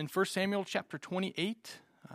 in 0.00 0.06
1 0.06 0.24
Samuel 0.24 0.64
chapter 0.64 0.96
28, 0.96 1.76
uh, 2.10 2.14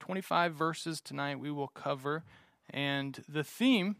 25 0.00 0.54
verses 0.54 0.98
tonight 0.98 1.38
we 1.38 1.50
will 1.50 1.68
cover. 1.68 2.24
And 2.70 3.22
the 3.28 3.44
theme 3.44 3.96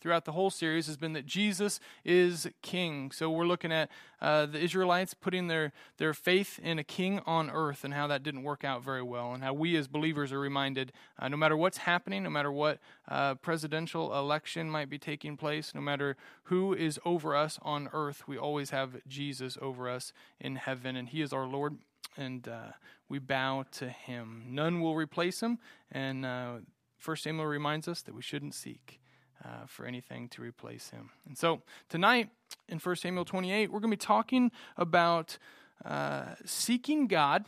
throughout 0.00 0.24
the 0.24 0.32
whole 0.32 0.48
series 0.48 0.86
has 0.86 0.96
been 0.96 1.12
that 1.12 1.26
Jesus 1.26 1.78
is 2.06 2.48
king. 2.62 3.10
So 3.10 3.28
we're 3.28 3.44
looking 3.44 3.70
at 3.70 3.90
uh, 4.18 4.46
the 4.46 4.58
Israelites 4.58 5.12
putting 5.12 5.48
their, 5.48 5.74
their 5.98 6.14
faith 6.14 6.58
in 6.62 6.78
a 6.78 6.84
king 6.84 7.20
on 7.26 7.50
earth 7.50 7.84
and 7.84 7.92
how 7.92 8.06
that 8.06 8.22
didn't 8.22 8.44
work 8.44 8.64
out 8.64 8.82
very 8.82 9.02
well, 9.02 9.34
and 9.34 9.44
how 9.44 9.52
we 9.52 9.76
as 9.76 9.86
believers 9.86 10.32
are 10.32 10.40
reminded 10.40 10.90
uh, 11.18 11.28
no 11.28 11.36
matter 11.36 11.58
what's 11.58 11.76
happening, 11.76 12.22
no 12.22 12.30
matter 12.30 12.50
what 12.50 12.78
uh, 13.08 13.34
presidential 13.34 14.18
election 14.18 14.70
might 14.70 14.88
be 14.88 14.98
taking 14.98 15.36
place, 15.36 15.74
no 15.74 15.82
matter 15.82 16.16
who 16.44 16.72
is 16.72 16.98
over 17.04 17.36
us 17.36 17.58
on 17.60 17.90
earth, 17.92 18.26
we 18.26 18.38
always 18.38 18.70
have 18.70 19.06
Jesus 19.06 19.58
over 19.60 19.86
us 19.86 20.14
in 20.40 20.56
heaven, 20.56 20.96
and 20.96 21.10
He 21.10 21.20
is 21.20 21.30
our 21.30 21.46
Lord 21.46 21.76
and 22.16 22.48
uh, 22.48 22.72
we 23.08 23.18
bow 23.18 23.64
to 23.72 23.88
him. 23.88 24.44
None 24.48 24.80
will 24.80 24.94
replace 24.94 25.40
him, 25.40 25.58
and 25.90 26.24
uh, 26.24 26.54
First 26.98 27.24
Samuel 27.24 27.46
reminds 27.46 27.86
us 27.88 28.02
that 28.02 28.14
we 28.14 28.22
shouldn't 28.22 28.54
seek 28.54 29.00
uh, 29.44 29.66
for 29.66 29.84
anything 29.84 30.28
to 30.30 30.42
replace 30.42 30.90
him. 30.90 31.10
And 31.26 31.36
so 31.36 31.62
tonight 31.88 32.30
in 32.68 32.78
First 32.78 33.02
Samuel 33.02 33.24
28, 33.24 33.70
we're 33.70 33.80
going 33.80 33.90
to 33.90 33.96
be 33.96 33.98
talking 33.98 34.50
about 34.76 35.36
uh, 35.84 36.34
seeking 36.44 37.06
God 37.06 37.44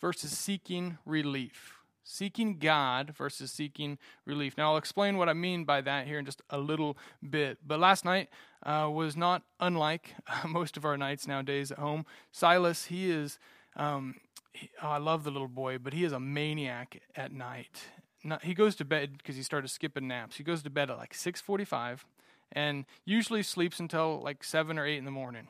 versus 0.00 0.30
seeking 0.30 0.98
relief. 1.04 1.74
Seeking 2.04 2.58
God 2.58 3.14
versus 3.14 3.52
seeking 3.52 3.98
relief. 4.24 4.56
Now, 4.56 4.72
I'll 4.72 4.78
explain 4.78 5.16
what 5.16 5.28
I 5.28 5.34
mean 5.34 5.64
by 5.64 5.82
that 5.82 6.06
here 6.06 6.18
in 6.18 6.24
just 6.24 6.42
a 6.50 6.58
little 6.58 6.96
bit. 7.28 7.58
But 7.64 7.78
last 7.78 8.04
night 8.04 8.28
uh, 8.64 8.88
was 8.92 9.16
not 9.16 9.42
unlike 9.60 10.14
most 10.48 10.76
of 10.76 10.84
our 10.84 10.96
nights 10.96 11.28
nowadays 11.28 11.70
at 11.70 11.78
home. 11.78 12.04
Silas, 12.32 12.86
he 12.86 13.10
is 13.10 13.38
um, 13.76 14.16
he, 14.52 14.70
oh, 14.82 14.88
I 14.88 14.98
love 14.98 15.24
the 15.24 15.30
little 15.30 15.48
boy, 15.48 15.78
but 15.78 15.92
he 15.92 16.04
is 16.04 16.12
a 16.12 16.20
maniac 16.20 17.00
at 17.16 17.32
night. 17.32 17.82
Not, 18.24 18.44
he 18.44 18.54
goes 18.54 18.76
to 18.76 18.84
bed 18.84 19.18
because 19.18 19.36
he 19.36 19.42
started 19.42 19.68
skipping 19.68 20.06
naps. 20.06 20.36
He 20.36 20.44
goes 20.44 20.62
to 20.62 20.70
bed 20.70 20.90
at 20.90 20.98
like 20.98 21.14
6:45, 21.14 22.04
and 22.52 22.84
usually 23.04 23.42
sleeps 23.42 23.80
until 23.80 24.20
like 24.22 24.44
seven 24.44 24.78
or 24.78 24.86
eight 24.86 24.98
in 24.98 25.04
the 25.04 25.10
morning. 25.10 25.48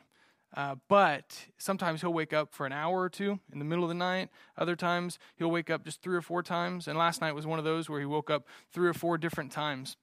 Uh, 0.55 0.77
but 0.89 1.47
sometimes 1.57 2.03
he'll 2.03 2.13
wake 2.13 2.33
up 2.33 2.53
for 2.53 2.67
an 2.67 2.73
hour 2.73 3.01
or 3.01 3.09
two 3.09 3.41
in 3.53 3.59
the 3.59 3.65
middle 3.65 3.85
of 3.85 3.89
the 3.89 3.95
night. 3.95 4.29
Other 4.57 4.77
times 4.77 5.19
he'll 5.37 5.51
wake 5.51 5.71
up 5.71 5.85
just 5.85 6.03
three 6.03 6.17
or 6.17 6.21
four 6.21 6.43
times. 6.43 6.87
And 6.87 6.99
last 6.99 7.21
night 7.21 7.33
was 7.33 7.47
one 7.47 7.59
of 7.59 7.65
those 7.65 7.89
where 7.89 8.01
he 8.01 8.07
woke 8.07 8.31
up 8.31 8.47
three 8.71 8.87
or 8.87 8.93
four 8.93 9.17
different 9.17 9.51
times. 9.51 9.97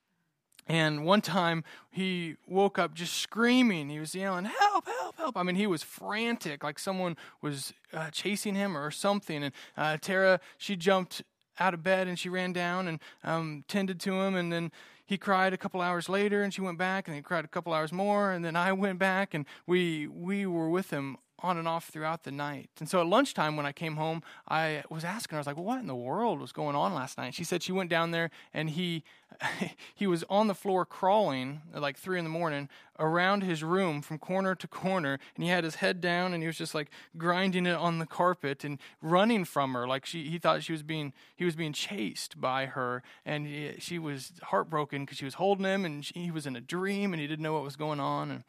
And 0.70 1.03
one 1.03 1.22
time 1.22 1.64
he 1.89 2.36
woke 2.48 2.78
up 2.78 2.94
just 2.94 3.16
screaming. 3.16 3.89
He 3.89 4.00
was 4.00 4.14
yelling, 4.14 4.45
Help, 4.45 4.88
help, 4.88 5.17
help. 5.17 5.36
I 5.36 5.42
mean, 5.42 5.56
he 5.56 5.66
was 5.66 5.81
frantic, 5.81 6.64
like 6.64 6.78
someone 6.78 7.17
was 7.42 7.73
uh, 7.92 8.12
chasing 8.12 8.53
him 8.53 8.78
or 8.78 8.92
something. 8.92 9.44
And 9.44 9.53
uh, 9.75 9.97
Tara, 10.00 10.40
she 10.59 10.75
jumped 10.75 11.23
out 11.59 11.73
of 11.73 11.81
bed 11.81 12.08
and 12.08 12.20
she 12.20 12.30
ran 12.30 12.53
down 12.53 12.88
and 12.88 13.00
um, 13.23 13.66
tended 13.67 14.00
to 14.02 14.22
him. 14.22 14.36
And 14.36 14.53
then 14.53 14.72
he 15.08 15.17
cried 15.17 15.53
a 15.53 15.58
couple 15.58 15.81
hours 15.81 16.08
later 16.08 16.44
and 16.44 16.53
she 16.53 16.62
went 16.62 16.78
back 16.78 17.08
and 17.08 17.16
he 17.16 17.23
cried 17.23 17.45
a 17.45 17.50
couple 17.50 17.73
hours 17.73 17.92
more. 17.92 18.31
And 18.31 18.45
then 18.45 18.56
I 18.56 18.72
went 18.72 19.00
back 19.00 19.34
and 19.34 19.47
we, 19.66 20.08
we 20.08 20.45
were 20.45 20.70
with 20.70 20.92
him 20.92 21.17
on 21.43 21.57
and 21.57 21.67
off 21.67 21.87
throughout 21.89 22.23
the 22.23 22.31
night. 22.31 22.69
And 22.79 22.89
so 22.89 22.99
at 22.99 23.07
lunchtime 23.07 23.55
when 23.55 23.65
I 23.65 23.71
came 23.71 23.95
home, 23.95 24.23
I 24.47 24.83
was 24.89 25.03
asking 25.03 25.35
her, 25.35 25.37
I 25.37 25.41
was 25.41 25.47
like, 25.47 25.57
what 25.57 25.79
in 25.79 25.87
the 25.87 25.95
world 25.95 26.39
was 26.39 26.51
going 26.51 26.75
on 26.75 26.93
last 26.93 27.17
night? 27.17 27.33
She 27.33 27.43
said 27.43 27.63
she 27.63 27.71
went 27.71 27.89
down 27.89 28.11
there 28.11 28.29
and 28.53 28.69
he 28.69 29.03
he 29.95 30.07
was 30.07 30.23
on 30.29 30.47
the 30.47 30.55
floor 30.55 30.85
crawling 30.85 31.61
at 31.73 31.81
like 31.81 31.97
three 31.97 32.17
in 32.17 32.25
the 32.25 32.29
morning 32.29 32.67
around 32.97 33.43
his 33.43 33.63
room 33.63 34.01
from 34.01 34.17
corner 34.17 34.55
to 34.55 34.67
corner 34.67 35.19
and 35.35 35.43
he 35.43 35.49
had 35.49 35.63
his 35.63 35.75
head 35.75 36.01
down 36.01 36.33
and 36.33 36.43
he 36.43 36.47
was 36.47 36.57
just 36.57 36.75
like 36.75 36.89
grinding 37.17 37.65
it 37.65 37.75
on 37.75 37.99
the 37.99 38.05
carpet 38.05 38.63
and 38.63 38.79
running 39.01 39.45
from 39.45 39.73
her 39.73 39.87
like 39.87 40.05
she 40.05 40.29
he 40.29 40.37
thought 40.37 40.63
she 40.63 40.71
was 40.71 40.83
being 40.83 41.13
he 41.35 41.45
was 41.45 41.55
being 41.55 41.73
chased 41.73 42.41
by 42.41 42.65
her 42.65 43.01
and 43.25 43.45
he, 43.47 43.75
she 43.79 43.99
was 43.99 44.33
heartbroken 44.43 45.05
because 45.05 45.17
she 45.17 45.25
was 45.25 45.35
holding 45.35 45.65
him 45.65 45.85
and 45.85 46.05
she, 46.05 46.13
he 46.15 46.31
was 46.31 46.45
in 46.45 46.55
a 46.55 46.61
dream 46.61 47.13
and 47.13 47.22
he 47.22 47.28
didn't 47.28 47.44
know 47.44 47.53
what 47.53 47.63
was 47.63 47.75
going 47.75 47.99
on 47.99 48.31
and 48.31 48.44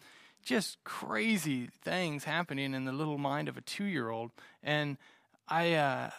just 0.44 0.82
crazy 0.84 1.68
things 1.82 2.24
happening 2.24 2.74
in 2.74 2.84
the 2.84 2.92
little 2.92 3.18
mind 3.18 3.48
of 3.48 3.56
a 3.56 3.60
two 3.60 3.84
year 3.84 4.10
old. 4.10 4.30
And 4.62 4.96
I, 5.48 5.74
uh, 5.74 6.10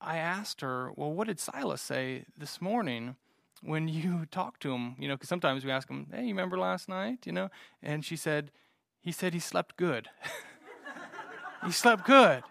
I 0.00 0.18
asked 0.18 0.60
her, 0.60 0.92
well, 0.96 1.12
what 1.12 1.26
did 1.26 1.40
Silas 1.40 1.82
say 1.82 2.24
this 2.36 2.60
morning 2.60 3.16
when 3.62 3.88
you 3.88 4.26
talked 4.30 4.62
to 4.62 4.72
him? 4.72 4.96
You 4.98 5.08
know, 5.08 5.14
because 5.14 5.28
sometimes 5.28 5.64
we 5.64 5.70
ask 5.70 5.88
him, 5.88 6.06
hey, 6.12 6.22
you 6.22 6.28
remember 6.28 6.58
last 6.58 6.88
night? 6.88 7.26
You 7.26 7.32
know, 7.32 7.50
and 7.82 8.04
she 8.04 8.16
said, 8.16 8.50
he 9.00 9.12
said 9.12 9.32
he 9.32 9.40
slept 9.40 9.76
good. 9.76 10.08
he 11.64 11.72
slept 11.72 12.04
good. 12.04 12.42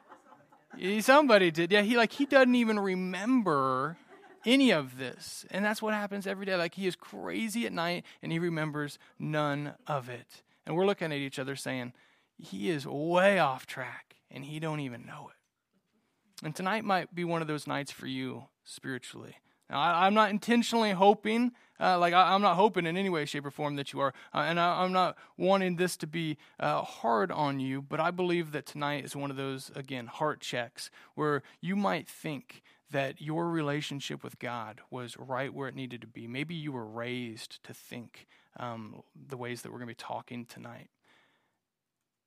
Somebody 1.02 1.52
did. 1.52 1.72
Yeah, 1.72 1.82
he 1.82 1.98
like 1.98 2.14
he 2.14 2.26
doesn't 2.26 2.56
even 2.56 2.80
remember 2.80 3.98
any 4.46 4.72
of 4.72 4.98
this. 4.98 5.46
And 5.52 5.64
that's 5.64 5.82
what 5.82 5.94
happens 5.94 6.28
every 6.28 6.46
day. 6.46 6.56
Like 6.56 6.76
he 6.76 6.88
is 6.88 6.96
crazy 6.96 7.66
at 7.66 7.74
night 7.74 8.06
and 8.22 8.32
he 8.32 8.40
remembers 8.40 9.00
none 9.20 9.74
of 9.88 10.10
it. 10.10 10.44
And 10.68 10.76
we're 10.76 10.86
looking 10.86 11.14
at 11.14 11.20
each 11.20 11.40
other 11.40 11.56
saying, 11.56 11.94
he 12.38 12.70
is 12.70 12.86
way 12.86 13.40
off 13.40 13.66
track 13.66 14.18
and 14.30 14.44
he 14.44 14.60
don't 14.60 14.82
even 14.82 15.06
know 15.06 15.30
it. 15.30 16.46
And 16.46 16.54
tonight 16.54 16.84
might 16.84 17.16
be 17.16 17.24
one 17.24 17.42
of 17.42 17.48
those 17.48 17.68
nights 17.68 17.90
for 17.90 18.06
you 18.06 18.44
spiritually. 18.66 19.38
Now, 19.70 19.80
I, 19.80 20.08
am 20.08 20.14
not 20.14 20.30
intentionally 20.30 20.92
hoping, 20.92 21.54
uh, 21.80 21.98
like 21.98 22.14
I, 22.14 22.36
am 22.36 22.42
not 22.42 22.58
hoping 22.58 22.86
in 22.86 22.98
any 22.98 23.10
way, 23.10 23.24
shape, 23.26 23.46
or 23.46 23.52
form 23.52 23.78
that 23.78 23.92
you 23.94 24.02
are, 24.02 24.14
uh, 24.34 24.40
and 24.40 24.60
I, 24.60 24.84
am 24.84 24.92
not 24.92 25.18
wanting 25.38 25.78
this 25.78 25.98
to 25.98 26.08
be 26.08 26.38
uh, 26.60 26.82
hard 26.82 27.32
on 27.32 27.60
you. 27.60 27.82
But 27.82 28.00
I 28.00 28.12
believe 28.12 28.52
that 28.52 28.66
tonight 28.66 29.04
is 29.04 29.16
one 29.16 29.32
of 29.32 29.36
those 29.36 29.72
again 29.76 30.08
heart 30.08 30.40
checks 30.42 30.90
where 31.16 31.44
you 31.60 31.76
might 31.76 32.08
think 32.08 32.62
that 32.92 33.22
your 33.22 33.50
relationship 33.50 34.24
with 34.24 34.40
God 34.40 34.80
was 34.90 35.18
right 35.18 35.54
where 35.54 35.68
it 35.68 35.76
needed 35.76 36.02
to 36.02 36.08
be. 36.08 36.28
Maybe 36.28 36.56
you 36.56 36.72
were 36.72 36.88
raised 36.88 37.62
to 37.64 37.74
think 37.74 38.28
um, 38.60 39.02
the 39.16 39.38
ways 39.38 39.62
that 39.62 39.72
we're 39.72 39.80
going 39.80 39.88
to 39.88 39.92
be 39.92 39.96
talking 39.96 40.46
tonight. 40.46 40.90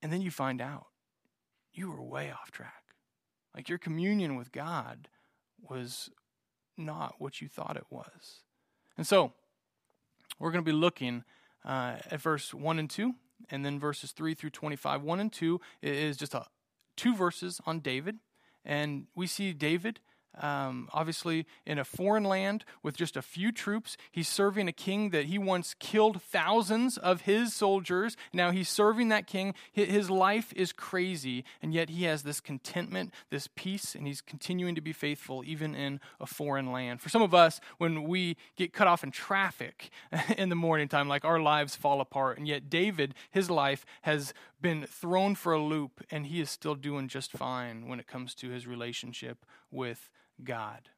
And 0.03 0.13
then 0.13 0.23
you 0.23 0.31
find 0.31 0.61
out 0.61 0.87
you 1.73 1.91
were 1.91 2.03
way 2.03 2.31
off 2.31 2.51
track. 2.51 2.83
Like 3.55 3.69
your 3.69 3.79
communion 3.79 4.37
with 4.37 4.53
God 4.53 5.09
was 5.61 6.11
not 6.77 7.17
what 7.19 7.41
you 7.41 7.49
thought 7.49 7.77
it 7.77 7.87
was. 7.91 8.43
And 8.97 9.07
so 9.07 9.33
we're 10.39 10.51
going 10.51 10.65
to 10.65 10.71
be 10.71 10.77
looking 10.77 11.25
uh, 11.65 11.97
at 12.11 12.21
verse 12.21 12.55
1 12.55 12.79
and 12.79 12.89
2, 12.89 13.15
and 13.51 13.65
then 13.65 13.79
verses 13.79 14.12
3 14.12 14.35
through 14.35 14.51
25. 14.51 15.03
1 15.03 15.21
and 15.21 15.33
2 15.33 15.61
is 15.83 16.17
just 16.17 16.35
a, 16.35 16.47
two 16.97 17.15
verses 17.15 17.61
on 17.67 17.81
David. 17.81 18.17
And 18.65 19.07
we 19.15 19.27
see 19.27 19.53
David 19.53 20.01
um, 20.39 20.89
obviously 20.93 21.47
in 21.67 21.79
a 21.79 21.85
foreign 21.85 22.25
land 22.25 22.65
with 22.83 22.97
just 22.97 23.17
a 23.17 23.23
few 23.23 23.53
troops. 23.53 23.97
He's 24.11 24.29
serving 24.29 24.69
a 24.69 24.73
king 24.73 25.11
that 25.11 25.27
he 25.27 25.39
once 25.39 25.75
killed 25.79 26.23
thousands 26.23 26.97
of 26.97 27.23
his 27.23 27.55
soldiers. 27.55 28.17
Now 28.33 28.51
he's 28.51 28.69
serving 28.69 29.09
that 29.09 29.27
king. 29.27 29.55
His 29.73 30.11
life 30.11 30.53
is 30.55 30.73
crazy, 30.73 31.45
and 31.63 31.75
yet 31.75 31.91
he 31.91 32.05
has 32.05 32.23
this 32.23 32.41
contentment, 32.41 33.13
this 33.31 33.49
peace, 33.55 33.95
and 33.95 34.07
he's 34.07 34.21
continuing 34.21 34.75
to 34.75 34.81
be 34.81 34.93
faithful 34.93 35.43
even 35.45 35.75
in 35.75 36.01
a 36.21 36.27
foreign 36.27 36.73
land. 36.73 37.01
For 37.01 37.09
some 37.09 37.23
of 37.23 37.35
us, 37.35 37.61
when 37.79 38.05
we 38.05 38.37
get 38.57 38.73
cut 38.73 38.87
off 38.87 39.05
in 39.05 39.11
traffic 39.11 39.91
in 40.39 40.49
the 40.49 40.55
morning 40.55 40.89
time, 40.89 41.09
like 41.09 41.25
our 41.25 41.41
lives 41.41 41.77
fall 41.77 42.01
apart. 42.01 42.39
And 42.39 42.47
yet 42.47 42.71
David, 42.71 43.15
his 43.31 43.51
life 43.51 43.85
has 44.03 44.33
been 44.61 44.85
thrown 44.85 45.35
for 45.35 45.53
a 45.53 45.62
loop, 45.62 46.05
and 46.11 46.27
he 46.27 46.41
is 46.41 46.51
still 46.51 46.75
doing 46.75 47.09
just 47.09 47.33
fine 47.33 47.89
when 47.89 47.99
it 47.99 48.07
comes 48.07 48.35
to 48.37 48.51
his 48.51 48.67
relationship 48.67 49.45
with 49.70 50.10
God. 50.42 50.88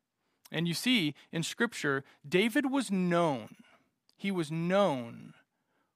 And 0.51 0.69
you 0.69 0.75
see 0.75 1.15
in 1.33 1.43
Scripture, 1.43 2.05
David 2.29 2.71
was 2.71 2.91
known. 2.91 3.57
He 4.17 4.31
was 4.31 4.51
known 4.51 5.35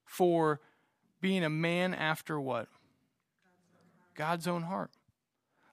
for 0.05 0.59
being 1.21 1.43
a 1.43 1.49
man 1.49 1.93
after 1.93 2.39
what? 2.39 2.67
God's 4.15 4.47
own 4.47 4.63
heart. 4.63 4.89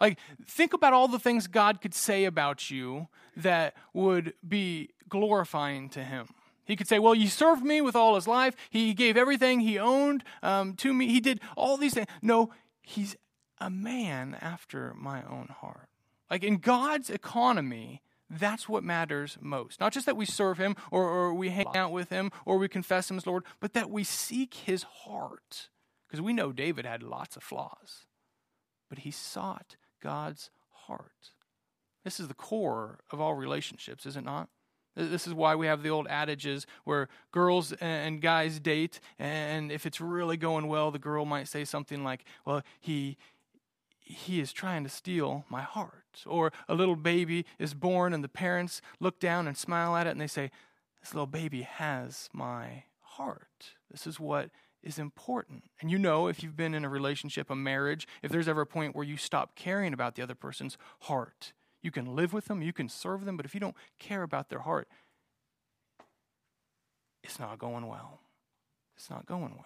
Like, 0.01 0.19
think 0.47 0.75
about 0.75 0.93
all 0.93 1.09
the 1.09 1.19
things 1.19 1.47
God 1.47 1.81
could 1.81 1.95
say 1.95 2.25
about 2.25 2.71
you 2.71 3.09
that 3.37 3.75
would 3.95 4.35
be 4.47 4.91
glorifying 5.09 5.89
to 5.91 6.05
Him. 6.05 6.29
He 6.65 6.77
could 6.77 6.89
say, 6.89 6.99
Well, 6.99 7.15
you 7.15 7.29
served 7.29 7.63
me 7.63 7.81
with 7.81 7.97
all 7.97 8.15
his 8.15 8.27
life. 8.27 8.55
He 8.71 8.95
gave 8.95 9.17
everything 9.17 9.61
he 9.61 9.79
owned 9.79 10.25
um, 10.43 10.75
to 10.77 10.93
me. 10.93 11.09
He 11.09 11.21
did 11.21 11.41
all 11.57 11.77
these 11.77 11.95
things. 11.95 12.09
No, 12.23 12.51
he's 12.83 13.17
a 13.59 13.71
man 13.71 14.37
after 14.41 14.95
my 14.95 15.23
own 15.23 15.49
heart. 15.61 15.89
Like 16.31 16.43
in 16.43 16.59
God's 16.59 17.11
economy, 17.11 18.03
that's 18.31 18.69
what 18.69 18.83
matters 18.83 19.39
most. 19.41 19.81
Not 19.81 19.93
just 19.93 20.07
that 20.07 20.17
we 20.17 20.27
serve 20.27 20.59
him 20.59 20.77
or, 20.91 21.09
or 21.09 21.35
we 21.35 21.51
hang 21.51 21.77
out 21.77 21.93
with 21.93 22.11
him 22.11 22.33
or 22.45 22.59
we 22.59 22.69
confess 22.69 23.11
him 23.11 23.17
as 23.17 23.27
Lord, 23.27 23.45
but 23.61 23.75
that 23.75 23.91
we 23.91 24.05
seek 24.05 24.55
his 24.55 24.83
heart. 24.83 25.69
Because 26.07 26.21
we 26.21 26.33
know 26.33 26.53
David 26.53 26.87
had 26.87 27.03
lots 27.03 27.37
of 27.37 27.43
flaws, 27.43 28.07
but 28.89 29.01
he 29.01 29.11
sought 29.11 29.77
God's 30.03 30.51
heart. 30.87 31.33
This 32.05 32.21
is 32.21 32.29
the 32.29 32.35
core 32.35 33.01
of 33.11 33.21
all 33.21 33.35
relationships, 33.35 34.07
is 34.07 34.17
it 34.17 34.25
not? 34.25 34.49
This 34.97 35.27
is 35.27 35.35
why 35.35 35.57
we 35.57 35.67
have 35.67 35.83
the 35.83 35.89
old 35.89 36.07
adages 36.09 36.67
where 36.85 37.09
girls 37.33 37.73
and 37.81 38.23
guys 38.23 38.61
date, 38.61 39.01
and 39.19 39.73
if 39.73 39.87
it's 39.87 40.01
really 40.01 40.37
going 40.37 40.69
well, 40.69 40.93
the 40.93 41.01
girl 41.01 41.25
might 41.25 41.49
say 41.49 41.65
something 41.65 42.05
like, 42.05 42.25
Well, 42.47 42.63
he 42.81 43.17
he 44.05 44.39
is 44.39 44.53
trying 44.53 44.85
to 44.85 44.91
steal 44.91 45.45
my 45.49 45.63
heart. 45.63 46.23
Or 46.27 46.53
a 46.69 46.75
little 46.75 46.97
baby 46.97 47.47
is 47.59 47.75
born, 47.75 48.13
and 48.13 48.23
the 48.23 48.29
parents 48.29 48.81
look 49.01 49.19
down 49.19 49.49
and 49.49 49.57
smile 49.57 49.97
at 49.97 50.07
it, 50.07 50.11
and 50.11 50.21
they 50.21 50.27
say, 50.27 50.51
This 51.01 51.15
little 51.15 51.27
baby 51.27 51.63
has 51.63 52.29
my 52.33 52.85
heart. 53.01 53.75
This 53.91 54.07
is 54.07 54.21
what 54.21 54.51
is 54.83 54.99
important. 54.99 55.65
And 55.81 55.91
you 55.91 55.99
know, 55.99 56.29
if 56.29 56.43
you've 56.43 56.57
been 56.57 56.75
in 56.75 56.85
a 56.85 56.89
relationship, 56.89 57.49
a 57.49 57.57
marriage, 57.57 58.07
if 58.23 58.31
there's 58.31 58.49
ever 58.49 58.61
a 58.61 58.67
point 58.67 58.95
where 58.95 59.05
you 59.05 59.17
stop 59.17 59.57
caring 59.57 59.95
about 59.95 60.15
the 60.15 60.23
other 60.23 60.35
person's 60.35 60.77
heart, 61.01 61.55
you 61.83 61.91
can 61.91 62.15
live 62.15 62.33
with 62.33 62.45
them, 62.45 62.63
you 62.63 62.73
can 62.73 62.89
serve 62.89 63.25
them, 63.25 63.37
but 63.37 63.47
if 63.47 63.55
you 63.55 63.61
don't 63.61 63.77
care 63.99 64.23
about 64.23 64.51
their 64.51 64.61
heart, 64.61 64.87
it's 67.23 67.39
not 67.39 67.59
going 67.59 67.87
well. 67.87 68.21
It's 68.97 69.09
not 69.09 69.25
going 69.25 69.53
well. 69.55 69.65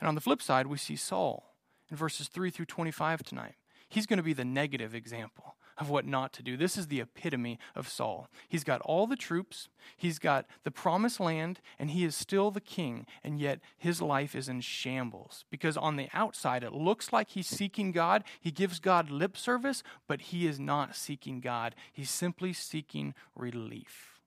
And 0.00 0.08
on 0.08 0.16
the 0.16 0.20
flip 0.20 0.42
side, 0.42 0.66
we 0.66 0.76
see 0.76 0.96
Saul 0.96 1.53
in 1.90 1.96
verses 1.96 2.28
3 2.28 2.50
through 2.50 2.66
25 2.66 3.22
tonight. 3.22 3.54
He's 3.88 4.06
going 4.06 4.16
to 4.16 4.22
be 4.22 4.32
the 4.32 4.44
negative 4.44 4.94
example 4.94 5.56
of 5.76 5.90
what 5.90 6.06
not 6.06 6.32
to 6.32 6.42
do. 6.42 6.56
This 6.56 6.76
is 6.76 6.86
the 6.86 7.00
epitome 7.00 7.58
of 7.74 7.88
Saul. 7.88 8.28
He's 8.48 8.64
got 8.64 8.80
all 8.82 9.06
the 9.06 9.16
troops, 9.16 9.68
he's 9.96 10.18
got 10.18 10.46
the 10.62 10.70
promised 10.70 11.20
land, 11.20 11.60
and 11.78 11.90
he 11.90 12.04
is 12.04 12.14
still 12.14 12.50
the 12.50 12.60
king, 12.60 13.06
and 13.22 13.40
yet 13.40 13.60
his 13.76 14.00
life 14.00 14.34
is 14.34 14.48
in 14.48 14.60
shambles. 14.60 15.44
Because 15.50 15.76
on 15.76 15.96
the 15.96 16.08
outside, 16.12 16.62
it 16.62 16.72
looks 16.72 17.12
like 17.12 17.30
he's 17.30 17.48
seeking 17.48 17.92
God. 17.92 18.24
He 18.40 18.50
gives 18.50 18.78
God 18.78 19.10
lip 19.10 19.36
service, 19.36 19.82
but 20.06 20.22
he 20.22 20.46
is 20.46 20.60
not 20.60 20.94
seeking 20.94 21.40
God. 21.40 21.74
He's 21.92 22.10
simply 22.10 22.52
seeking 22.52 23.14
relief. 23.34 24.20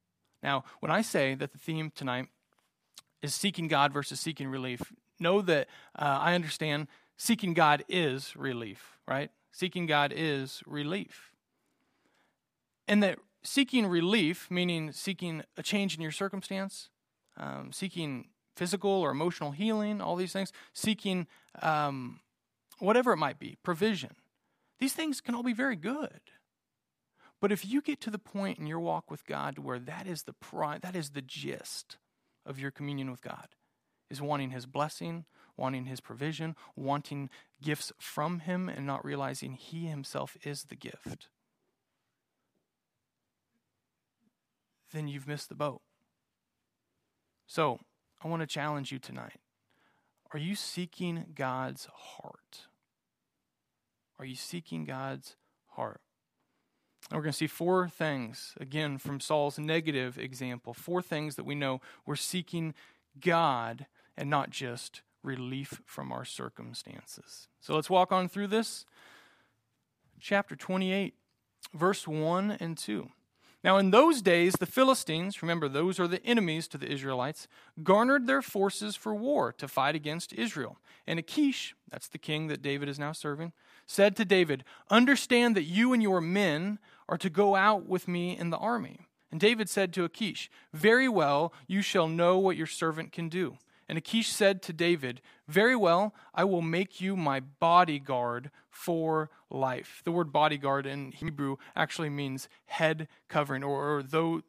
Now, 0.43 0.63
when 0.79 0.91
I 0.91 1.01
say 1.01 1.33
that 1.35 1.51
the 1.51 1.57
theme 1.57 1.91
tonight 1.95 2.27
is 3.21 3.33
seeking 3.33 3.67
God 3.67 3.93
versus 3.93 4.19
seeking 4.19 4.47
relief, 4.47 4.93
know 5.19 5.41
that 5.41 5.67
uh, 5.97 6.19
I 6.21 6.35
understand 6.35 6.87
seeking 7.17 7.53
God 7.53 7.83
is 7.89 8.35
relief, 8.35 8.97
right? 9.07 9.31
Seeking 9.51 9.85
God 9.85 10.13
is 10.15 10.61
relief. 10.65 11.31
And 12.87 13.03
that 13.03 13.19
seeking 13.43 13.85
relief, 13.85 14.49
meaning 14.49 14.91
seeking 14.91 15.43
a 15.57 15.63
change 15.63 15.95
in 15.95 16.01
your 16.01 16.11
circumstance, 16.11 16.89
um, 17.35 17.71
seeking 17.71 18.29
physical 18.55 18.89
or 18.89 19.11
emotional 19.11 19.51
healing, 19.51 20.01
all 20.01 20.15
these 20.15 20.33
things, 20.33 20.51
seeking 20.73 21.27
um, 21.61 22.19
whatever 22.79 23.11
it 23.13 23.17
might 23.17 23.39
be, 23.39 23.57
provision. 23.63 24.15
These 24.79 24.93
things 24.93 25.21
can 25.21 25.35
all 25.35 25.43
be 25.43 25.53
very 25.53 25.75
good. 25.75 26.21
But 27.39 27.51
if 27.51 27.65
you 27.65 27.81
get 27.81 28.01
to 28.01 28.09
the 28.09 28.19
point 28.19 28.57
in 28.57 28.67
your 28.67 28.79
walk 28.79 29.11
with 29.11 29.25
God 29.25 29.59
where 29.59 29.79
that 29.79 30.07
is 30.07 30.23
the 30.23 30.33
that 30.81 30.95
is 30.95 31.11
the 31.11 31.21
gist 31.21 31.97
of 32.45 32.59
your 32.59 32.71
communion 32.71 33.11
with 33.11 33.21
God, 33.21 33.49
is 34.09 34.21
wanting 34.21 34.51
His 34.51 34.65
blessing, 34.65 35.25
wanting 35.57 35.85
His 35.85 35.99
provision, 35.99 36.55
wanting 36.75 37.29
gifts 37.61 37.91
from 37.97 38.39
Him, 38.39 38.69
and 38.69 38.85
not 38.85 39.03
realizing 39.03 39.53
He 39.53 39.87
Himself 39.87 40.37
is 40.43 40.65
the 40.65 40.75
gift 40.75 41.27
then 44.93 45.07
you've 45.07 45.27
missed 45.27 45.49
the 45.49 45.55
boat. 45.55 45.81
So, 47.45 47.79
I 48.23 48.27
want 48.27 48.41
to 48.41 48.47
challenge 48.47 48.91
you 48.91 48.99
tonight. 48.99 49.39
Are 50.33 50.39
you 50.39 50.55
seeking 50.55 51.25
God's 51.35 51.87
heart? 51.93 52.67
Are 54.19 54.25
you 54.25 54.35
seeking 54.35 54.85
God's 54.85 55.35
heart? 55.69 56.01
And 57.09 57.17
we're 57.17 57.23
going 57.23 57.31
to 57.31 57.37
see 57.37 57.47
four 57.47 57.87
things, 57.87 58.53
again, 58.59 58.97
from 58.97 59.19
Saul's 59.19 59.59
negative 59.59 60.17
example. 60.17 60.73
Four 60.73 61.01
things 61.01 61.35
that 61.35 61.45
we 61.45 61.55
know 61.55 61.79
we're 62.05 62.15
seeking 62.15 62.73
God 63.21 63.85
and 64.17 64.29
not 64.29 64.49
just 64.49 65.01
relief 65.27 65.81
from 65.85 66.11
our 66.11 66.25
circumstances. 66.25 67.47
So 67.59 67.75
let's 67.75 67.89
walk 67.89 68.11
on 68.11 68.27
through 68.27 68.47
this. 68.47 68.85
Chapter 70.19 70.55
28, 70.55 71.13
verse 71.73 72.07
1 72.07 72.57
and 72.59 72.75
2. 72.75 73.09
Now, 73.63 73.77
in 73.77 73.91
those 73.91 74.21
days, 74.21 74.53
the 74.53 74.65
Philistines, 74.65 75.41
remember, 75.41 75.67
those 75.67 75.99
are 75.99 76.07
the 76.07 76.23
enemies 76.25 76.67
to 76.69 76.77
the 76.77 76.89
Israelites, 76.89 77.47
garnered 77.83 78.25
their 78.25 78.41
forces 78.41 78.95
for 78.95 79.13
war 79.13 79.51
to 79.53 79.67
fight 79.67 79.93
against 79.93 80.31
Israel. 80.33 80.77
And 81.05 81.19
Achish, 81.19 81.75
that's 81.89 82.07
the 82.07 82.17
king 82.17 82.47
that 82.47 82.61
David 82.61 82.87
is 82.87 82.97
now 82.97 83.11
serving, 83.11 83.51
said 83.85 84.15
to 84.15 84.25
David, 84.25 84.63
Understand 84.89 85.55
that 85.55 85.63
you 85.63 85.91
and 85.91 86.01
your 86.01 86.21
men 86.21 86.79
are 87.09 87.17
to 87.17 87.29
go 87.29 87.55
out 87.55 87.87
with 87.87 88.07
me 88.07 88.37
in 88.37 88.51
the 88.51 88.57
army. 88.57 89.07
And 89.31 89.39
David 89.41 89.69
said 89.69 89.91
to 89.93 90.05
Achish, 90.05 90.49
Very 90.73 91.09
well, 91.09 91.51
you 91.67 91.81
shall 91.81 92.07
know 92.07 92.37
what 92.37 92.57
your 92.57 92.67
servant 92.67 93.11
can 93.11 93.27
do. 93.27 93.57
And 93.89 93.97
Achish 93.97 94.29
said 94.29 94.61
to 94.63 94.73
David, 94.73 95.21
Very 95.47 95.75
well, 95.75 96.13
I 96.33 96.43
will 96.43 96.61
make 96.61 96.99
you 96.99 97.15
my 97.15 97.39
bodyguard 97.39 98.51
for 98.69 99.29
life. 99.49 100.01
The 100.03 100.11
word 100.11 100.33
bodyguard 100.33 100.85
in 100.85 101.11
Hebrew 101.13 101.55
actually 101.75 102.09
means 102.09 102.49
head 102.65 103.07
covering, 103.29 103.63
or, 103.63 103.97
or 103.97 104.03
though 104.03 104.41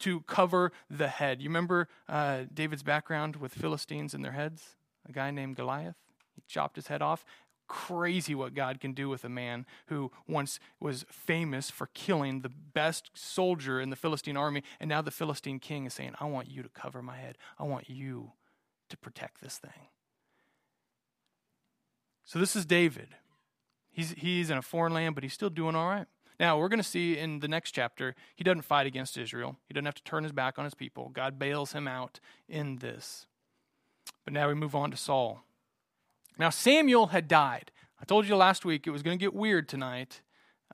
to 0.00 0.20
cover 0.22 0.72
the 0.90 1.08
head. 1.08 1.40
You 1.40 1.48
remember 1.48 1.88
uh, 2.08 2.44
David's 2.52 2.82
background 2.82 3.36
with 3.36 3.54
Philistines 3.54 4.14
and 4.14 4.24
their 4.24 4.32
heads? 4.32 4.76
A 5.08 5.12
guy 5.12 5.30
named 5.30 5.56
Goliath? 5.56 5.96
He 6.34 6.42
chopped 6.46 6.76
his 6.76 6.88
head 6.88 7.00
off. 7.00 7.24
Crazy 7.68 8.34
what 8.34 8.54
God 8.54 8.80
can 8.80 8.92
do 8.92 9.08
with 9.08 9.24
a 9.24 9.28
man 9.28 9.66
who 9.86 10.12
once 10.28 10.60
was 10.78 11.04
famous 11.10 11.70
for 11.70 11.88
killing 11.94 12.42
the 12.42 12.48
best 12.48 13.10
soldier 13.14 13.80
in 13.80 13.90
the 13.90 13.96
Philistine 13.96 14.36
army, 14.36 14.62
and 14.78 14.88
now 14.88 15.02
the 15.02 15.10
Philistine 15.10 15.58
king 15.58 15.86
is 15.86 15.94
saying, 15.94 16.12
I 16.20 16.26
want 16.26 16.48
you 16.48 16.62
to 16.62 16.68
cover 16.68 17.02
my 17.02 17.16
head. 17.16 17.38
I 17.58 17.64
want 17.64 17.88
you 17.88 18.32
to 18.88 18.96
protect 18.96 19.40
this 19.40 19.58
thing. 19.58 19.88
So 22.24 22.38
this 22.38 22.56
is 22.56 22.66
David. 22.66 23.08
He's, 23.90 24.10
he's 24.10 24.50
in 24.50 24.58
a 24.58 24.62
foreign 24.62 24.92
land, 24.92 25.14
but 25.14 25.24
he's 25.24 25.32
still 25.32 25.50
doing 25.50 25.74
all 25.74 25.88
right. 25.88 26.06
Now, 26.38 26.58
we're 26.58 26.68
going 26.68 26.80
to 26.80 26.84
see 26.84 27.16
in 27.16 27.40
the 27.40 27.48
next 27.48 27.72
chapter, 27.72 28.14
he 28.34 28.44
doesn't 28.44 28.62
fight 28.62 28.86
against 28.86 29.16
Israel. 29.16 29.56
He 29.68 29.74
doesn't 29.74 29.86
have 29.86 29.94
to 29.94 30.02
turn 30.02 30.22
his 30.22 30.32
back 30.32 30.58
on 30.58 30.64
his 30.64 30.74
people. 30.74 31.08
God 31.08 31.38
bails 31.38 31.72
him 31.72 31.88
out 31.88 32.20
in 32.48 32.76
this. 32.76 33.26
But 34.24 34.34
now 34.34 34.48
we 34.48 34.54
move 34.54 34.74
on 34.74 34.90
to 34.90 34.96
Saul. 34.96 35.44
Now, 36.38 36.50
Samuel 36.50 37.06
had 37.06 37.28
died. 37.28 37.70
I 38.00 38.04
told 38.04 38.26
you 38.26 38.36
last 38.36 38.66
week 38.66 38.86
it 38.86 38.90
was 38.90 39.02
going 39.02 39.18
to 39.18 39.24
get 39.24 39.34
weird 39.34 39.68
tonight. 39.68 40.20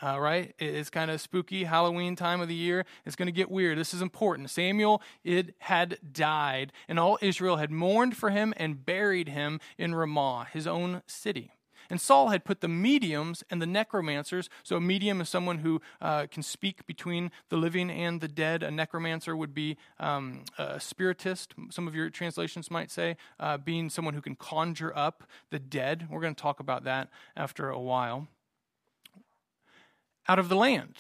Uh, 0.01 0.19
right? 0.19 0.55
It's 0.59 0.91
kind 0.91 1.11
of 1.11 1.21
spooky 1.21 1.65
Halloween 1.65 2.17
time 2.17 2.41
of 2.41 2.49
the 2.49 2.55
year. 2.55 2.87
It's 3.05 3.15
going 3.15 3.27
to 3.27 3.33
get 3.33 3.51
weird. 3.51 3.79
This 3.79 3.93
is 3.93 4.03
important. 4.03 4.51
Samuel 4.51 5.03
it 5.23 5.55
had 5.59 5.99
died, 6.13 6.73
and 6.89 6.99
all 6.99 7.19
Israel 7.21 7.57
had 7.57 7.71
mourned 7.71 8.17
for 8.17 8.31
him 8.31 8.55
and 8.57 8.85
buried 8.85 9.29
him 9.29 9.61
in 9.77 9.95
Ramah, 9.95 10.49
his 10.53 10.67
own 10.67 11.03
city. 11.07 11.53
And 11.91 12.01
Saul 12.01 12.29
had 12.31 12.45
put 12.45 12.63
the 12.63 12.69
mediums 12.69 13.45
and 13.51 13.61
the 13.61 13.67
necromancers. 13.67 14.49
So, 14.63 14.77
a 14.77 14.81
medium 14.81 15.21
is 15.21 15.29
someone 15.29 15.59
who 15.59 15.83
uh, 16.01 16.27
can 16.31 16.43
speak 16.43 16.87
between 16.87 17.31
the 17.51 17.57
living 17.57 17.91
and 17.91 18.21
the 18.21 18.29
dead. 18.29 18.63
A 18.63 18.71
necromancer 18.71 19.37
would 19.37 19.53
be 19.53 19.77
um, 20.01 20.45
a 20.57 20.81
spiritist, 20.81 21.55
some 21.71 21.87
of 21.87 21.95
your 21.95 22.09
translations 22.09 22.71
might 22.71 22.91
say, 22.91 23.17
uh, 23.39 23.59
being 23.59 23.91
someone 23.91 24.15
who 24.15 24.23
can 24.23 24.37
conjure 24.37 24.97
up 24.97 25.25
the 25.51 25.59
dead. 25.59 26.09
We're 26.11 26.23
going 26.23 26.35
to 26.35 26.43
talk 26.43 26.61
about 26.61 26.85
that 26.85 27.11
after 27.37 27.69
a 27.69 27.79
while 27.79 28.29
out 30.29 30.39
of 30.39 30.49
the 30.49 30.57
land. 30.57 30.97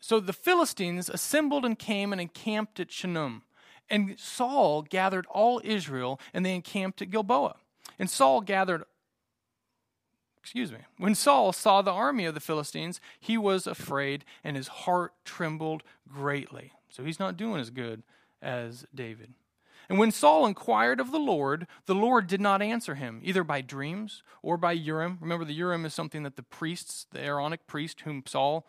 So 0.00 0.20
the 0.20 0.32
Philistines 0.32 1.08
assembled 1.08 1.64
and 1.64 1.78
came 1.78 2.12
and 2.12 2.20
encamped 2.20 2.78
at 2.78 2.92
Shunem. 2.92 3.42
And 3.88 4.18
Saul 4.18 4.82
gathered 4.82 5.26
all 5.30 5.60
Israel 5.64 6.20
and 6.32 6.44
they 6.44 6.54
encamped 6.54 7.00
at 7.02 7.10
Gilboa. 7.10 7.56
And 7.98 8.10
Saul 8.10 8.40
gathered, 8.40 8.84
excuse 10.38 10.72
me, 10.72 10.78
when 10.98 11.14
Saul 11.14 11.52
saw 11.52 11.80
the 11.80 11.90
army 11.90 12.24
of 12.24 12.34
the 12.34 12.40
Philistines, 12.40 13.00
he 13.20 13.38
was 13.38 13.66
afraid 13.66 14.24
and 14.42 14.56
his 14.56 14.68
heart 14.68 15.12
trembled 15.24 15.82
greatly. 16.06 16.72
So 16.90 17.04
he's 17.04 17.18
not 17.18 17.36
doing 17.36 17.60
as 17.60 17.70
good 17.70 18.02
as 18.42 18.86
David. 18.94 19.34
And 19.88 19.98
when 19.98 20.10
Saul 20.10 20.46
inquired 20.46 21.00
of 21.00 21.10
the 21.10 21.18
Lord, 21.18 21.66
the 21.86 21.94
Lord 21.94 22.26
did 22.26 22.40
not 22.40 22.62
answer 22.62 22.94
him, 22.94 23.20
either 23.22 23.44
by 23.44 23.60
dreams 23.60 24.22
or 24.42 24.56
by 24.56 24.72
Urim. 24.72 25.18
Remember, 25.20 25.44
the 25.44 25.54
Urim 25.54 25.84
is 25.84 25.94
something 25.94 26.22
that 26.22 26.36
the 26.36 26.42
priests, 26.42 27.06
the 27.10 27.20
Aaronic 27.20 27.66
priest, 27.66 28.02
whom 28.02 28.22
Saul 28.26 28.66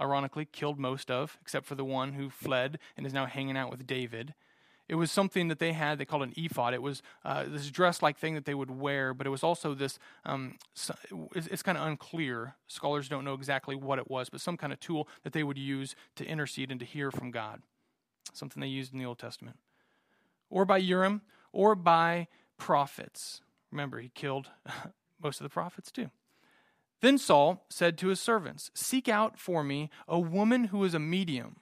ironically 0.00 0.44
killed 0.44 0.78
most 0.78 1.10
of, 1.10 1.38
except 1.40 1.66
for 1.66 1.74
the 1.74 1.84
one 1.84 2.12
who 2.12 2.30
fled 2.30 2.78
and 2.96 3.06
is 3.06 3.12
now 3.12 3.26
hanging 3.26 3.56
out 3.56 3.70
with 3.70 3.86
David. 3.86 4.34
It 4.88 4.94
was 4.94 5.10
something 5.10 5.48
that 5.48 5.58
they 5.58 5.72
had, 5.74 5.98
they 5.98 6.06
called 6.06 6.22
an 6.22 6.32
ephod. 6.36 6.72
It 6.72 6.80
was 6.80 7.02
uh, 7.22 7.44
this 7.46 7.70
dress 7.70 8.00
like 8.00 8.16
thing 8.16 8.34
that 8.34 8.46
they 8.46 8.54
would 8.54 8.70
wear, 8.70 9.12
but 9.12 9.26
it 9.26 9.30
was 9.30 9.42
also 9.42 9.74
this, 9.74 9.98
um, 10.24 10.56
it's, 11.34 11.46
it's 11.46 11.62
kind 11.62 11.76
of 11.76 11.86
unclear. 11.86 12.54
Scholars 12.68 13.08
don't 13.08 13.24
know 13.24 13.34
exactly 13.34 13.76
what 13.76 13.98
it 13.98 14.10
was, 14.10 14.30
but 14.30 14.40
some 14.40 14.56
kind 14.56 14.72
of 14.72 14.80
tool 14.80 15.06
that 15.24 15.34
they 15.34 15.42
would 15.42 15.58
use 15.58 15.94
to 16.16 16.24
intercede 16.24 16.70
and 16.70 16.80
to 16.80 16.86
hear 16.86 17.10
from 17.10 17.30
God. 17.30 17.62
Something 18.32 18.60
they 18.60 18.66
used 18.66 18.92
in 18.92 18.98
the 18.98 19.04
Old 19.04 19.18
Testament 19.18 19.58
or 20.50 20.64
by 20.64 20.78
Urim, 20.78 21.22
or 21.52 21.74
by 21.74 22.28
prophets. 22.56 23.40
Remember, 23.70 24.00
he 24.00 24.10
killed 24.14 24.50
most 25.22 25.40
of 25.40 25.44
the 25.44 25.50
prophets 25.50 25.90
too. 25.90 26.10
Then 27.00 27.18
Saul 27.18 27.64
said 27.68 27.96
to 27.98 28.08
his 28.08 28.20
servants, 28.20 28.70
Seek 28.74 29.08
out 29.08 29.38
for 29.38 29.62
me 29.62 29.90
a 30.08 30.18
woman 30.18 30.64
who 30.64 30.82
is 30.84 30.94
a 30.94 30.98
medium. 30.98 31.60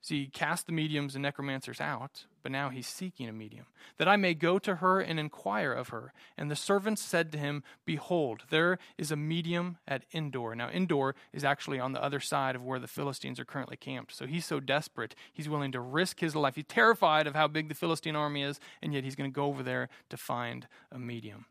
See, 0.00 0.30
cast 0.32 0.66
the 0.66 0.72
mediums 0.72 1.14
and 1.14 1.22
necromancers 1.22 1.80
out, 1.80 2.24
but 2.42 2.52
now 2.52 2.68
he's 2.68 2.86
seeking 2.86 3.28
a 3.28 3.32
medium, 3.32 3.66
that 3.98 4.08
I 4.08 4.16
may 4.16 4.34
go 4.34 4.58
to 4.58 4.76
her 4.76 5.00
and 5.00 5.18
inquire 5.18 5.72
of 5.72 5.88
her. 5.88 6.12
And 6.36 6.50
the 6.50 6.56
servants 6.56 7.02
said 7.02 7.32
to 7.32 7.38
him, 7.38 7.62
Behold, 7.84 8.42
there 8.50 8.78
is 8.98 9.10
a 9.10 9.16
medium 9.16 9.78
at 9.86 10.04
Endor. 10.12 10.54
Now, 10.54 10.68
Endor 10.68 11.14
is 11.32 11.44
actually 11.44 11.78
on 11.80 11.92
the 11.92 12.02
other 12.02 12.20
side 12.20 12.56
of 12.56 12.64
where 12.64 12.78
the 12.78 12.86
Philistines 12.86 13.38
are 13.40 13.44
currently 13.44 13.76
camped. 13.76 14.14
So 14.14 14.26
he's 14.26 14.46
so 14.46 14.60
desperate, 14.60 15.14
he's 15.32 15.48
willing 15.48 15.72
to 15.72 15.80
risk 15.80 16.20
his 16.20 16.34
life. 16.34 16.56
He's 16.56 16.64
terrified 16.66 17.26
of 17.26 17.34
how 17.34 17.48
big 17.48 17.68
the 17.68 17.74
Philistine 17.74 18.16
army 18.16 18.42
is, 18.42 18.60
and 18.82 18.92
yet 18.92 19.04
he's 19.04 19.16
going 19.16 19.30
to 19.30 19.34
go 19.34 19.46
over 19.46 19.62
there 19.62 19.88
to 20.08 20.16
find 20.16 20.66
a 20.90 20.98
medium. 20.98 21.46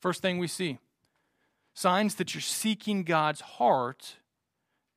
First 0.00 0.22
thing 0.22 0.38
we 0.38 0.48
see 0.48 0.78
signs 1.74 2.14
that 2.14 2.34
you're 2.34 2.40
seeking 2.40 3.02
God's 3.02 3.42
heart 3.42 4.16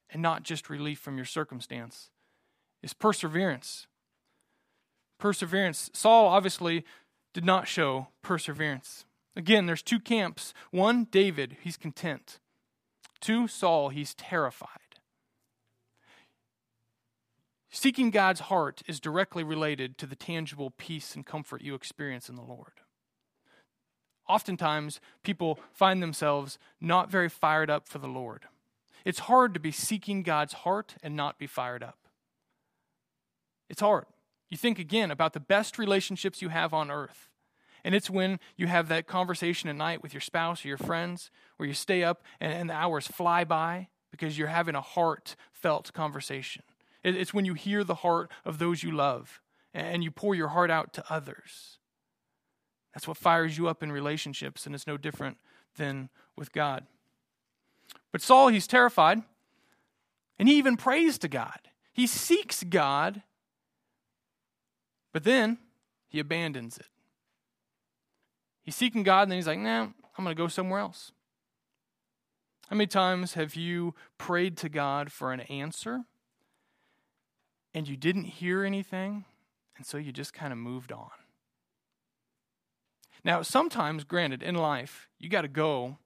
and 0.09 0.21
not 0.21 0.43
just 0.43 0.69
relief 0.69 0.99
from 0.99 1.17
your 1.17 1.25
circumstance 1.25 2.09
is 2.81 2.93
perseverance 2.93 3.87
perseverance. 5.19 5.89
Saul 5.93 6.27
obviously 6.27 6.83
did 7.33 7.45
not 7.45 7.67
show 7.67 8.07
perseverance. 8.21 9.05
Again, 9.35 9.67
there's 9.67 9.83
two 9.83 9.99
camps. 9.99 10.53
One, 10.71 11.07
David, 11.11 11.57
he's 11.61 11.77
content. 11.77 12.39
Two, 13.19 13.47
Saul, 13.47 13.89
he's 13.89 14.15
terrified. 14.15 14.69
Seeking 17.69 18.09
God's 18.09 18.39
heart 18.41 18.81
is 18.87 18.99
directly 18.99 19.43
related 19.43 19.97
to 19.99 20.07
the 20.07 20.15
tangible 20.15 20.71
peace 20.71 21.15
and 21.15 21.25
comfort 21.25 21.61
you 21.61 21.75
experience 21.75 22.27
in 22.27 22.35
the 22.35 22.41
Lord. 22.41 22.73
Oftentimes, 24.27 24.99
people 25.23 25.59
find 25.71 26.01
themselves 26.01 26.57
not 26.81 27.11
very 27.11 27.29
fired 27.29 27.69
up 27.69 27.87
for 27.87 27.99
the 27.99 28.07
Lord. 28.07 28.45
It's 29.05 29.19
hard 29.19 29.53
to 29.53 29.59
be 29.59 29.71
seeking 29.71 30.23
God's 30.23 30.53
heart 30.53 30.95
and 31.01 31.15
not 31.15 31.39
be 31.39 31.47
fired 31.47 31.83
up. 31.83 31.97
It's 33.69 33.81
hard. 33.81 34.05
You 34.49 34.57
think 34.57 34.79
again 34.79 35.11
about 35.11 35.33
the 35.33 35.39
best 35.39 35.77
relationships 35.77 36.41
you 36.41 36.49
have 36.49 36.73
on 36.73 36.89
earth. 36.89 37.29
And 37.83 37.95
it's 37.95 38.09
when 38.09 38.39
you 38.57 38.67
have 38.67 38.89
that 38.89 39.07
conversation 39.07 39.69
at 39.69 39.75
night 39.75 40.03
with 40.03 40.13
your 40.13 40.21
spouse 40.21 40.65
or 40.65 40.67
your 40.67 40.77
friends 40.77 41.31
where 41.57 41.67
you 41.67 41.73
stay 41.73 42.03
up 42.03 42.23
and, 42.39 42.51
and 42.51 42.69
the 42.69 42.73
hours 42.73 43.07
fly 43.07 43.43
by 43.43 43.87
because 44.11 44.37
you're 44.37 44.47
having 44.47 44.75
a 44.75 44.81
heartfelt 44.81 45.93
conversation. 45.93 46.63
It, 47.03 47.15
it's 47.15 47.33
when 47.33 47.45
you 47.45 47.53
hear 47.53 47.83
the 47.83 47.95
heart 47.95 48.31
of 48.43 48.59
those 48.59 48.83
you 48.83 48.91
love 48.91 49.41
and 49.73 50.03
you 50.03 50.11
pour 50.11 50.35
your 50.35 50.49
heart 50.49 50.71
out 50.71 50.93
to 50.93 51.03
others. 51.09 51.77
That's 52.93 53.07
what 53.07 53.17
fires 53.17 53.57
you 53.57 53.67
up 53.67 53.83
in 53.83 53.91
relationships, 53.91 54.65
and 54.65 54.73
it's 54.73 54.87
no 54.87 54.97
different 54.97 55.37
than 55.77 56.09
with 56.35 56.51
God. 56.51 56.87
But 58.11 58.21
Saul, 58.21 58.47
he's 58.47 58.67
terrified, 58.67 59.21
and 60.37 60.49
he 60.49 60.57
even 60.57 60.75
prays 60.75 61.17
to 61.19 61.27
God. 61.27 61.59
He 61.93 62.07
seeks 62.07 62.63
God 62.63 63.21
but 65.11 65.23
then 65.23 65.57
he 66.07 66.19
abandons 66.19 66.77
it. 66.77 66.87
He's 68.61 68.75
seeking 68.75 69.03
God, 69.03 69.23
and 69.23 69.31
then 69.31 69.37
he's 69.37 69.47
like, 69.47 69.59
nah, 69.59 69.87
I'm 70.17 70.23
going 70.23 70.35
to 70.35 70.35
go 70.35 70.47
somewhere 70.47 70.79
else. 70.79 71.11
How 72.69 72.75
many 72.75 72.87
times 72.87 73.33
have 73.33 73.55
you 73.55 73.95
prayed 74.17 74.55
to 74.57 74.69
God 74.69 75.11
for 75.11 75.33
an 75.33 75.39
answer 75.41 76.01
and 77.73 77.87
you 77.87 77.97
didn't 77.97 78.25
hear 78.25 78.63
anything, 78.63 79.25
and 79.77 79.85
so 79.85 79.97
you 79.97 80.11
just 80.11 80.33
kind 80.33 80.53
of 80.53 80.59
moved 80.59 80.91
on? 80.91 81.09
Now, 83.23 83.41
sometimes, 83.41 84.03
granted, 84.03 84.43
in 84.43 84.55
life, 84.55 85.09
you 85.17 85.29
got 85.29 85.41
to 85.41 85.47
go 85.47 85.97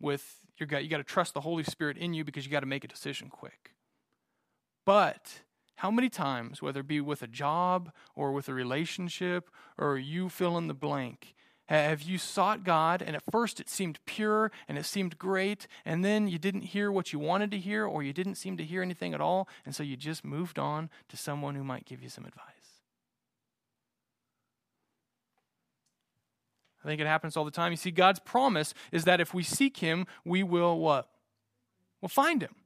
with 0.00 0.40
your 0.56 0.66
gut. 0.66 0.84
You 0.84 0.88
got 0.88 0.98
to 0.98 1.04
trust 1.04 1.34
the 1.34 1.40
Holy 1.40 1.64
Spirit 1.64 1.96
in 1.96 2.14
you 2.14 2.24
because 2.24 2.46
you 2.46 2.50
got 2.52 2.60
to 2.60 2.66
make 2.66 2.84
a 2.84 2.88
decision 2.88 3.28
quick. 3.28 3.74
But 4.86 5.42
how 5.78 5.92
many 5.92 6.08
times, 6.08 6.60
whether 6.60 6.80
it 6.80 6.88
be 6.88 7.00
with 7.00 7.22
a 7.22 7.28
job 7.28 7.92
or 8.16 8.32
with 8.32 8.48
a 8.48 8.54
relationship 8.54 9.48
or 9.78 9.96
you 9.96 10.28
fill 10.28 10.58
in 10.58 10.66
the 10.66 10.74
blank, 10.74 11.36
have 11.66 12.02
you 12.02 12.18
sought 12.18 12.64
God 12.64 13.00
and 13.00 13.14
at 13.14 13.22
first 13.30 13.60
it 13.60 13.68
seemed 13.68 14.00
pure 14.04 14.50
and 14.66 14.76
it 14.76 14.84
seemed 14.84 15.18
great, 15.18 15.68
and 15.84 16.04
then 16.04 16.26
you 16.26 16.36
didn't 16.36 16.62
hear 16.62 16.90
what 16.90 17.12
you 17.12 17.20
wanted 17.20 17.52
to 17.52 17.58
hear 17.58 17.86
or 17.86 18.02
you 18.02 18.12
didn't 18.12 18.34
seem 18.34 18.56
to 18.56 18.64
hear 18.64 18.82
anything 18.82 19.14
at 19.14 19.20
all, 19.20 19.48
and 19.64 19.72
so 19.72 19.84
you 19.84 19.96
just 19.96 20.24
moved 20.24 20.58
on 20.58 20.90
to 21.08 21.16
someone 21.16 21.54
who 21.54 21.62
might 21.62 21.84
give 21.84 22.02
you 22.02 22.08
some 22.08 22.24
advice? 22.24 22.42
I 26.82 26.88
think 26.88 27.00
it 27.00 27.06
happens 27.06 27.36
all 27.36 27.44
the 27.44 27.52
time. 27.52 27.70
You 27.70 27.76
see, 27.76 27.92
God's 27.92 28.18
promise 28.18 28.74
is 28.90 29.04
that 29.04 29.20
if 29.20 29.32
we 29.32 29.44
seek 29.44 29.76
Him, 29.76 30.08
we 30.24 30.42
will 30.42 30.76
what? 30.80 31.08
We'll 32.00 32.08
find 32.08 32.42
Him. 32.42 32.56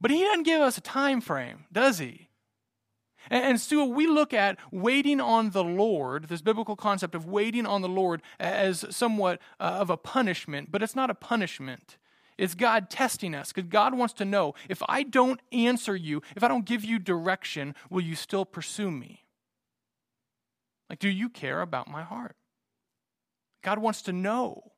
But 0.00 0.10
He 0.10 0.22
doesn't 0.22 0.44
give 0.44 0.62
us 0.62 0.78
a 0.78 0.80
time 0.80 1.20
frame, 1.20 1.66
does 1.70 1.98
He? 1.98 2.25
And, 3.30 3.60
so 3.60 3.84
we 3.84 4.06
look 4.06 4.32
at 4.32 4.58
waiting 4.70 5.20
on 5.20 5.50
the 5.50 5.64
Lord, 5.64 6.28
this 6.28 6.42
biblical 6.42 6.76
concept 6.76 7.14
of 7.14 7.26
waiting 7.26 7.66
on 7.66 7.82
the 7.82 7.88
Lord 7.88 8.22
as 8.38 8.84
somewhat 8.90 9.40
uh, 9.58 9.64
of 9.64 9.90
a 9.90 9.96
punishment, 9.96 10.70
but 10.70 10.82
it's 10.82 10.96
not 10.96 11.10
a 11.10 11.14
punishment. 11.14 11.96
It's 12.38 12.54
God 12.54 12.90
testing 12.90 13.34
us 13.34 13.52
because 13.52 13.68
God 13.68 13.94
wants 13.94 14.14
to 14.14 14.24
know 14.24 14.54
if 14.68 14.82
I 14.88 15.02
don't 15.02 15.40
answer 15.52 15.96
you, 15.96 16.22
if 16.36 16.44
I 16.44 16.48
don't 16.48 16.66
give 16.66 16.84
you 16.84 16.98
direction, 16.98 17.74
will 17.88 18.02
you 18.02 18.14
still 18.14 18.44
pursue 18.44 18.90
me? 18.90 19.24
Like, 20.90 20.98
do 20.98 21.08
you 21.08 21.28
care 21.28 21.62
about 21.62 21.88
my 21.88 22.02
heart? 22.02 22.36
God 23.62 23.78
wants 23.78 24.02
to 24.02 24.12
know. 24.12 24.72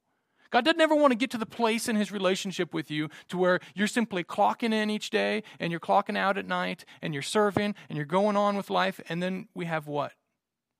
God 0.51 0.65
doesn't 0.65 0.81
ever 0.81 0.95
want 0.95 1.13
to 1.13 1.19
get 1.19 1.31
to 1.33 1.39
the 1.39 1.47
place 1.47 1.89
in 1.89 1.97
his 1.97 2.11
relationship 2.11 2.73
with 2.73 2.91
you 2.91 3.11
to 3.29 3.37
where 3.37 3.61
you're 3.75 3.87
simply 3.87 4.25
clocking 4.25 4.73
in 4.73 4.89
each 4.89 5.11
day 5.11 5.43
and 5.61 5.71
you're 5.71 5.81
clocking 5.81 6.17
out 6.17 6.39
at 6.39 6.47
night 6.47 6.85
and 7.03 7.13
you're 7.13 7.23
serving 7.23 7.75
and 7.89 7.97
you're 7.97 8.07
going 8.07 8.37
on 8.37 8.57
with 8.57 8.71
life. 8.71 9.01
And 9.09 9.23
then 9.23 9.49
we 9.55 9.67
have 9.67 9.87
what? 9.87 10.13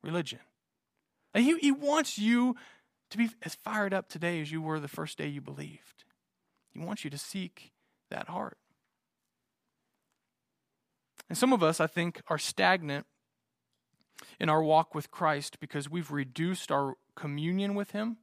Religion. 0.03 0.41
And 1.35 1.45
he, 1.45 1.59
he 1.59 1.73
wants 1.73 2.19
you 2.19 2.57
to 3.11 3.19
be 3.19 3.29
as 3.43 3.55
fired 3.55 3.93
up 3.93 4.09
today 4.09 4.41
as 4.41 4.51
you 4.51 4.63
were 4.63 4.81
the 4.81 4.89
first 4.89 5.19
day 5.19 5.27
you 5.27 5.41
believed. 5.41 6.05
He 6.73 6.79
wants 6.79 7.05
you 7.05 7.11
to 7.11 7.19
seek 7.19 7.73
that 8.11 8.29
heart. 8.29 8.57
And 11.29 11.37
some 11.37 11.53
of 11.53 11.63
us, 11.63 11.79
I 11.79 11.87
think, 11.87 12.23
are 12.29 12.39
stagnant 12.39 13.07
in 14.41 14.49
our 14.49 14.63
walk 14.63 14.95
with 14.95 15.11
Christ 15.11 15.61
because 15.61 15.91
we've 15.91 16.11
reduced 16.11 16.73
our 16.73 16.95
communion 17.15 17.75
with 17.75 17.91
Him 17.91 18.17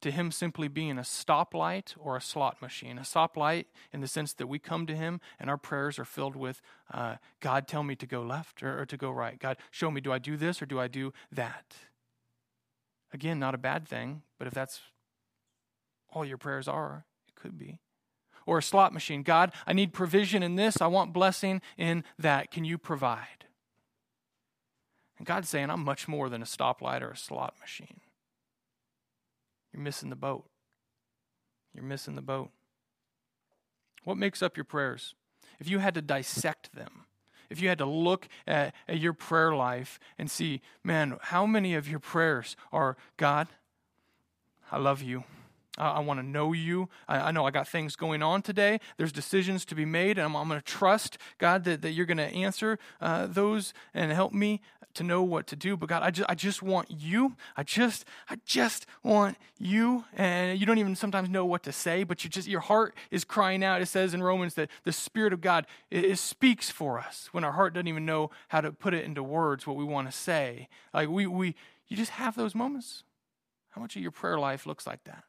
to 0.00 0.10
him 0.10 0.30
simply 0.30 0.68
being 0.68 0.98
a 0.98 1.02
stoplight 1.02 1.94
or 1.98 2.16
a 2.16 2.20
slot 2.20 2.62
machine. 2.62 2.98
A 2.98 3.02
stoplight 3.02 3.64
in 3.92 4.00
the 4.00 4.06
sense 4.06 4.32
that 4.34 4.46
we 4.46 4.58
come 4.58 4.86
to 4.86 4.94
him 4.94 5.20
and 5.38 5.50
our 5.50 5.56
prayers 5.56 5.98
are 5.98 6.04
filled 6.04 6.36
with 6.36 6.60
uh, 6.92 7.16
God, 7.40 7.66
tell 7.66 7.82
me 7.82 7.96
to 7.96 8.06
go 8.06 8.22
left 8.22 8.62
or, 8.62 8.80
or 8.80 8.86
to 8.86 8.96
go 8.96 9.10
right. 9.10 9.38
God, 9.38 9.56
show 9.70 9.90
me, 9.90 10.00
do 10.00 10.12
I 10.12 10.18
do 10.18 10.36
this 10.36 10.62
or 10.62 10.66
do 10.66 10.78
I 10.78 10.88
do 10.88 11.12
that? 11.32 11.74
Again, 13.12 13.38
not 13.38 13.54
a 13.54 13.58
bad 13.58 13.88
thing, 13.88 14.22
but 14.38 14.46
if 14.46 14.54
that's 14.54 14.80
all 16.12 16.24
your 16.24 16.38
prayers 16.38 16.68
are, 16.68 17.04
it 17.26 17.34
could 17.34 17.58
be. 17.58 17.80
Or 18.46 18.58
a 18.58 18.62
slot 18.62 18.94
machine. 18.94 19.22
God, 19.22 19.52
I 19.66 19.72
need 19.72 19.92
provision 19.92 20.42
in 20.42 20.56
this. 20.56 20.80
I 20.80 20.86
want 20.86 21.12
blessing 21.12 21.60
in 21.76 22.04
that. 22.18 22.50
Can 22.50 22.64
you 22.64 22.78
provide? 22.78 23.44
And 25.18 25.26
God's 25.26 25.48
saying, 25.48 25.68
I'm 25.70 25.84
much 25.84 26.08
more 26.08 26.28
than 26.28 26.40
a 26.40 26.46
stoplight 26.46 27.02
or 27.02 27.10
a 27.10 27.16
slot 27.16 27.54
machine. 27.60 28.00
You're 29.72 29.82
missing 29.82 30.10
the 30.10 30.16
boat. 30.16 30.46
You're 31.74 31.84
missing 31.84 32.16
the 32.16 32.22
boat. 32.22 32.50
What 34.04 34.16
makes 34.16 34.42
up 34.42 34.56
your 34.56 34.64
prayers? 34.64 35.14
If 35.58 35.68
you 35.68 35.78
had 35.78 35.94
to 35.94 36.02
dissect 36.02 36.74
them, 36.74 37.04
if 37.50 37.60
you 37.60 37.68
had 37.68 37.78
to 37.78 37.86
look 37.86 38.28
at, 38.46 38.74
at, 38.86 38.98
your 38.98 39.12
prayer 39.12 39.54
life 39.54 39.98
and 40.18 40.30
see, 40.30 40.60
man, 40.84 41.18
how 41.20 41.46
many 41.46 41.74
of 41.74 41.88
your 41.88 41.98
prayers 41.98 42.56
are 42.72 42.96
God, 43.16 43.48
I 44.70 44.78
love 44.78 45.02
you. 45.02 45.24
I, 45.76 45.90
I 45.90 45.98
want 46.00 46.20
to 46.20 46.26
know 46.26 46.52
you. 46.52 46.88
I, 47.06 47.18
I, 47.18 47.30
know 47.30 47.46
I 47.46 47.50
got 47.50 47.68
things 47.68 47.96
going 47.96 48.22
on 48.22 48.42
today. 48.42 48.80
There's 48.96 49.12
decisions 49.12 49.64
to 49.66 49.74
be 49.74 49.84
made, 49.84 50.18
and 50.18 50.26
I'm, 50.26 50.36
I'm 50.36 50.48
going 50.48 50.60
to 50.60 50.64
trust, 50.64 51.18
God, 51.38 51.64
that, 51.64 51.82
that 51.82 51.92
you're 51.92 52.06
going 52.06 52.18
to 52.18 52.24
answer 52.24 52.78
uh, 53.00 53.26
those 53.26 53.74
and 53.94 54.12
help 54.12 54.32
me 54.32 54.60
to 54.94 55.02
know 55.04 55.22
what 55.22 55.46
to 55.46 55.56
do. 55.56 55.76
But 55.76 55.88
God, 55.88 56.02
I 56.02 56.10
just, 56.10 56.28
I 56.28 56.34
just 56.34 56.62
want 56.62 56.90
you. 56.90 57.36
I 57.56 57.62
just, 57.62 58.04
I 58.28 58.38
just 58.44 58.86
want 59.02 59.36
you. 59.58 60.04
And 60.16 60.58
you 60.58 60.66
don't 60.66 60.78
even 60.78 60.96
sometimes 60.96 61.28
know 61.28 61.44
what 61.44 61.62
to 61.64 61.72
say, 61.72 62.04
but 62.04 62.24
you 62.24 62.30
just, 62.30 62.48
your 62.48 62.60
heart 62.60 62.94
is 63.10 63.24
crying 63.24 63.62
out. 63.62 63.80
It 63.80 63.86
says 63.86 64.12
in 64.12 64.22
Romans 64.22 64.54
that 64.54 64.70
the 64.84 64.92
Spirit 64.92 65.32
of 65.32 65.40
God 65.40 65.66
it, 65.90 66.04
it 66.04 66.18
speaks 66.18 66.70
for 66.70 66.98
us 66.98 67.28
when 67.32 67.44
our 67.44 67.52
heart 67.52 67.74
doesn't 67.74 67.88
even 67.88 68.06
know 68.06 68.30
how 68.48 68.60
to 68.60 68.72
put 68.72 68.94
it 68.94 69.04
into 69.04 69.22
words 69.22 69.66
what 69.66 69.76
we 69.76 69.84
want 69.84 70.10
to 70.10 70.16
say. 70.16 70.68
Like 70.92 71.08
we, 71.08 71.26
we, 71.26 71.54
you 71.86 71.96
just 71.96 72.12
have 72.12 72.34
those 72.34 72.54
moments. 72.54 73.04
How 73.70 73.80
much 73.80 73.94
of 73.94 74.02
your 74.02 74.10
prayer 74.10 74.38
life 74.38 74.66
looks 74.66 74.86
like 74.86 75.04
that? 75.04 75.24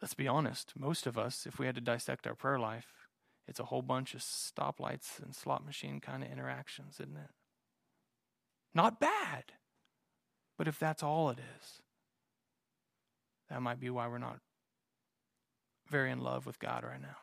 Let's 0.00 0.14
be 0.14 0.28
honest, 0.28 0.74
most 0.78 1.06
of 1.06 1.18
us, 1.18 1.46
if 1.46 1.58
we 1.58 1.66
had 1.66 1.74
to 1.74 1.80
dissect 1.80 2.26
our 2.26 2.34
prayer 2.34 2.58
life, 2.58 2.92
it's 3.48 3.58
a 3.60 3.64
whole 3.64 3.82
bunch 3.82 4.14
of 4.14 4.20
stoplights 4.20 5.20
and 5.22 5.34
slot 5.34 5.64
machine 5.64 6.00
kind 6.00 6.22
of 6.22 6.30
interactions, 6.30 7.00
isn't 7.00 7.16
it? 7.16 7.30
Not 8.74 9.00
bad. 9.00 9.44
But 10.56 10.68
if 10.68 10.78
that's 10.78 11.02
all 11.02 11.30
it 11.30 11.38
is, 11.38 11.82
that 13.48 13.62
might 13.62 13.80
be 13.80 13.90
why 13.90 14.06
we're 14.06 14.18
not 14.18 14.40
very 15.88 16.10
in 16.10 16.20
love 16.20 16.46
with 16.46 16.58
God 16.58 16.84
right 16.84 17.00
now. 17.00 17.16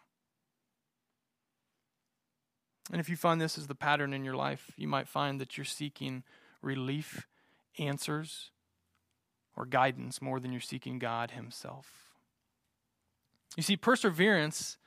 And 2.91 2.99
if 2.99 3.09
you 3.09 3.15
find 3.15 3.39
this 3.39 3.57
as 3.57 3.67
the 3.67 3.75
pattern 3.75 4.13
in 4.13 4.23
your 4.23 4.35
life, 4.35 4.71
you 4.77 4.87
might 4.87 5.07
find 5.07 5.39
that 5.41 5.57
you're 5.57 5.65
seeking 5.65 6.23
relief, 6.61 7.27
answers, 7.77 8.51
or 9.55 9.65
guidance 9.65 10.21
more 10.21 10.39
than 10.39 10.51
you're 10.51 10.61
seeking 10.61 10.99
God 10.99 11.31
Himself. 11.31 12.04
You 13.55 13.63
see, 13.63 13.77
perseverance 13.77 14.77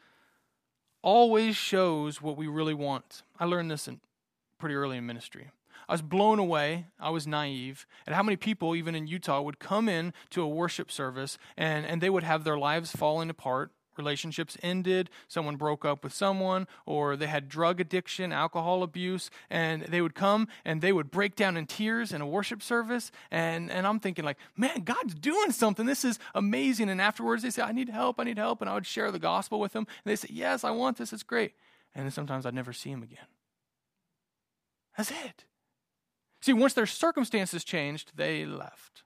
always 1.03 1.57
shows 1.57 2.21
what 2.21 2.37
we 2.37 2.47
really 2.47 2.75
want. 2.75 3.23
I 3.39 3.45
learned 3.45 3.71
this 3.71 3.89
in, 3.89 4.01
pretty 4.59 4.75
early 4.75 4.99
in 4.99 5.07
ministry. 5.07 5.51
I 5.89 5.93
was 5.93 6.03
blown 6.03 6.39
away. 6.39 6.87
I 7.01 7.11
was 7.11 7.27
naive 7.27 7.87
at 8.07 8.13
how 8.13 8.23
many 8.23 8.37
people, 8.37 8.77
even 8.77 8.95
in 8.95 9.07
Utah, 9.07 9.41
would 9.41 9.59
come 9.59 9.89
in 9.89 10.13
to 10.31 10.43
a 10.43 10.49
worship 10.49 10.91
service 10.91 11.39
and, 11.57 11.87
and 11.87 12.03
they 12.03 12.11
would 12.11 12.25
have 12.25 12.45
their 12.45 12.59
lives 12.59 12.93
falling 12.93 13.31
apart 13.31 13.73
relationships 13.99 14.57
ended, 14.63 15.11
someone 15.27 15.57
broke 15.57 15.85
up 15.85 16.03
with 16.05 16.13
someone, 16.13 16.67
or 16.87 17.17
they 17.17 17.27
had 17.27 17.49
drug 17.49 17.81
addiction, 17.81 18.33
alcohol 18.33 18.83
abuse, 18.83 19.31
and 19.51 19.83
they 19.83 20.01
would 20.01 20.15
come 20.15 20.49
and 20.65 20.81
they 20.81 20.93
would 20.93 21.11
break 21.11 21.37
down 21.37 21.57
in 21.57 21.67
tears 21.67 22.13
in 22.13 22.21
a 22.21 22.27
worship 22.27 22.63
service. 22.63 23.11
And, 23.31 23.71
and 23.71 23.87
I'm 23.87 24.01
thinking, 24.01 24.25
like, 24.25 24.39
man, 24.57 24.83
God's 24.85 25.15
doing 25.15 25.53
something. 25.53 25.87
This 25.87 26.05
is 26.05 26.19
amazing. 26.35 26.89
And 26.89 27.01
afterwards, 27.01 27.43
they 27.43 27.51
say, 27.51 27.63
I 27.63 27.73
need 27.73 27.89
help, 27.89 28.21
I 28.21 28.25
need 28.25 28.39
help. 28.39 28.61
And 28.61 28.71
I 28.71 28.75
would 28.75 28.87
share 28.87 29.11
the 29.11 29.19
gospel 29.19 29.61
with 29.61 29.73
them. 29.73 29.87
And 30.05 30.11
they 30.11 30.17
say, 30.17 30.29
Yes, 30.31 30.65
I 30.65 30.71
want 30.71 30.99
this, 30.99 31.13
it's 31.13 31.23
great. 31.23 31.53
And 31.95 32.05
then 32.05 32.13
sometimes 32.13 32.47
I'd 32.47 32.55
never 32.55 32.73
see 32.73 32.91
them 32.91 33.03
again. 33.03 33.27
That's 34.97 35.11
it. 35.11 35.45
See, 36.41 36.53
once 36.53 36.75
their 36.75 36.87
circumstances 36.87 37.65
changed, 37.65 38.13
they 38.17 38.45
left. 38.45 39.03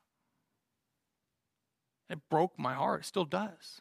It 2.08 2.18
broke 2.28 2.58
my 2.58 2.74
heart. 2.74 3.00
It 3.00 3.06
still 3.06 3.24
does. 3.24 3.80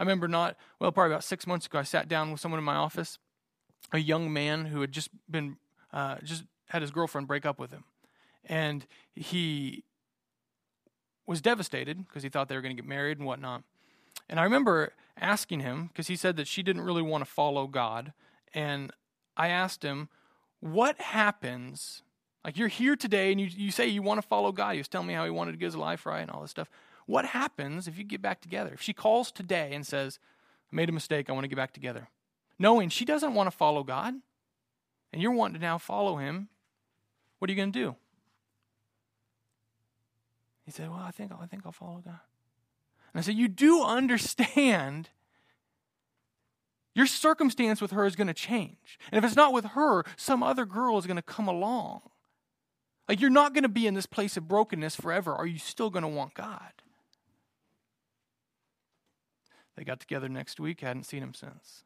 I 0.00 0.02
remember 0.02 0.28
not, 0.28 0.56
well, 0.78 0.90
probably 0.92 1.12
about 1.12 1.24
six 1.24 1.46
months 1.46 1.66
ago, 1.66 1.78
I 1.78 1.82
sat 1.82 2.08
down 2.08 2.32
with 2.32 2.40
someone 2.40 2.58
in 2.58 2.64
my 2.64 2.74
office, 2.74 3.18
a 3.92 3.98
young 3.98 4.32
man 4.32 4.64
who 4.64 4.80
had 4.80 4.92
just 4.92 5.10
been, 5.30 5.58
uh, 5.92 6.16
just 6.24 6.44
had 6.70 6.80
his 6.80 6.90
girlfriend 6.90 7.28
break 7.28 7.44
up 7.44 7.58
with 7.58 7.70
him. 7.70 7.84
And 8.46 8.86
he 9.14 9.84
was 11.26 11.42
devastated 11.42 11.98
because 12.06 12.22
he 12.22 12.30
thought 12.30 12.48
they 12.48 12.54
were 12.54 12.62
going 12.62 12.74
to 12.74 12.82
get 12.82 12.88
married 12.88 13.18
and 13.18 13.26
whatnot. 13.26 13.62
And 14.26 14.40
I 14.40 14.44
remember 14.44 14.94
asking 15.18 15.60
him, 15.60 15.88
because 15.88 16.06
he 16.06 16.16
said 16.16 16.36
that 16.36 16.48
she 16.48 16.62
didn't 16.62 16.80
really 16.80 17.02
want 17.02 17.22
to 17.22 17.30
follow 17.30 17.66
God. 17.66 18.14
And 18.54 18.92
I 19.36 19.48
asked 19.48 19.82
him, 19.82 20.08
What 20.60 20.98
happens? 20.98 22.04
Like 22.44 22.56
you're 22.56 22.68
here 22.68 22.96
today 22.96 23.32
and 23.32 23.40
you, 23.40 23.48
you 23.48 23.70
say 23.70 23.86
you 23.86 24.02
want 24.02 24.20
to 24.20 24.26
follow 24.26 24.52
God. 24.52 24.72
He 24.72 24.78
was 24.78 24.88
telling 24.88 25.06
me 25.06 25.14
how 25.14 25.24
he 25.24 25.30
wanted 25.30 25.52
to 25.52 25.58
give 25.58 25.66
his 25.66 25.76
life 25.76 26.06
right 26.06 26.20
and 26.20 26.30
all 26.30 26.42
this 26.42 26.50
stuff. 26.50 26.70
What 27.06 27.26
happens 27.26 27.88
if 27.88 27.98
you 27.98 28.04
get 28.04 28.22
back 28.22 28.40
together? 28.40 28.70
If 28.72 28.80
she 28.80 28.92
calls 28.92 29.30
today 29.30 29.72
and 29.74 29.86
says, 29.86 30.18
I 30.72 30.76
made 30.76 30.88
a 30.88 30.92
mistake, 30.92 31.28
I 31.28 31.32
want 31.32 31.44
to 31.44 31.48
get 31.48 31.56
back 31.56 31.72
together, 31.72 32.08
knowing 32.58 32.88
she 32.88 33.04
doesn't 33.04 33.34
want 33.34 33.50
to 33.50 33.56
follow 33.56 33.82
God, 33.82 34.14
and 35.12 35.20
you're 35.20 35.32
wanting 35.32 35.54
to 35.54 35.60
now 35.60 35.76
follow 35.76 36.16
him, 36.16 36.48
what 37.38 37.50
are 37.50 37.52
you 37.52 37.56
going 37.56 37.72
to 37.72 37.78
do? 37.78 37.96
He 40.64 40.70
said, 40.70 40.88
Well, 40.88 41.00
I 41.04 41.10
think, 41.10 41.32
I 41.32 41.46
think 41.46 41.62
I'll 41.66 41.72
follow 41.72 42.00
God. 42.04 42.20
And 43.12 43.18
I 43.18 43.22
said, 43.22 43.34
You 43.34 43.48
do 43.48 43.82
understand 43.82 45.08
your 46.94 47.06
circumstance 47.06 47.80
with 47.80 47.92
her 47.92 48.06
is 48.06 48.16
going 48.16 48.28
to 48.28 48.34
change. 48.34 48.98
And 49.10 49.18
if 49.18 49.24
it's 49.24 49.36
not 49.36 49.52
with 49.52 49.64
her, 49.64 50.04
some 50.16 50.42
other 50.42 50.64
girl 50.64 50.98
is 50.98 51.06
going 51.06 51.16
to 51.16 51.22
come 51.22 51.48
along. 51.48 52.02
Like, 53.10 53.20
you're 53.20 53.28
not 53.28 53.54
going 53.54 53.64
to 53.64 53.68
be 53.68 53.88
in 53.88 53.94
this 53.94 54.06
place 54.06 54.36
of 54.36 54.46
brokenness 54.46 54.94
forever. 54.94 55.34
Are 55.34 55.44
you 55.44 55.58
still 55.58 55.90
going 55.90 56.04
to 56.04 56.08
want 56.08 56.32
God? 56.32 56.70
They 59.76 59.82
got 59.82 59.98
together 59.98 60.28
next 60.28 60.60
week, 60.60 60.80
hadn't 60.80 61.06
seen 61.06 61.20
him 61.20 61.34
since. 61.34 61.82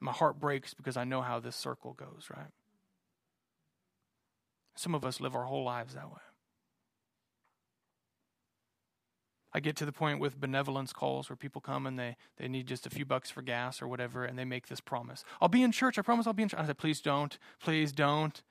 And 0.00 0.06
my 0.06 0.10
heart 0.10 0.40
breaks 0.40 0.74
because 0.74 0.96
I 0.96 1.04
know 1.04 1.22
how 1.22 1.38
this 1.38 1.54
circle 1.54 1.92
goes, 1.92 2.26
right? 2.28 2.50
Some 4.74 4.96
of 4.96 5.04
us 5.04 5.20
live 5.20 5.36
our 5.36 5.44
whole 5.44 5.62
lives 5.62 5.94
that 5.94 6.10
way. 6.10 6.18
I 9.52 9.60
get 9.60 9.76
to 9.76 9.86
the 9.86 9.92
point 9.92 10.18
with 10.18 10.40
benevolence 10.40 10.92
calls 10.92 11.30
where 11.30 11.36
people 11.36 11.60
come 11.60 11.86
and 11.86 11.96
they, 11.96 12.16
they 12.36 12.48
need 12.48 12.66
just 12.66 12.84
a 12.84 12.90
few 12.90 13.04
bucks 13.04 13.30
for 13.30 13.42
gas 13.42 13.80
or 13.80 13.86
whatever, 13.86 14.24
and 14.24 14.36
they 14.36 14.44
make 14.44 14.66
this 14.66 14.80
promise. 14.80 15.22
I'll 15.40 15.46
be 15.46 15.62
in 15.62 15.70
church. 15.70 16.00
I 16.00 16.02
promise 16.02 16.26
I'll 16.26 16.32
be 16.32 16.42
in 16.42 16.48
church. 16.48 16.58
I 16.58 16.66
said, 16.66 16.78
please 16.78 17.00
don't. 17.00 17.38
Please 17.60 17.92
don't. 17.92 18.42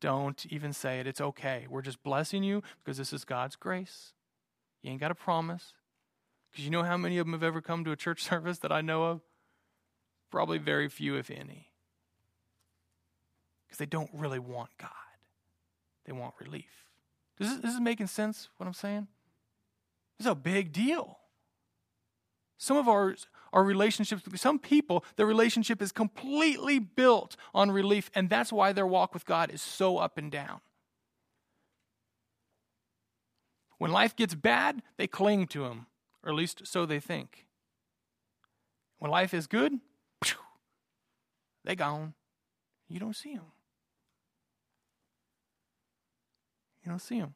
Don't 0.00 0.46
even 0.50 0.72
say 0.72 1.00
it. 1.00 1.06
It's 1.06 1.20
okay. 1.20 1.66
We're 1.68 1.82
just 1.82 2.02
blessing 2.02 2.42
you 2.42 2.62
because 2.82 2.98
this 2.98 3.12
is 3.12 3.24
God's 3.24 3.56
grace. 3.56 4.12
You 4.82 4.90
ain't 4.90 5.00
got 5.00 5.10
a 5.10 5.14
promise. 5.14 5.72
Because 6.50 6.64
you 6.64 6.70
know 6.70 6.84
how 6.84 6.96
many 6.96 7.18
of 7.18 7.26
them 7.26 7.32
have 7.32 7.42
ever 7.42 7.60
come 7.60 7.84
to 7.84 7.92
a 7.92 7.96
church 7.96 8.22
service 8.28 8.58
that 8.58 8.72
I 8.72 8.80
know 8.80 9.04
of? 9.04 9.20
Probably 10.30 10.58
very 10.58 10.88
few, 10.88 11.16
if 11.16 11.30
any. 11.30 11.72
Because 13.66 13.78
they 13.78 13.86
don't 13.86 14.10
really 14.12 14.38
want 14.38 14.70
God, 14.78 14.90
they 16.04 16.12
want 16.12 16.34
relief. 16.40 16.86
This, 17.38 17.54
this 17.56 17.74
is 17.74 17.80
making 17.80 18.08
sense, 18.08 18.48
what 18.56 18.66
I'm 18.66 18.74
saying? 18.74 19.06
This 20.18 20.26
is 20.26 20.32
a 20.32 20.34
big 20.34 20.72
deal. 20.72 21.18
Some 22.56 22.76
of 22.76 22.88
our, 22.88 23.14
our 23.52 23.64
relationships 23.64 24.22
with 24.24 24.40
some 24.40 24.58
people, 24.58 25.04
their 25.16 25.26
relationship 25.26 25.80
is 25.80 25.92
completely 25.92 26.78
built 26.78 27.36
on 27.54 27.70
relief, 27.70 28.10
and 28.14 28.28
that's 28.28 28.52
why 28.52 28.72
their 28.72 28.86
walk 28.86 29.14
with 29.14 29.24
God 29.24 29.50
is 29.50 29.62
so 29.62 29.98
up 29.98 30.18
and 30.18 30.30
down. 30.30 30.60
When 33.78 33.92
life 33.92 34.16
gets 34.16 34.34
bad, 34.34 34.82
they 34.96 35.06
cling 35.06 35.46
to 35.48 35.64
Him 35.64 35.86
or 36.22 36.30
at 36.30 36.36
least 36.36 36.66
so 36.66 36.84
they 36.84 37.00
think. 37.00 37.46
When 38.98 39.10
life 39.10 39.32
is 39.32 39.46
good, 39.46 39.78
they 41.64 41.76
gone. 41.76 42.14
You 42.88 42.98
don't 42.98 43.16
see 43.16 43.34
them. 43.34 43.46
You 46.82 46.90
don't 46.90 47.00
see 47.00 47.20
them. 47.20 47.34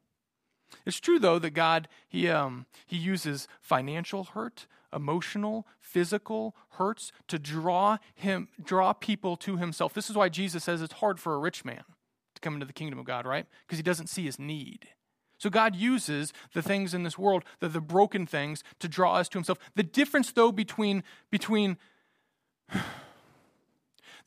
It's 0.87 1.01
true 1.01 1.19
though 1.19 1.39
that 1.39 1.51
God 1.51 1.89
he 2.09 2.29
um 2.29 2.67
he 2.87 2.97
uses 2.97 3.49
financial 3.61 4.25
hurt, 4.25 4.67
emotional, 4.93 5.67
physical 5.81 6.55
hurts 6.71 7.13
to 7.29 7.39
draw 7.39 7.99
him 8.15 8.49
draw 8.63 8.93
people 8.93 9.37
to 9.39 9.57
himself. 9.57 9.95
This 9.95 10.11
is 10.11 10.17
why 10.17 10.29
Jesus 10.29 10.65
says 10.65 10.83
it's 10.83 10.95
hard 10.95 11.21
for 11.21 11.35
a 11.35 11.39
rich 11.39 11.65
man 11.65 11.85
to 12.35 12.41
come 12.41 12.55
into 12.55 12.67
the 12.67 12.73
kingdom 12.73 12.99
of 12.99 13.05
God, 13.05 13.27
right? 13.27 13.47
Because 13.67 13.79
he 13.79 13.83
doesn't 13.83 14.09
see 14.09 14.25
his 14.25 14.39
need. 14.39 14.89
So 15.43 15.51
God 15.51 15.75
uses 15.75 16.33
the 16.53 16.63
things 16.63 16.95
in 16.95 17.03
this 17.03 17.19
world, 17.19 17.43
the, 17.59 17.69
the 17.69 17.81
broken 17.81 18.27
things, 18.27 18.63
to 18.79 18.87
draw 18.87 19.17
us 19.17 19.29
to 19.31 19.39
Himself. 19.39 19.59
The 19.75 19.83
difference, 19.83 20.31
though, 20.31 20.53
between, 20.53 21.03
between 21.33 21.79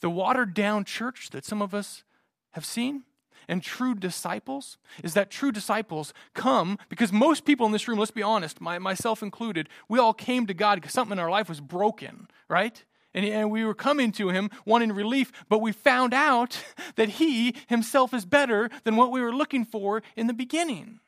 the 0.02 0.10
watered 0.10 0.54
down 0.54 0.84
church 0.84 1.30
that 1.30 1.46
some 1.46 1.62
of 1.62 1.74
us 1.74 2.04
have 2.52 2.66
seen 2.66 3.04
and 3.48 3.62
true 3.62 3.96
disciples 3.96 4.78
is 5.04 5.14
that 5.14 5.30
true 5.30 5.52
disciples 5.52 6.14
come 6.34 6.78
because 6.90 7.12
most 7.12 7.46
people 7.46 7.66
in 7.66 7.72
this 7.72 7.88
room, 7.88 8.00
let's 8.00 8.12
be 8.12 8.24
honest, 8.24 8.62
my, 8.62 8.80
myself 8.80 9.22
included, 9.22 9.70
we 9.90 10.00
all 10.00 10.14
came 10.14 10.46
to 10.48 10.54
God 10.54 10.76
because 10.76 10.94
something 10.94 11.18
in 11.18 11.20
our 11.20 11.30
life 11.30 11.50
was 11.50 11.62
broken, 11.62 12.28
right? 12.50 12.84
And, 13.14 13.26
and 13.26 13.52
we 13.52 13.64
were 13.64 13.74
coming 13.74 14.12
to 14.14 14.30
him 14.30 14.50
wanting 14.66 14.92
relief, 14.92 15.32
but 15.50 15.62
we 15.62 15.72
found 15.72 16.14
out 16.14 16.64
that 16.96 17.10
he 17.10 17.56
himself 17.68 18.14
is 18.14 18.26
better 18.26 18.70
than 18.84 18.96
what 18.96 19.12
we 19.12 19.22
were 19.22 19.34
looking 19.34 19.66
for 19.66 20.04
in 20.16 20.28
the 20.28 20.34
beginning. 20.34 21.00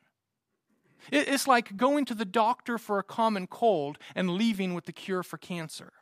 It's 1.11 1.47
like 1.47 1.77
going 1.77 2.05
to 2.05 2.13
the 2.13 2.25
doctor 2.25 2.77
for 2.77 2.99
a 2.99 3.03
common 3.03 3.47
cold 3.47 3.97
and 4.15 4.31
leaving 4.31 4.73
with 4.73 4.85
the 4.85 4.91
cure 4.91 5.23
for 5.23 5.37
cancer. 5.37 5.93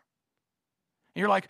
And 1.15 1.21
you're 1.21 1.29
like, 1.29 1.47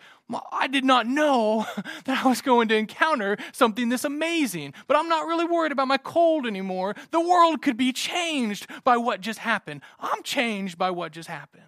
I 0.52 0.68
did 0.68 0.84
not 0.84 1.06
know 1.06 1.66
that 2.04 2.24
I 2.24 2.28
was 2.28 2.40
going 2.40 2.68
to 2.68 2.76
encounter 2.76 3.36
something 3.52 3.88
this 3.88 4.04
amazing, 4.04 4.74
but 4.86 4.96
I'm 4.96 5.08
not 5.08 5.26
really 5.26 5.44
worried 5.44 5.72
about 5.72 5.88
my 5.88 5.98
cold 5.98 6.46
anymore. 6.46 6.94
The 7.10 7.20
world 7.20 7.62
could 7.62 7.76
be 7.76 7.92
changed 7.92 8.68
by 8.84 8.96
what 8.96 9.20
just 9.20 9.40
happened. 9.40 9.82
I'm 9.98 10.22
changed 10.22 10.78
by 10.78 10.90
what 10.90 11.12
just 11.12 11.28
happened. 11.28 11.64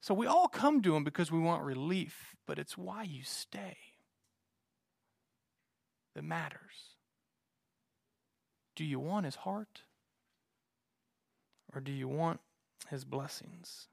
So 0.00 0.14
we 0.14 0.26
all 0.26 0.48
come 0.48 0.82
to 0.82 0.96
Him 0.96 1.04
because 1.04 1.30
we 1.30 1.38
want 1.38 1.62
relief, 1.62 2.36
but 2.46 2.58
it's 2.58 2.78
why 2.78 3.02
you 3.02 3.22
stay 3.22 3.76
that 6.14 6.24
matters. 6.24 6.96
Do 8.74 8.84
you 8.84 8.98
want 8.98 9.26
his 9.26 9.36
heart? 9.36 9.82
Or 11.74 11.80
do 11.80 11.92
you 11.92 12.08
want 12.08 12.40
his 12.90 13.04
blessings? 13.04 13.88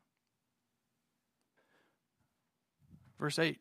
Verse 3.20 3.40
8. 3.40 3.60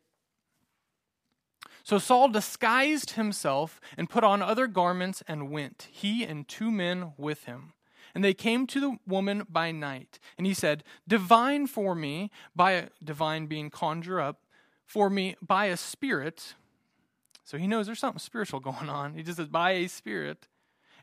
So 1.83 1.97
Saul 1.97 2.29
disguised 2.29 3.11
himself 3.11 3.81
and 3.97 4.09
put 4.09 4.23
on 4.23 4.41
other 4.41 4.67
garments 4.67 5.21
and 5.27 5.49
went, 5.49 5.87
he 5.91 6.23
and 6.23 6.47
two 6.47 6.71
men 6.71 7.13
with 7.17 7.43
him. 7.43 7.73
And 8.15 8.23
they 8.23 8.33
came 8.33 8.67
to 8.67 8.79
the 8.79 8.97
woman 9.07 9.45
by 9.49 9.71
night. 9.71 10.19
And 10.37 10.45
he 10.45 10.53
said, 10.53 10.83
Divine 11.07 11.67
for 11.67 11.95
me, 11.95 12.29
by 12.55 12.73
a 12.73 12.89
divine 13.03 13.47
being 13.47 13.69
conjure 13.69 14.21
up, 14.21 14.41
for 14.85 15.09
me 15.09 15.35
by 15.41 15.65
a 15.65 15.77
spirit. 15.77 16.53
So 17.43 17.57
he 17.57 17.67
knows 17.67 17.87
there's 17.87 17.99
something 17.99 18.19
spiritual 18.19 18.59
going 18.61 18.89
on. 18.89 19.15
He 19.15 19.23
just 19.23 19.37
says, 19.37 19.47
By 19.47 19.71
a 19.71 19.87
spirit 19.87 20.47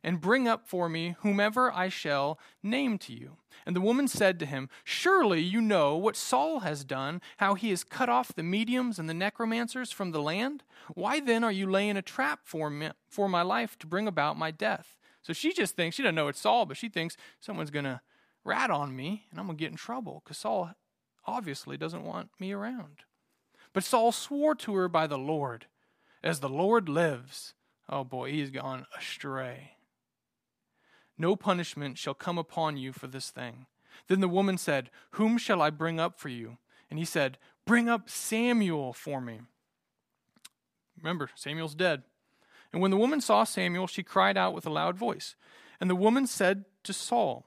and 0.03 0.21
bring 0.21 0.49
up 0.49 0.67
for 0.67 0.89
me 0.89 1.17
whomever 1.21 1.73
I 1.73 1.89
shall 1.89 2.39
name 2.63 2.99
to 2.99 3.13
you. 3.13 3.37
And 3.67 3.77
the 3.77 3.81
woman 3.81 4.09
said 4.09 4.39
to 4.39 4.47
him, 4.47 4.69
Surely 4.85 5.41
you 5.41 5.61
know 5.61 5.97
what 5.97 6.17
Saul 6.17 6.61
has 6.61 6.85
done, 6.85 7.21
how 7.39 7.55
he 7.55 7.71
has 7.71 7.85
cut 7.85 8.09
off 8.09 8.35
the 8.35 8.43
mediums 8.43 8.99
and 8.99 9.09
the 9.09 9.15
necromancers 9.15 9.93
from 9.93 10.13
the 10.13 10.23
land? 10.23 10.63
Why 10.95 11.21
then 11.21 11.45
are 11.45 11.53
you 11.53 11.71
laying 11.71 11.97
a 11.97 12.03
trap 12.03 12.41
for 12.45 12.71
me, 12.71 12.91
for 13.09 13.29
my 13.29 13.43
life 13.43 13.79
to 13.81 13.87
bring 13.87 14.09
about 14.09 14.39
my 14.39 14.51
death? 14.51 14.97
So 15.23 15.33
she 15.33 15.53
just 15.53 15.77
thinks, 15.77 15.97
she 15.97 16.03
doesn't 16.03 16.15
know 16.15 16.29
it's 16.29 16.41
Saul, 16.41 16.65
but 16.67 16.77
she 16.77 16.89
thinks 16.89 17.17
someone's 17.39 17.71
going 17.71 17.85
to 17.85 18.01
rat 18.45 18.71
on 18.71 18.97
me 18.97 19.27
and 19.31 19.39
I'm 19.39 19.47
going 19.47 19.59
to 19.59 19.63
get 19.63 19.71
in 19.71 19.77
trouble 19.77 20.23
because 20.25 20.39
Saul 20.39 20.71
obviously 21.27 21.77
doesn't 21.77 22.05
want 22.05 22.31
me 22.39 22.53
around. 22.53 23.05
But 23.73 23.85
Saul 23.85 24.13
swore 24.13 24.55
to 24.57 24.75
her 24.75 24.89
by 24.89 25.07
the 25.07 25.19
Lord, 25.19 25.67
As 26.23 26.41
the 26.41 26.49
Lord 26.49 26.89
lives, 26.89 27.55
oh 27.89 28.05
boy, 28.05 28.33
he's 28.33 28.51
gone 28.51 28.87
astray. 28.99 29.73
No 31.21 31.37
punishment 31.37 31.99
shall 31.99 32.15
come 32.15 32.39
upon 32.39 32.79
you 32.79 32.95
for 32.95 33.07
this 33.07 33.29
thing. 33.29 33.67
Then 34.09 34.21
the 34.21 34.29
woman 34.29 34.57
said, 34.57 34.89
Whom 35.13 35.37
shall 35.37 35.61
I 35.61 35.69
bring 35.69 36.01
up 36.01 36.19
for 36.19 36.31
you? 36.31 36.57
And 36.89 36.99
he 36.99 37.05
said, 37.05 37.37
Bring 37.67 37.91
up 37.91 38.09
Samuel 38.09 38.95
for 38.95 39.21
me. 39.21 39.41
Remember, 40.97 41.29
Samuel's 41.35 41.75
dead. 41.75 42.05
And 42.73 42.81
when 42.81 42.91
the 42.91 42.97
woman 42.97 43.21
saw 43.21 43.45
Samuel, 43.45 43.87
she 43.87 44.03
cried 44.03 44.39
out 44.39 44.55
with 44.55 44.65
a 44.65 44.71
loud 44.71 44.97
voice. 44.97 45.37
And 45.79 45.91
the 45.91 45.95
woman 45.95 46.27
said 46.27 46.65
to 46.85 46.95
Saul, 46.95 47.45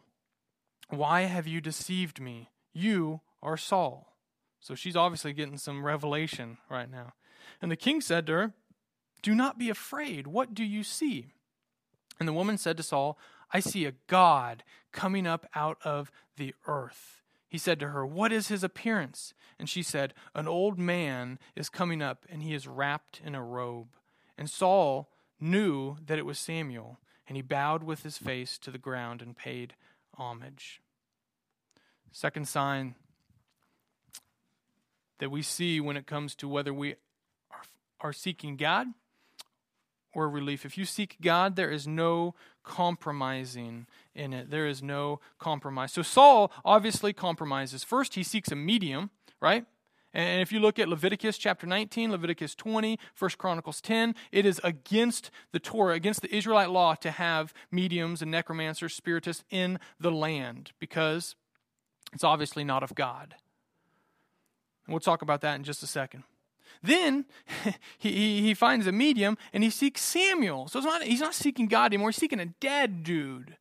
Why 0.90 1.22
have 1.22 1.48
you 1.48 1.60
deceived 1.60 2.22
me? 2.22 2.52
You 2.74 3.22
are 3.42 3.58
Saul. 3.58 4.14
So 4.60 4.76
she's 4.76 4.96
obviously 4.96 5.34
getting 5.34 5.58
some 5.58 5.84
revelation 5.84 6.60
right 6.70 6.92
now. 6.92 7.14
And 7.60 7.72
the 7.72 7.76
king 7.76 8.02
said 8.02 8.28
to 8.28 8.34
her, 8.34 8.54
Do 9.24 9.34
not 9.34 9.58
be 9.58 9.72
afraid. 9.72 10.28
What 10.28 10.54
do 10.54 10.64
you 10.64 10.84
see? 10.84 11.34
And 12.20 12.30
the 12.30 12.34
woman 12.34 12.60
said 12.60 12.78
to 12.78 12.84
Saul, 12.84 13.18
I 13.54 13.60
see 13.60 13.86
a 13.86 13.94
God 14.08 14.64
coming 14.92 15.28
up 15.28 15.48
out 15.56 15.78
of 15.84 16.12
the 16.38 16.56
earth. 16.68 17.22
He 17.48 17.60
said 17.60 17.80
to 17.82 17.90
her, 17.90 18.04
What 18.04 18.34
is 18.34 18.48
his 18.48 18.64
appearance? 18.64 19.36
And 19.60 19.70
she 19.70 19.84
said, 19.84 20.16
An 20.34 20.48
old 20.48 20.80
man 20.80 21.38
is 21.56 21.70
coming 21.70 22.02
up, 22.02 22.26
and 22.28 22.42
he 22.42 22.56
is 22.56 22.68
wrapped 22.68 23.22
in 23.24 23.36
a 23.36 23.44
robe. 23.44 23.96
And 24.38 24.50
Saul 24.50 25.10
knew 25.40 25.98
that 26.04 26.18
it 26.18 26.26
was 26.26 26.40
Samuel, 26.40 27.00
and 27.28 27.36
he 27.36 27.44
bowed 27.44 27.84
with 27.84 28.02
his 28.02 28.18
face 28.18 28.58
to 28.58 28.72
the 28.72 28.80
ground 28.80 29.22
and 29.22 29.38
paid 29.38 29.76
homage. 30.18 30.82
Second 32.12 32.48
sign 32.48 32.96
that 35.20 35.30
we 35.30 35.42
see 35.42 35.80
when 35.80 35.98
it 35.98 36.08
comes 36.08 36.36
to 36.36 36.48
whether 36.48 36.74
we 36.74 36.96
are, 38.02 38.14
seeking 38.14 38.58
God 38.58 38.88
or 40.14 40.30
relief. 40.30 40.66
If 40.66 40.78
you 40.78 40.86
seek 40.86 41.18
God, 41.22 41.56
there 41.56 41.72
is 41.72 41.88
no 41.88 42.36
compromising 42.64 43.88
in 44.16 44.34
it. 44.34 44.50
There 44.50 44.68
is 44.68 44.82
no 44.82 45.20
compromise. 45.40 45.92
So 45.92 46.02
Saul 46.02 46.52
obviously 46.64 47.14
compromises. 47.14 47.84
First, 47.84 48.16
he 48.16 48.24
seeks 48.24 48.52
a 48.52 48.56
medium, 48.56 49.10
right? 49.42 49.66
And 50.14 50.42
if 50.42 50.52
you 50.52 50.60
look 50.60 50.78
at 50.78 50.88
Leviticus 50.88 51.40
chapter 51.40 51.66
19, 51.66 52.12
Leviticus 52.12 52.54
20, 52.54 53.00
1 53.18 53.32
Chronicles 53.38 53.82
10, 53.82 54.14
it 54.32 54.46
is 54.46 54.62
against 54.64 55.32
the 55.52 55.60
Torah, 55.60 55.96
against 55.96 56.22
the 56.22 56.34
Israelite 56.34 56.70
law 56.70 56.94
to 56.96 57.10
have 57.10 57.54
mediums 57.72 58.22
and 58.22 58.30
necromancers, 58.30 58.94
spiritists 58.94 59.44
in 59.50 59.80
the 60.00 60.12
land 60.12 60.72
because 60.80 61.36
it's 62.14 62.24
obviously 62.24 62.64
not 62.64 62.84
of 62.84 62.94
God. 62.94 63.34
And 64.86 64.94
we'll 64.94 65.00
talk 65.00 65.24
about 65.24 65.42
that 65.42 65.56
in 65.56 65.64
just 65.64 65.82
a 65.82 65.88
second. 65.88 66.24
Then 66.82 67.26
he, 67.98 68.42
he 68.42 68.54
finds 68.54 68.88
a 68.88 68.92
medium 68.92 69.38
and 69.54 69.64
he 69.64 69.70
seeks 69.70 70.02
Samuel. 70.02 70.68
So 70.68 70.80
not, 70.80 71.04
he's 71.04 71.22
not 71.22 71.34
seeking 71.34 71.68
God 71.68 71.94
anymore, 71.94 72.10
he's 72.10 72.18
seeking 72.18 72.40
a 72.40 72.46
dead 72.46 73.04
dude. 73.04 73.58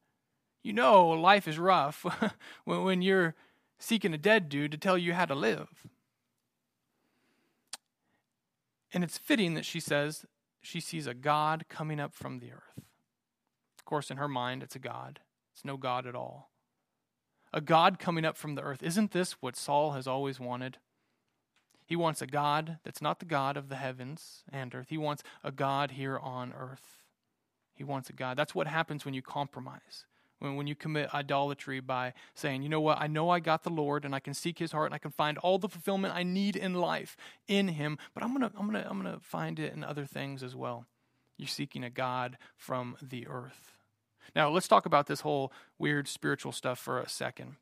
You 0.63 0.73
know, 0.73 1.09
life 1.09 1.49
is 1.49 1.59
rough 1.59 2.07
when 2.65 3.03
you're 3.03 3.35
seeking 3.79 4.15
a 4.15 4.19
dead 4.19 4.49
dude 4.49 4.71
to 4.73 4.79
tell 4.79 4.97
you 4.97 5.13
how 5.13 5.25
to 5.25 5.35
live. 5.35 5.69
And 8.93 9.03
it's 9.03 9.19
fitting 9.19 9.55
that 9.55 9.65
she 9.65 9.81
says 9.81 10.25
she 10.61 10.81
sees 10.81 11.07
a 11.07 11.15
God 11.15 11.65
coming 11.69 11.99
up 11.99 12.15
from 12.15 12.39
the 12.39 12.53
earth. 12.53 12.85
Of 13.79 13.85
course, 13.85 14.11
in 14.11 14.19
her 14.19 14.29
mind, 14.29 14.63
it's 14.63 14.77
a 14.77 14.79
God. 14.79 15.21
It's 15.55 15.65
no 15.65 15.77
God 15.77 16.07
at 16.07 16.15
all. 16.15 16.51
A 17.53 17.61
God 17.61 17.99
coming 17.99 18.25
up 18.25 18.37
from 18.37 18.55
the 18.55 18.63
earth. 18.63 18.83
Isn't 18.83 19.11
this 19.11 19.33
what 19.43 19.57
Saul 19.57 19.93
has 19.93 20.07
always 20.07 20.39
wanted? 20.39 20.79
He 21.93 21.97
wants 21.97 22.23
a 22.23 22.27
God 22.27 22.79
that's 22.85 23.03
not 23.03 23.19
the 23.19 23.27
God 23.27 23.59
of 23.59 23.69
the 23.69 23.77
heavens 23.77 24.45
and 24.51 24.75
earth. 24.75 24.87
He 24.89 24.97
wants 24.97 25.23
a 25.45 25.53
God 25.53 25.91
here 25.91 26.19
on 26.19 26.55
earth. 26.59 27.03
He 27.75 27.85
wants 27.85 28.09
a 28.09 28.15
God. 28.15 28.39
That's 28.39 28.55
what 28.55 28.67
happens 28.67 29.05
when 29.05 29.13
you 29.13 29.21
compromise 29.21 30.07
when, 30.39 30.57
when 30.57 30.67
you 30.67 30.75
commit 30.75 31.13
idolatry 31.13 31.81
by 31.81 32.15
saying, 32.35 32.63
you 32.63 32.71
know 32.71 32.81
what, 32.81 32.99
I 32.99 33.09
know 33.09 33.29
I 33.29 33.41
got 33.41 33.63
the 33.63 33.69
Lord 33.69 34.07
and 34.07 34.15
I 34.15 34.21
can 34.21 34.33
seek 34.33 34.59
his 34.59 34.73
heart 34.73 34.87
and 34.87 34.95
I 34.95 34.99
can 34.99 35.11
find 35.11 35.37
all 35.37 35.59
the 35.59 35.69
fulfillment 35.69 36.15
I 36.15 36.23
need 36.23 36.57
in 36.57 36.73
life 36.73 37.15
in 37.47 37.69
him, 37.69 37.99
but 38.15 38.25
I'm 38.25 38.33
gonna 38.33 38.51
I'm 38.59 38.65
gonna 38.69 38.87
I'm 38.89 38.97
gonna 38.97 39.19
find 39.21 39.59
it 39.59 39.75
in 39.75 39.85
other 39.85 40.07
things 40.07 40.43
as 40.43 40.57
well. 40.57 40.87
You're 41.37 41.47
seeking 41.47 41.85
a 41.85 41.91
God 41.91 42.39
from 42.57 42.97
the 43.03 43.27
earth. 43.27 43.73
Now 44.35 44.49
let's 44.49 44.67
talk 44.67 44.87
about 44.87 45.09
this 45.09 45.21
whole 45.21 45.53
weird 45.79 46.09
spiritual 46.09 46.53
stuff 46.53 46.79
for 46.79 46.99
a 46.99 47.09
second 47.11 47.57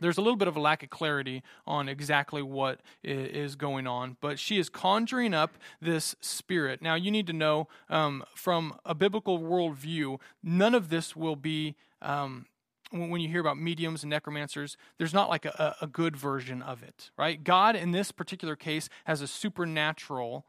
there's 0.00 0.18
a 0.18 0.20
little 0.20 0.36
bit 0.36 0.48
of 0.48 0.56
a 0.56 0.60
lack 0.60 0.82
of 0.82 0.90
clarity 0.90 1.42
on 1.66 1.88
exactly 1.88 2.42
what 2.42 2.80
is 3.02 3.56
going 3.56 3.86
on, 3.86 4.16
but 4.20 4.38
she 4.38 4.58
is 4.58 4.68
conjuring 4.68 5.34
up 5.34 5.56
this 5.80 6.16
spirit. 6.20 6.82
Now, 6.82 6.94
you 6.94 7.10
need 7.10 7.26
to 7.28 7.32
know 7.32 7.68
um, 7.88 8.24
from 8.34 8.76
a 8.84 8.94
biblical 8.94 9.38
worldview, 9.38 10.20
none 10.42 10.74
of 10.74 10.88
this 10.88 11.16
will 11.16 11.36
be. 11.36 11.74
Um, 12.02 12.46
when 12.92 13.20
you 13.20 13.28
hear 13.28 13.40
about 13.40 13.58
mediums 13.58 14.04
and 14.04 14.10
necromancers, 14.10 14.76
there's 14.96 15.12
not 15.12 15.28
like 15.28 15.44
a, 15.44 15.74
a 15.80 15.88
good 15.88 16.16
version 16.16 16.62
of 16.62 16.84
it, 16.84 17.10
right? 17.18 17.42
God, 17.42 17.74
in 17.74 17.90
this 17.90 18.12
particular 18.12 18.54
case, 18.54 18.88
has 19.06 19.20
a 19.20 19.26
supernatural 19.26 20.46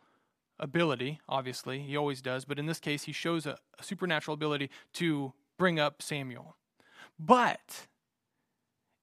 ability, 0.60 1.19
obviously, 1.27 1.79
he 1.79 1.97
always 1.97 2.21
does, 2.21 2.45
but 2.45 2.60
in 2.60 2.67
this 2.67 2.79
case, 2.79 3.03
he 3.03 3.12
shows 3.12 3.47
a, 3.47 3.57
a 3.79 3.83
supernatural 3.83 4.36
ability 4.36 4.69
to 4.93 5.33
bring 5.57 5.79
up 5.79 6.01
Samuel. 6.01 6.55
But 7.19 7.88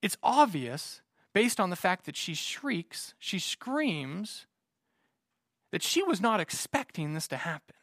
it's 0.04 0.18
obvious, 0.22 1.00
based 1.32 1.58
on 1.58 1.70
the 1.70 1.76
fact 1.76 2.04
that 2.04 2.14
she 2.14 2.34
shrieks, 2.34 3.14
she 3.18 3.38
screams, 3.38 4.44
that 5.72 5.82
she 5.82 6.02
was 6.02 6.20
not 6.20 6.40
expecting 6.40 7.14
this 7.14 7.26
to 7.28 7.38
happen. 7.38 7.74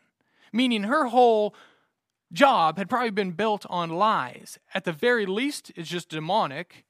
Meaning 0.54 0.84
her 0.84 1.06
whole 1.06 1.56
job 2.32 2.78
had 2.78 2.92
probably 2.92 3.10
been 3.10 3.32
built 3.32 3.66
on 3.72 3.90
lies. 3.90 4.60
At 4.72 4.84
the 4.84 4.92
very 4.92 5.26
least, 5.26 5.72
it's 5.76 5.90
just 5.90 6.10
demonic. 6.10 6.86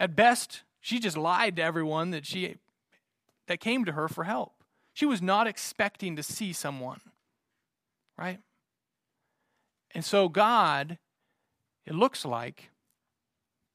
At 0.00 0.16
best, 0.16 0.62
she 0.80 0.98
just 0.98 1.18
lied 1.18 1.56
to 1.56 1.62
everyone 1.62 2.12
that 2.12 2.24
she 2.24 2.56
that 3.48 3.60
came 3.60 3.84
to 3.84 3.92
her 3.92 4.08
for 4.08 4.24
help. 4.24 4.64
She 4.94 5.04
was 5.04 5.20
not 5.20 5.46
expecting 5.46 6.16
to 6.16 6.22
see 6.22 6.54
someone. 6.54 7.02
Right? 8.16 8.38
And 9.90 10.02
so 10.02 10.30
God, 10.30 10.96
it 11.84 11.94
looks 11.94 12.24
like, 12.24 12.70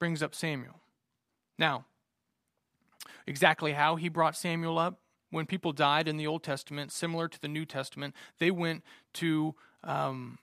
brings 0.01 0.23
up 0.23 0.33
Samuel. 0.33 0.81
Now, 1.59 1.85
exactly 3.27 3.73
how 3.73 3.97
he 3.97 4.09
brought 4.09 4.35
Samuel 4.35 4.79
up, 4.79 4.97
when 5.29 5.45
people 5.45 5.73
died 5.73 6.07
in 6.07 6.17
the 6.17 6.25
Old 6.25 6.41
Testament, 6.41 6.91
similar 6.91 7.27
to 7.27 7.39
the 7.39 7.47
New 7.47 7.65
Testament, 7.65 8.15
they 8.39 8.49
went 8.49 8.83
to 9.13 9.53
um, 9.83 10.39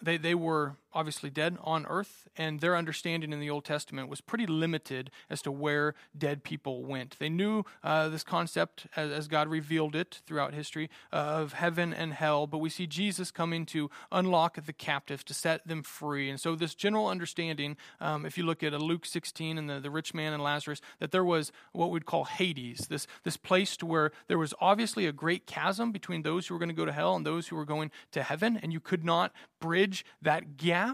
they, 0.00 0.16
they 0.18 0.36
were 0.36 0.76
obviously 0.96 1.28
dead 1.28 1.58
on 1.62 1.84
earth, 1.86 2.26
and 2.36 2.60
their 2.60 2.74
understanding 2.74 3.32
in 3.32 3.38
the 3.38 3.50
Old 3.50 3.64
Testament 3.64 4.08
was 4.08 4.22
pretty 4.22 4.46
limited 4.46 5.10
as 5.28 5.42
to 5.42 5.52
where 5.52 5.94
dead 6.16 6.42
people 6.42 6.84
went. 6.84 7.18
They 7.18 7.28
knew 7.28 7.64
uh, 7.84 8.08
this 8.08 8.24
concept, 8.24 8.86
as, 8.96 9.12
as, 9.12 9.28
God 9.28 9.48
revealed 9.48 9.94
it 9.94 10.22
throughout 10.26 10.54
history, 10.54 10.88
uh, 11.12 11.16
of 11.16 11.52
heaven 11.52 11.92
and 11.92 12.14
hell, 12.14 12.46
but 12.46 12.58
we 12.58 12.70
see 12.70 12.86
Jesus 12.86 13.30
coming 13.30 13.66
to 13.66 13.90
unlock 14.10 14.64
the 14.64 14.72
captives, 14.72 15.22
to 15.24 15.34
set 15.34 15.66
them 15.68 15.82
free. 15.82 16.30
And 16.30 16.40
so, 16.40 16.54
this 16.54 16.74
general 16.74 17.08
understanding, 17.08 17.76
um, 18.00 18.24
if 18.24 18.38
you 18.38 18.44
look 18.44 18.62
at 18.62 18.72
Luke 18.72 19.04
16 19.04 19.58
and 19.58 19.68
the, 19.68 19.80
the 19.80 19.90
rich 19.90 20.14
man 20.14 20.32
and 20.32 20.42
Lazarus, 20.42 20.80
that 20.98 21.10
there 21.10 21.24
was 21.24 21.52
what 21.72 21.90
we'd 21.90 22.06
call 22.06 22.24
Hades, 22.24 22.86
this, 22.88 23.06
this 23.22 23.36
place 23.36 23.76
to 23.76 23.86
where 23.86 24.12
there 24.28 24.38
was 24.38 24.54
obviously 24.60 25.06
a 25.06 25.12
great 25.12 25.46
chasm 25.46 25.92
between 25.92 26.22
those 26.22 26.46
who 26.46 26.54
were 26.54 26.60
going 26.60 26.70
to 26.70 26.74
go 26.74 26.86
to 26.86 26.92
hell 26.92 27.16
and 27.16 27.26
those 27.26 27.48
who 27.48 27.56
were 27.56 27.66
going 27.66 27.90
to 28.12 28.22
heaven, 28.22 28.58
and 28.62 28.72
you 28.72 28.80
could 28.80 29.04
not 29.04 29.32
bridge 29.60 30.04
that 30.22 30.56
gap. 30.56 30.85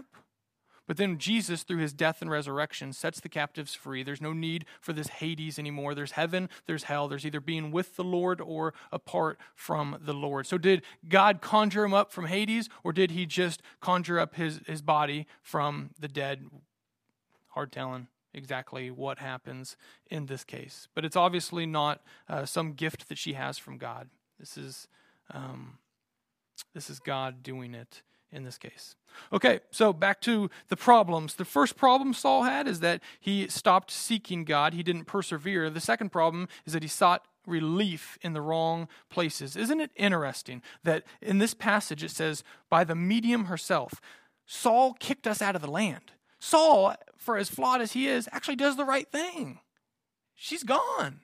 But 0.85 0.97
then 0.97 1.17
Jesus, 1.17 1.63
through 1.63 1.77
his 1.77 1.93
death 1.93 2.21
and 2.21 2.29
resurrection, 2.29 2.91
sets 2.91 3.21
the 3.21 3.29
captives 3.29 3.73
free. 3.73 4.03
There's 4.03 4.21
no 4.21 4.33
need 4.33 4.65
for 4.81 4.91
this 4.91 5.07
Hades 5.07 5.57
anymore. 5.57 5.95
There's 5.95 6.11
heaven, 6.11 6.49
there's 6.65 6.83
hell. 6.83 7.07
There's 7.07 7.25
either 7.25 7.39
being 7.39 7.71
with 7.71 7.95
the 7.95 8.03
Lord 8.03 8.41
or 8.41 8.73
apart 8.91 9.39
from 9.55 9.97
the 10.01 10.13
Lord. 10.13 10.45
So, 10.45 10.57
did 10.57 10.83
God 11.07 11.41
conjure 11.41 11.85
him 11.85 11.93
up 11.93 12.11
from 12.11 12.25
Hades, 12.25 12.67
or 12.83 12.91
did 12.91 13.11
he 13.11 13.25
just 13.25 13.61
conjure 13.79 14.19
up 14.19 14.35
his, 14.35 14.59
his 14.67 14.81
body 14.81 15.25
from 15.41 15.91
the 15.97 16.09
dead? 16.09 16.45
Hard 17.49 17.71
telling 17.71 18.07
exactly 18.33 18.91
what 18.91 19.19
happens 19.19 19.77
in 20.09 20.25
this 20.25 20.43
case. 20.43 20.89
But 20.95 21.05
it's 21.05 21.15
obviously 21.15 21.65
not 21.65 22.01
uh, 22.27 22.45
some 22.45 22.73
gift 22.73 23.07
that 23.07 23.17
she 23.17 23.33
has 23.33 23.57
from 23.57 23.77
God. 23.77 24.09
This 24.39 24.57
is, 24.57 24.87
um, 25.31 25.77
this 26.73 26.89
is 26.89 26.99
God 26.99 27.41
doing 27.43 27.73
it 27.73 28.01
in 28.33 28.43
this 28.43 28.57
case. 28.57 28.95
Okay, 29.31 29.59
so 29.71 29.93
back 29.93 30.21
to 30.21 30.49
the 30.69 30.75
problems. 30.75 31.35
The 31.35 31.45
first 31.45 31.75
problem 31.75 32.13
Saul 32.13 32.43
had 32.43 32.67
is 32.67 32.79
that 32.79 33.01
he 33.19 33.47
stopped 33.47 33.91
seeking 33.91 34.43
God, 34.43 34.73
he 34.73 34.83
didn't 34.83 35.05
persevere. 35.05 35.69
The 35.69 35.79
second 35.79 36.11
problem 36.11 36.47
is 36.65 36.73
that 36.73 36.83
he 36.83 36.89
sought 36.89 37.25
relief 37.45 38.17
in 38.21 38.33
the 38.33 38.41
wrong 38.41 38.87
places. 39.09 39.55
Isn't 39.55 39.81
it 39.81 39.91
interesting 39.95 40.61
that 40.83 41.03
in 41.21 41.37
this 41.37 41.53
passage 41.53 42.03
it 42.03 42.11
says, 42.11 42.43
by 42.69 42.83
the 42.83 42.95
medium 42.95 43.45
herself, 43.45 44.01
Saul 44.45 44.93
kicked 44.99 45.27
us 45.27 45.41
out 45.41 45.55
of 45.55 45.61
the 45.61 45.71
land? 45.71 46.13
Saul, 46.39 46.95
for 47.17 47.37
as 47.37 47.49
flawed 47.49 47.81
as 47.81 47.93
he 47.93 48.07
is, 48.07 48.27
actually 48.31 48.55
does 48.55 48.75
the 48.75 48.85
right 48.85 49.09
thing. 49.09 49.59
She's 50.35 50.63
gone. 50.63 51.21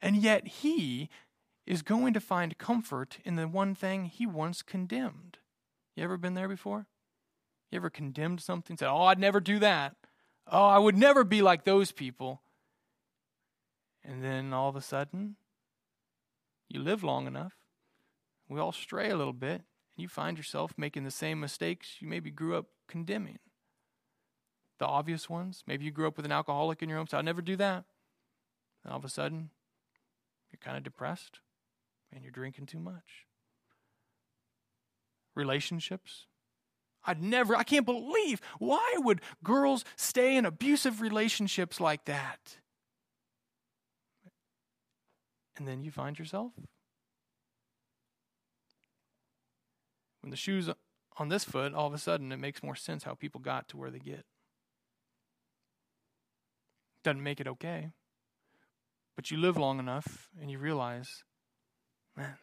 And 0.00 0.16
yet 0.16 0.46
he 0.48 1.08
is 1.66 1.82
going 1.82 2.12
to 2.12 2.20
find 2.20 2.58
comfort 2.58 3.18
in 3.24 3.36
the 3.36 3.46
one 3.46 3.74
thing 3.74 4.06
he 4.06 4.26
once 4.26 4.62
condemned. 4.62 5.31
You 5.94 6.04
ever 6.04 6.16
been 6.16 6.34
there 6.34 6.48
before? 6.48 6.86
You 7.70 7.76
ever 7.76 7.90
condemned 7.90 8.40
something? 8.40 8.76
Said, 8.76 8.88
"Oh, 8.88 9.02
I'd 9.02 9.18
never 9.18 9.40
do 9.40 9.58
that. 9.58 9.96
Oh, 10.46 10.66
I 10.66 10.78
would 10.78 10.96
never 10.96 11.24
be 11.24 11.42
like 11.42 11.64
those 11.64 11.92
people." 11.92 12.42
And 14.02 14.22
then 14.22 14.52
all 14.52 14.68
of 14.68 14.76
a 14.76 14.80
sudden, 14.80 15.36
you 16.68 16.80
live 16.80 17.04
long 17.04 17.26
enough. 17.26 17.54
We 18.48 18.58
all 18.58 18.72
stray 18.72 19.10
a 19.10 19.16
little 19.16 19.32
bit, 19.32 19.62
and 19.94 20.02
you 20.02 20.08
find 20.08 20.36
yourself 20.36 20.76
making 20.76 21.04
the 21.04 21.10
same 21.10 21.40
mistakes 21.40 22.00
you 22.00 22.08
maybe 22.08 22.30
grew 22.30 22.56
up 22.56 22.66
condemning. 22.88 23.38
The 24.78 24.86
obvious 24.86 25.30
ones. 25.30 25.62
Maybe 25.66 25.84
you 25.84 25.90
grew 25.92 26.08
up 26.08 26.16
with 26.16 26.26
an 26.26 26.32
alcoholic 26.32 26.82
in 26.82 26.88
your 26.88 26.98
home, 26.98 27.06
so 27.06 27.18
I'd 27.18 27.24
never 27.24 27.42
do 27.42 27.56
that. 27.56 27.84
And 28.82 28.92
all 28.92 28.98
of 28.98 29.04
a 29.04 29.08
sudden, 29.08 29.50
you're 30.50 30.58
kind 30.58 30.76
of 30.76 30.82
depressed 30.82 31.40
and 32.10 32.22
you're 32.22 32.32
drinking 32.32 32.66
too 32.66 32.80
much 32.80 33.26
relationships. 35.34 36.26
I'd 37.04 37.22
never, 37.22 37.56
I 37.56 37.64
can't 37.64 37.86
believe, 37.86 38.40
why 38.58 38.94
would 38.98 39.20
girls 39.42 39.84
stay 39.96 40.36
in 40.36 40.46
abusive 40.46 41.00
relationships 41.00 41.80
like 41.80 42.04
that? 42.04 42.58
And 45.56 45.66
then 45.66 45.82
you 45.82 45.90
find 45.90 46.18
yourself 46.18 46.52
when 50.22 50.30
the 50.30 50.36
shoe's 50.36 50.70
on 51.18 51.28
this 51.28 51.44
foot, 51.44 51.74
all 51.74 51.86
of 51.86 51.92
a 51.92 51.98
sudden 51.98 52.32
it 52.32 52.38
makes 52.38 52.62
more 52.62 52.76
sense 52.76 53.04
how 53.04 53.14
people 53.14 53.40
got 53.40 53.68
to 53.68 53.76
where 53.76 53.90
they 53.90 53.98
get. 53.98 54.24
Doesn't 57.04 57.22
make 57.22 57.40
it 57.40 57.48
okay. 57.48 57.90
But 59.16 59.30
you 59.30 59.36
live 59.36 59.56
long 59.56 59.78
enough 59.78 60.30
and 60.40 60.50
you 60.50 60.58
realize, 60.58 61.24
man, 62.16 62.36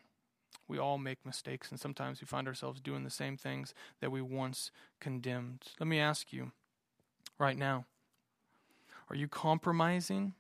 we 0.68 0.78
all 0.78 0.98
make 0.98 1.26
mistakes, 1.26 1.72
and 1.72 1.80
sometimes 1.80 2.22
we 2.22 2.28
find 2.28 2.48
ourselves 2.48 2.80
doing 2.80 3.04
the 3.04 3.10
same 3.10 3.38
things 3.38 3.74
that 4.02 4.12
we 4.12 4.22
once 4.22 4.72
condemned. 5.00 5.64
Let 5.80 5.88
me 5.88 6.00
ask 6.00 6.32
you 6.32 6.52
right 7.38 7.58
now 7.58 7.86
are 9.10 9.16
you 9.16 9.28
compromising? 9.28 10.36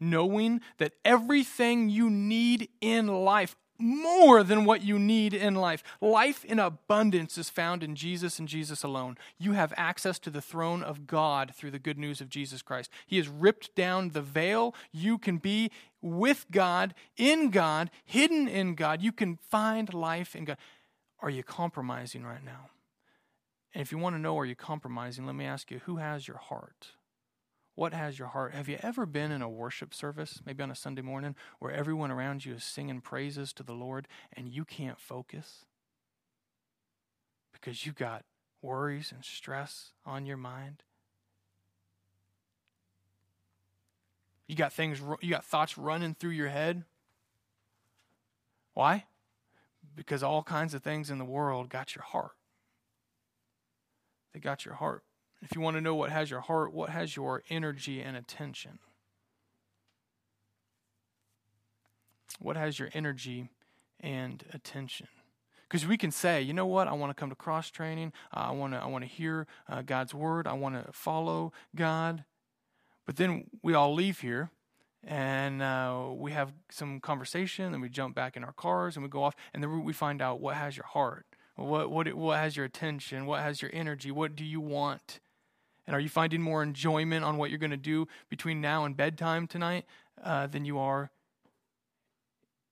Knowing 0.00 0.60
that 0.78 0.92
everything 1.04 1.88
you 1.88 2.08
need 2.08 2.68
in 2.80 3.08
life, 3.08 3.56
more 3.78 4.42
than 4.42 4.64
what 4.64 4.82
you 4.82 4.98
need 4.98 5.32
in 5.32 5.54
life. 5.54 5.82
Life 6.00 6.44
in 6.44 6.58
abundance 6.58 7.38
is 7.38 7.48
found 7.48 7.82
in 7.82 7.94
Jesus 7.94 8.38
and 8.38 8.48
Jesus 8.48 8.82
alone. 8.82 9.16
You 9.38 9.52
have 9.52 9.72
access 9.76 10.18
to 10.20 10.30
the 10.30 10.42
throne 10.42 10.82
of 10.82 11.06
God 11.06 11.54
through 11.54 11.70
the 11.70 11.78
good 11.78 11.98
news 11.98 12.20
of 12.20 12.28
Jesus 12.28 12.62
Christ. 12.62 12.90
He 13.06 13.16
has 13.18 13.28
ripped 13.28 13.74
down 13.74 14.10
the 14.10 14.22
veil. 14.22 14.74
You 14.92 15.18
can 15.18 15.38
be 15.38 15.70
with 16.02 16.46
God, 16.50 16.94
in 17.16 17.50
God, 17.50 17.90
hidden 18.04 18.48
in 18.48 18.74
God. 18.74 19.02
You 19.02 19.12
can 19.12 19.38
find 19.48 19.92
life 19.94 20.34
in 20.34 20.44
God. 20.44 20.58
Are 21.20 21.30
you 21.30 21.42
compromising 21.42 22.24
right 22.24 22.44
now? 22.44 22.70
And 23.74 23.82
if 23.82 23.92
you 23.92 23.98
want 23.98 24.16
to 24.16 24.20
know, 24.20 24.38
are 24.38 24.46
you 24.46 24.56
compromising? 24.56 25.26
Let 25.26 25.34
me 25.34 25.44
ask 25.44 25.70
you 25.70 25.80
who 25.84 25.96
has 25.96 26.26
your 26.26 26.38
heart? 26.38 26.88
What 27.78 27.94
has 27.94 28.18
your 28.18 28.26
heart? 28.26 28.54
Have 28.54 28.68
you 28.68 28.76
ever 28.82 29.06
been 29.06 29.30
in 29.30 29.40
a 29.40 29.48
worship 29.48 29.94
service, 29.94 30.40
maybe 30.44 30.64
on 30.64 30.70
a 30.72 30.74
Sunday 30.74 31.00
morning, 31.00 31.36
where 31.60 31.70
everyone 31.70 32.10
around 32.10 32.44
you 32.44 32.54
is 32.54 32.64
singing 32.64 33.00
praises 33.00 33.52
to 33.52 33.62
the 33.62 33.72
Lord 33.72 34.08
and 34.32 34.48
you 34.48 34.64
can't 34.64 34.98
focus? 34.98 35.64
Because 37.52 37.86
you 37.86 37.92
got 37.92 38.24
worries 38.62 39.12
and 39.14 39.24
stress 39.24 39.92
on 40.04 40.26
your 40.26 40.36
mind. 40.36 40.82
You 44.48 44.56
got 44.56 44.72
things, 44.72 45.00
you 45.20 45.30
got 45.30 45.44
thoughts 45.44 45.78
running 45.78 46.14
through 46.14 46.30
your 46.30 46.48
head. 46.48 46.82
Why? 48.74 49.04
Because 49.94 50.24
all 50.24 50.42
kinds 50.42 50.74
of 50.74 50.82
things 50.82 51.10
in 51.10 51.18
the 51.18 51.24
world 51.24 51.68
got 51.68 51.94
your 51.94 52.02
heart. 52.02 52.32
They 54.34 54.40
got 54.40 54.64
your 54.64 54.74
heart. 54.74 55.04
If 55.42 55.54
you 55.54 55.60
want 55.60 55.76
to 55.76 55.80
know 55.80 55.94
what 55.94 56.10
has 56.10 56.30
your 56.30 56.40
heart, 56.40 56.72
what 56.72 56.90
has 56.90 57.16
your 57.16 57.42
energy 57.48 58.00
and 58.00 58.16
attention? 58.16 58.78
What 62.40 62.56
has 62.56 62.78
your 62.78 62.88
energy 62.92 63.50
and 64.00 64.44
attention? 64.52 65.08
Because 65.68 65.86
we 65.86 65.96
can 65.96 66.10
say, 66.10 66.40
you 66.40 66.52
know 66.52 66.66
what, 66.66 66.88
I 66.88 66.92
want 66.92 67.10
to 67.10 67.14
come 67.14 67.28
to 67.30 67.36
cross 67.36 67.70
training. 67.70 68.12
Uh, 68.34 68.46
I 68.48 68.50
want 68.52 68.72
to, 68.72 68.78
I 68.78 68.86
want 68.86 69.04
to 69.04 69.08
hear 69.08 69.46
uh, 69.68 69.82
God's 69.82 70.14
word. 70.14 70.46
I 70.46 70.54
want 70.54 70.74
to 70.74 70.92
follow 70.92 71.52
God. 71.74 72.24
But 73.06 73.16
then 73.16 73.44
we 73.62 73.74
all 73.74 73.94
leave 73.94 74.20
here 74.20 74.50
and 75.04 75.62
uh, 75.62 76.08
we 76.12 76.32
have 76.32 76.52
some 76.70 77.00
conversation, 77.00 77.72
and 77.72 77.80
we 77.80 77.88
jump 77.88 78.14
back 78.14 78.36
in 78.36 78.44
our 78.44 78.52
cars 78.52 78.96
and 78.96 79.02
we 79.02 79.08
go 79.08 79.22
off, 79.22 79.36
and 79.54 79.62
then 79.62 79.84
we 79.84 79.92
find 79.92 80.20
out 80.20 80.40
what 80.40 80.56
has 80.56 80.76
your 80.76 80.86
heart, 80.86 81.24
what 81.54 81.90
what 81.90 82.12
what 82.14 82.38
has 82.38 82.56
your 82.56 82.66
attention, 82.66 83.24
what 83.24 83.40
has 83.40 83.62
your 83.62 83.70
energy, 83.72 84.10
what 84.10 84.34
do 84.34 84.44
you 84.44 84.60
want 84.60 85.20
and 85.88 85.96
are 85.96 86.00
you 86.00 86.10
finding 86.10 86.42
more 86.42 86.62
enjoyment 86.62 87.24
on 87.24 87.38
what 87.38 87.48
you're 87.48 87.58
going 87.58 87.70
to 87.70 87.76
do 87.78 88.06
between 88.28 88.60
now 88.60 88.84
and 88.84 88.94
bedtime 88.94 89.46
tonight 89.46 89.86
uh, 90.22 90.46
than 90.46 90.66
you 90.66 90.78
are 90.78 91.10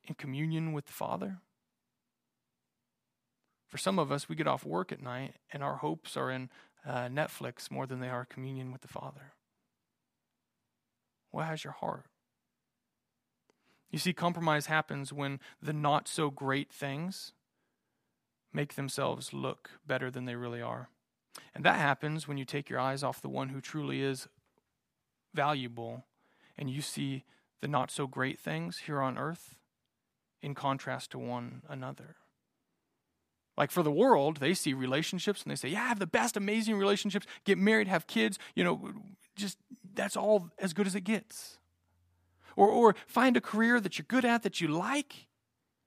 in 0.05 0.15
communion 0.15 0.75
with 0.75 0.85
the 0.85 0.93
Father? 0.93 1.39
For 3.69 3.79
some 3.79 3.99
of 3.99 4.13
us, 4.13 4.29
we 4.29 4.37
get 4.37 4.47
off 4.47 4.67
work 4.67 4.93
at 4.93 5.03
night 5.03 5.37
and 5.51 5.63
our 5.63 5.77
hopes 5.77 6.15
are 6.15 6.31
in 6.31 6.51
uh, 6.87 7.07
Netflix 7.07 7.71
more 7.71 7.87
than 7.87 8.01
they 8.01 8.11
are 8.11 8.27
communion 8.27 8.71
with 8.71 8.83
the 8.83 8.89
Father. 8.89 9.33
What 11.31 11.47
has 11.47 11.65
your 11.65 11.73
heart? 11.73 12.05
You 13.91 13.99
see, 13.99 14.13
compromise 14.13 14.67
happens 14.67 15.11
when 15.11 15.41
the 15.63 15.73
not 15.73 16.07
so 16.07 16.29
great 16.29 16.71
things 16.71 17.33
make 18.53 18.75
themselves 18.75 19.33
look 19.33 19.71
better 19.87 20.11
than 20.11 20.27
they 20.27 20.35
really 20.35 20.61
are. 20.61 20.91
And 21.55 21.65
that 21.65 21.79
happens 21.79 22.27
when 22.27 22.39
you 22.39 22.45
take 22.45 22.69
your 22.69 22.81
eyes 22.81 23.03
off 23.03 23.21
the 23.21 23.29
one 23.29 23.51
who 23.51 23.61
truly 23.61 24.03
is 24.03 24.29
valuable 25.35 26.05
and 26.57 26.71
you 26.71 26.81
see 26.81 27.25
the 27.61 27.69
not 27.69 27.91
so 27.91 28.07
great 28.07 28.39
things 28.39 28.79
here 28.87 29.01
on 29.01 29.19
earth 29.19 29.57
in 30.43 30.55
contrast 30.55 31.11
to 31.11 31.19
one 31.19 31.63
another. 31.69 32.17
Like 33.57 33.71
for 33.71 33.83
the 33.83 33.91
world, 33.91 34.39
they 34.39 34.53
see 34.53 34.75
relationships 34.75 35.43
and 35.43 35.51
they 35.51 35.57
say, 35.57 35.69
Yeah, 35.69 35.89
have 35.89 35.99
the 35.99 36.07
best, 36.07 36.37
amazing 36.37 36.77
relationships, 36.77 37.27
get 37.45 37.57
married, 37.57 37.89
have 37.89 38.07
kids, 38.07 38.39
you 38.55 38.63
know, 38.63 38.93
just 39.35 39.59
that's 39.95 40.17
all 40.17 40.51
as 40.59 40.73
good 40.73 40.87
as 40.87 40.95
it 40.95 41.03
gets. 41.03 41.59
Or, 42.55 42.69
or 42.69 42.95
find 43.07 43.37
a 43.37 43.41
career 43.41 43.81
that 43.81 43.99
you're 43.99 44.07
good 44.09 44.25
at, 44.25 44.43
that 44.43 44.61
you 44.61 44.69
like, 44.69 45.27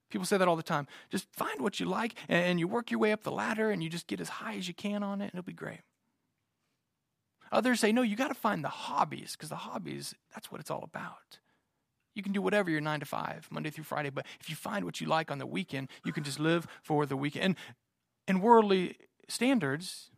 People 0.10 0.26
say 0.26 0.38
that 0.38 0.48
all 0.48 0.56
the 0.56 0.64
time. 0.64 0.88
Just 1.10 1.28
find 1.32 1.62
what 1.62 1.80
you 1.80 1.86
like 1.86 2.16
and 2.28 2.60
you 2.60 2.68
work 2.68 2.92
your 2.92 3.00
way 3.00 3.12
up 3.12 3.24
the 3.24 3.32
ladder 3.32 3.72
and 3.72 3.84
you 3.84 3.90
just 3.90 4.08
get 4.08 4.20
as 4.20 4.30
high 4.30 4.56
as 4.56 4.68
you 4.68 4.74
can 4.74 5.04
on 5.04 5.22
it 5.22 5.26
and 5.26 5.36
it'll 5.36 5.44
be 5.44 5.54
great. 5.54 5.82
Others 7.52 7.80
say, 7.80 7.92
no, 7.92 8.02
you 8.02 8.16
got 8.16 8.28
to 8.28 8.36
find 8.36 8.64
the 8.64 8.70
hobbies 8.70 9.34
because 9.34 9.50
the 9.50 9.56
hobbies, 9.56 10.14
that's 10.34 10.52
what 10.52 10.62
it's 10.62 10.70
all 10.70 10.84
about. 10.84 11.40
You 12.16 12.24
can 12.24 12.32
do 12.32 12.42
whatever 12.42 12.70
your 12.70 12.82
nine 12.82 13.00
to 13.00 13.06
five, 13.06 13.48
Monday 13.50 13.70
through 13.70 13.86
Friday, 13.86 14.10
but 14.10 14.26
if 14.40 14.50
you 14.50 14.56
find 14.56 14.86
what 14.86 15.00
you 15.00 15.08
like 15.08 15.32
on 15.32 15.38
the 15.38 15.46
weekend, 15.46 15.90
you 16.04 16.12
can 16.12 16.24
just 16.24 16.40
live 16.40 16.68
for 16.84 17.06
the 17.06 17.16
weekend. 17.16 17.46
And 17.46 17.56
in 18.28 18.42
worldly 18.42 18.98
standards, 19.28 20.12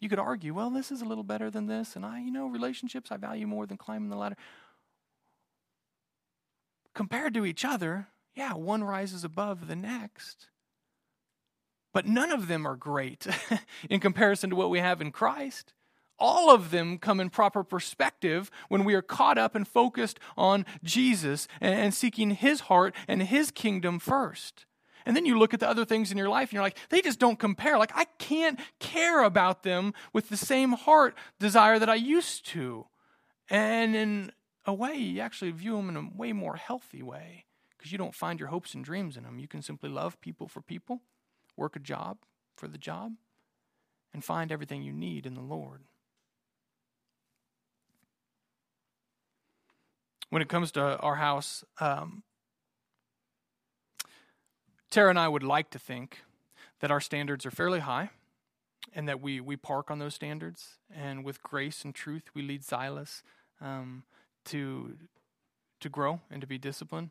you 0.00 0.08
could 0.08 0.18
argue, 0.18 0.54
well, 0.54 0.70
this 0.70 0.90
is 0.90 1.02
a 1.02 1.04
little 1.04 1.24
better 1.24 1.50
than 1.50 1.66
this, 1.66 1.96
and 1.96 2.04
I, 2.04 2.20
you 2.20 2.30
know, 2.30 2.46
relationships 2.46 3.10
I 3.12 3.16
value 3.16 3.46
more 3.46 3.66
than 3.66 3.76
climbing 3.76 4.08
the 4.10 4.16
ladder. 4.16 4.36
Compared 6.94 7.34
to 7.34 7.44
each 7.44 7.64
other, 7.64 8.08
yeah, 8.40 8.54
one 8.54 8.82
rises 8.82 9.22
above 9.22 9.68
the 9.68 9.76
next. 9.76 10.48
But 11.92 12.06
none 12.06 12.32
of 12.32 12.48
them 12.48 12.66
are 12.66 12.74
great 12.74 13.26
in 13.90 14.00
comparison 14.00 14.48
to 14.48 14.56
what 14.56 14.70
we 14.70 14.78
have 14.78 15.02
in 15.02 15.12
Christ. 15.12 15.74
All 16.18 16.50
of 16.50 16.70
them 16.70 16.96
come 16.96 17.20
in 17.20 17.28
proper 17.28 17.62
perspective 17.62 18.50
when 18.70 18.84
we 18.84 18.94
are 18.94 19.02
caught 19.02 19.36
up 19.36 19.54
and 19.54 19.68
focused 19.68 20.18
on 20.38 20.64
Jesus 20.82 21.48
and 21.60 21.92
seeking 21.92 22.30
His 22.30 22.60
heart 22.60 22.94
and 23.06 23.24
His 23.24 23.50
kingdom 23.50 23.98
first. 23.98 24.64
And 25.04 25.14
then 25.14 25.26
you 25.26 25.38
look 25.38 25.52
at 25.52 25.60
the 25.60 25.68
other 25.68 25.84
things 25.84 26.10
in 26.10 26.16
your 26.16 26.30
life 26.30 26.48
and 26.48 26.54
you're 26.54 26.62
like, 26.62 26.78
they 26.88 27.02
just 27.02 27.18
don't 27.18 27.38
compare. 27.38 27.76
Like, 27.76 27.92
I 27.94 28.06
can't 28.18 28.58
care 28.78 29.22
about 29.22 29.64
them 29.64 29.92
with 30.14 30.30
the 30.30 30.36
same 30.38 30.72
heart 30.72 31.14
desire 31.38 31.78
that 31.78 31.90
I 31.90 31.96
used 31.96 32.46
to. 32.46 32.86
And 33.50 33.94
in 33.94 34.32
a 34.64 34.72
way, 34.72 34.94
you 34.94 35.20
actually 35.20 35.50
view 35.50 35.76
them 35.76 35.90
in 35.90 35.96
a 35.96 36.08
way 36.16 36.32
more 36.32 36.56
healthy 36.56 37.02
way 37.02 37.44
because 37.80 37.92
you 37.92 37.98
don't 37.98 38.14
find 38.14 38.38
your 38.38 38.50
hopes 38.50 38.74
and 38.74 38.84
dreams 38.84 39.16
in 39.16 39.22
them. 39.22 39.38
You 39.38 39.48
can 39.48 39.62
simply 39.62 39.88
love 39.88 40.20
people 40.20 40.48
for 40.48 40.60
people, 40.60 41.00
work 41.56 41.76
a 41.76 41.78
job 41.78 42.18
for 42.54 42.68
the 42.68 42.76
job, 42.76 43.14
and 44.12 44.22
find 44.22 44.52
everything 44.52 44.82
you 44.82 44.92
need 44.92 45.24
in 45.24 45.32
the 45.32 45.40
Lord. 45.40 45.80
When 50.28 50.42
it 50.42 50.48
comes 50.50 50.70
to 50.72 50.98
our 50.98 51.16
house, 51.16 51.64
um, 51.80 52.22
Tara 54.90 55.08
and 55.08 55.18
I 55.18 55.28
would 55.28 55.42
like 55.42 55.70
to 55.70 55.78
think 55.78 56.18
that 56.80 56.90
our 56.90 57.00
standards 57.00 57.46
are 57.46 57.50
fairly 57.50 57.80
high 57.80 58.10
and 58.92 59.08
that 59.08 59.22
we, 59.22 59.40
we 59.40 59.56
park 59.56 59.90
on 59.90 59.98
those 59.98 60.14
standards. 60.14 60.76
And 60.94 61.24
with 61.24 61.42
grace 61.42 61.82
and 61.82 61.94
truth, 61.94 62.24
we 62.34 62.42
lead 62.42 62.62
Silas 62.62 63.22
um, 63.58 64.02
to, 64.46 64.98
to 65.80 65.88
grow 65.88 66.20
and 66.30 66.42
to 66.42 66.46
be 66.46 66.58
disciplined. 66.58 67.10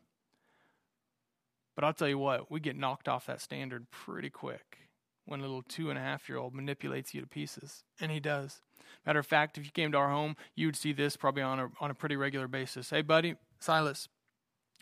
But 1.80 1.86
I'll 1.86 1.94
tell 1.94 2.10
you 2.10 2.18
what, 2.18 2.50
we 2.50 2.60
get 2.60 2.76
knocked 2.76 3.08
off 3.08 3.24
that 3.24 3.40
standard 3.40 3.90
pretty 3.90 4.28
quick 4.28 4.80
when 5.24 5.40
a 5.40 5.42
little 5.42 5.62
two 5.62 5.88
and 5.88 5.98
a 5.98 6.02
half 6.02 6.28
year 6.28 6.36
old 6.36 6.54
manipulates 6.54 7.14
you 7.14 7.22
to 7.22 7.26
pieces. 7.26 7.84
And 7.98 8.12
he 8.12 8.20
does. 8.20 8.60
Matter 9.06 9.18
of 9.18 9.26
fact, 9.26 9.56
if 9.56 9.64
you 9.64 9.70
came 9.70 9.90
to 9.92 9.96
our 9.96 10.10
home, 10.10 10.36
you 10.54 10.66
would 10.66 10.76
see 10.76 10.92
this 10.92 11.16
probably 11.16 11.40
on 11.40 11.58
a, 11.58 11.70
on 11.80 11.90
a 11.90 11.94
pretty 11.94 12.16
regular 12.16 12.48
basis. 12.48 12.90
Hey, 12.90 13.00
buddy, 13.00 13.36
Silas, 13.60 14.10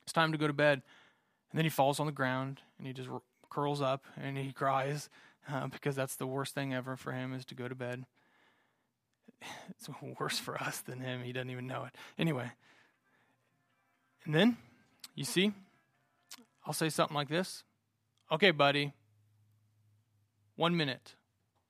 it's 0.02 0.12
time 0.12 0.32
to 0.32 0.38
go 0.38 0.48
to 0.48 0.52
bed. 0.52 0.82
And 1.52 1.58
then 1.58 1.64
he 1.64 1.70
falls 1.70 2.00
on 2.00 2.06
the 2.06 2.12
ground 2.12 2.62
and 2.78 2.86
he 2.88 2.92
just 2.92 3.08
curls 3.48 3.80
up 3.80 4.04
and 4.20 4.36
he 4.36 4.50
cries 4.52 5.08
uh, 5.48 5.68
because 5.68 5.94
that's 5.94 6.16
the 6.16 6.26
worst 6.26 6.52
thing 6.52 6.74
ever 6.74 6.96
for 6.96 7.12
him 7.12 7.32
is 7.32 7.44
to 7.44 7.54
go 7.54 7.68
to 7.68 7.76
bed. 7.76 8.06
It's 9.70 9.88
worse 10.18 10.40
for 10.40 10.60
us 10.60 10.80
than 10.80 10.98
him. 10.98 11.22
He 11.22 11.32
doesn't 11.32 11.50
even 11.50 11.68
know 11.68 11.84
it. 11.84 11.94
Anyway. 12.18 12.50
And 14.24 14.34
then, 14.34 14.56
you 15.14 15.22
see, 15.22 15.52
I'll 16.68 16.74
say 16.74 16.90
something 16.90 17.14
like 17.16 17.28
this 17.28 17.64
Okay, 18.30 18.50
buddy, 18.50 18.92
one 20.54 20.76
minute 20.76 21.14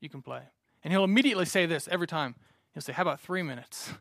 you 0.01 0.09
can 0.09 0.23
play. 0.23 0.43
And 0.83 0.93
he'll 0.93 1.05
immediately 1.05 1.45
say 1.45 1.67
this 1.67 1.87
every 1.89 2.09
time. 2.09 2.35
He'll 2.75 2.83
say, 2.83 2.93
How 2.93 3.03
about 3.03 3.21
three 3.21 3.43
minutes? 3.43 3.91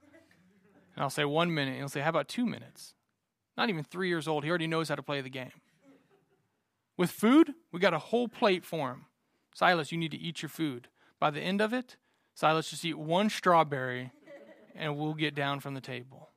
And 0.96 1.04
I'll 1.04 1.12
say, 1.12 1.26
One 1.26 1.54
minute. 1.54 1.74
And 1.74 1.78
he'll 1.78 1.90
say, 1.90 2.02
How 2.02 2.10
about 2.10 2.28
two 2.28 2.48
minutes? 2.48 2.96
Not 3.56 3.70
even 3.70 3.84
three 3.84 4.08
years 4.08 4.28
old. 4.28 4.44
He 4.44 4.50
already 4.50 4.66
knows 4.66 4.90
how 4.90 4.96
to 4.96 5.04
play 5.04 5.22
the 5.22 5.30
game. 5.30 5.52
With 6.98 7.12
food, 7.12 7.54
we 7.72 7.80
got 7.80 7.94
a 7.94 8.00
whole 8.00 8.28
plate 8.28 8.66
for 8.66 8.90
him. 8.90 9.06
Silas, 9.54 9.92
you 9.92 10.00
need 10.00 10.10
to 10.10 10.18
eat 10.18 10.42
your 10.42 10.50
food. 10.50 10.88
By 11.20 11.30
the 11.30 11.40
end 11.40 11.62
of 11.62 11.72
it, 11.72 11.98
Silas 12.34 12.72
just 12.72 12.84
eat 12.84 12.98
one 12.98 13.30
strawberry 13.30 14.12
and 14.76 14.98
we'll 14.98 15.14
get 15.14 15.36
down 15.36 15.60
from 15.60 15.76
the 15.76 15.82
table. 15.82 16.30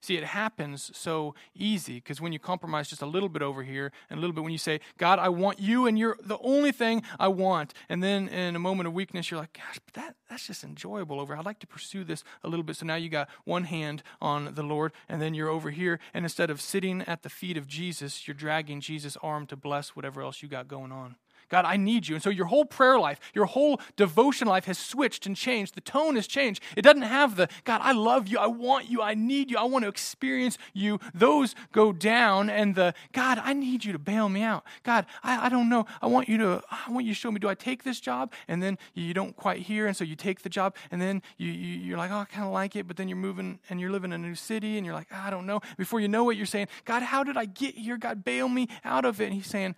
See, 0.00 0.16
it 0.16 0.24
happens 0.24 0.92
so 0.96 1.34
easy 1.54 1.94
because 1.94 2.20
when 2.20 2.32
you 2.32 2.38
compromise 2.38 2.88
just 2.88 3.02
a 3.02 3.06
little 3.06 3.28
bit 3.28 3.42
over 3.42 3.64
here 3.64 3.90
and 4.08 4.18
a 4.18 4.20
little 4.20 4.34
bit 4.34 4.44
when 4.44 4.52
you 4.52 4.58
say, 4.58 4.80
God, 4.96 5.18
I 5.18 5.28
want 5.28 5.58
you 5.58 5.86
and 5.86 5.98
you're 5.98 6.16
the 6.22 6.38
only 6.38 6.70
thing 6.70 7.02
I 7.18 7.26
want. 7.28 7.74
And 7.88 8.02
then 8.02 8.28
in 8.28 8.54
a 8.54 8.60
moment 8.60 8.86
of 8.86 8.92
weakness, 8.92 9.28
you're 9.30 9.40
like, 9.40 9.54
gosh, 9.54 9.80
but 9.84 9.94
that, 9.94 10.14
that's 10.30 10.46
just 10.46 10.62
enjoyable 10.62 11.18
over. 11.18 11.36
I'd 11.36 11.44
like 11.44 11.58
to 11.60 11.66
pursue 11.66 12.04
this 12.04 12.22
a 12.44 12.48
little 12.48 12.62
bit. 12.62 12.76
So 12.76 12.86
now 12.86 12.94
you 12.94 13.08
got 13.08 13.28
one 13.44 13.64
hand 13.64 14.04
on 14.20 14.54
the 14.54 14.62
Lord 14.62 14.92
and 15.08 15.20
then 15.20 15.34
you're 15.34 15.48
over 15.48 15.70
here. 15.70 15.98
And 16.14 16.24
instead 16.24 16.48
of 16.48 16.60
sitting 16.60 17.02
at 17.02 17.24
the 17.24 17.30
feet 17.30 17.56
of 17.56 17.66
Jesus, 17.66 18.28
you're 18.28 18.34
dragging 18.34 18.80
Jesus' 18.80 19.16
arm 19.20 19.46
to 19.46 19.56
bless 19.56 19.96
whatever 19.96 20.22
else 20.22 20.42
you 20.42 20.48
got 20.48 20.68
going 20.68 20.92
on. 20.92 21.16
God, 21.48 21.64
I 21.64 21.76
need 21.76 22.08
you. 22.08 22.14
And 22.14 22.22
so 22.22 22.30
your 22.30 22.46
whole 22.46 22.64
prayer 22.64 22.98
life, 22.98 23.20
your 23.34 23.46
whole 23.46 23.80
devotion 23.96 24.48
life 24.48 24.66
has 24.66 24.78
switched 24.78 25.26
and 25.26 25.36
changed. 25.36 25.74
The 25.74 25.80
tone 25.80 26.16
has 26.16 26.26
changed. 26.26 26.62
It 26.76 26.82
doesn't 26.82 27.02
have 27.02 27.36
the, 27.36 27.48
God, 27.64 27.80
I 27.82 27.92
love 27.92 28.28
you. 28.28 28.38
I 28.38 28.46
want 28.46 28.90
you. 28.90 29.02
I 29.02 29.14
need 29.14 29.50
you. 29.50 29.58
I 29.58 29.64
want 29.64 29.84
to 29.84 29.88
experience 29.88 30.58
you. 30.74 31.00
Those 31.14 31.54
go 31.72 31.92
down. 31.92 32.50
And 32.50 32.74
the, 32.74 32.94
God, 33.12 33.40
I 33.42 33.52
need 33.52 33.84
you 33.84 33.92
to 33.92 33.98
bail 33.98 34.28
me 34.28 34.42
out. 34.42 34.64
God, 34.82 35.06
I, 35.22 35.46
I 35.46 35.48
don't 35.48 35.68
know. 35.68 35.86
I 36.02 36.06
want 36.06 36.28
you 36.28 36.38
to, 36.38 36.62
I 36.70 36.90
want 36.90 37.06
you 37.06 37.12
to 37.12 37.18
show 37.18 37.30
me, 37.30 37.38
do 37.38 37.48
I 37.48 37.54
take 37.54 37.84
this 37.84 38.00
job? 38.00 38.32
And 38.46 38.62
then 38.62 38.78
you 38.94 39.14
don't 39.14 39.36
quite 39.36 39.60
hear. 39.62 39.86
And 39.86 39.96
so 39.96 40.04
you 40.04 40.16
take 40.16 40.42
the 40.42 40.48
job. 40.48 40.76
And 40.90 41.00
then 41.00 41.22
you, 41.36 41.50
you, 41.50 41.78
you're 41.78 41.98
like, 41.98 42.10
oh, 42.10 42.18
I 42.18 42.24
kind 42.24 42.46
of 42.46 42.52
like 42.52 42.76
it. 42.76 42.86
But 42.86 42.96
then 42.96 43.08
you're 43.08 43.16
moving 43.16 43.58
and 43.70 43.80
you're 43.80 43.90
living 43.90 44.12
in 44.12 44.24
a 44.24 44.26
new 44.26 44.34
city. 44.34 44.76
And 44.76 44.84
you're 44.84 44.94
like, 44.94 45.08
ah, 45.12 45.26
I 45.26 45.30
don't 45.30 45.46
know. 45.46 45.60
Before 45.76 46.00
you 46.00 46.08
know 46.08 46.28
it, 46.30 46.36
you're 46.36 46.46
saying, 46.46 46.68
God, 46.84 47.02
how 47.02 47.24
did 47.24 47.36
I 47.36 47.46
get 47.46 47.74
here? 47.74 47.96
God, 47.96 48.24
bail 48.24 48.48
me 48.48 48.68
out 48.84 49.04
of 49.04 49.20
it. 49.20 49.26
And 49.26 49.34
he's 49.34 49.46
saying, 49.46 49.74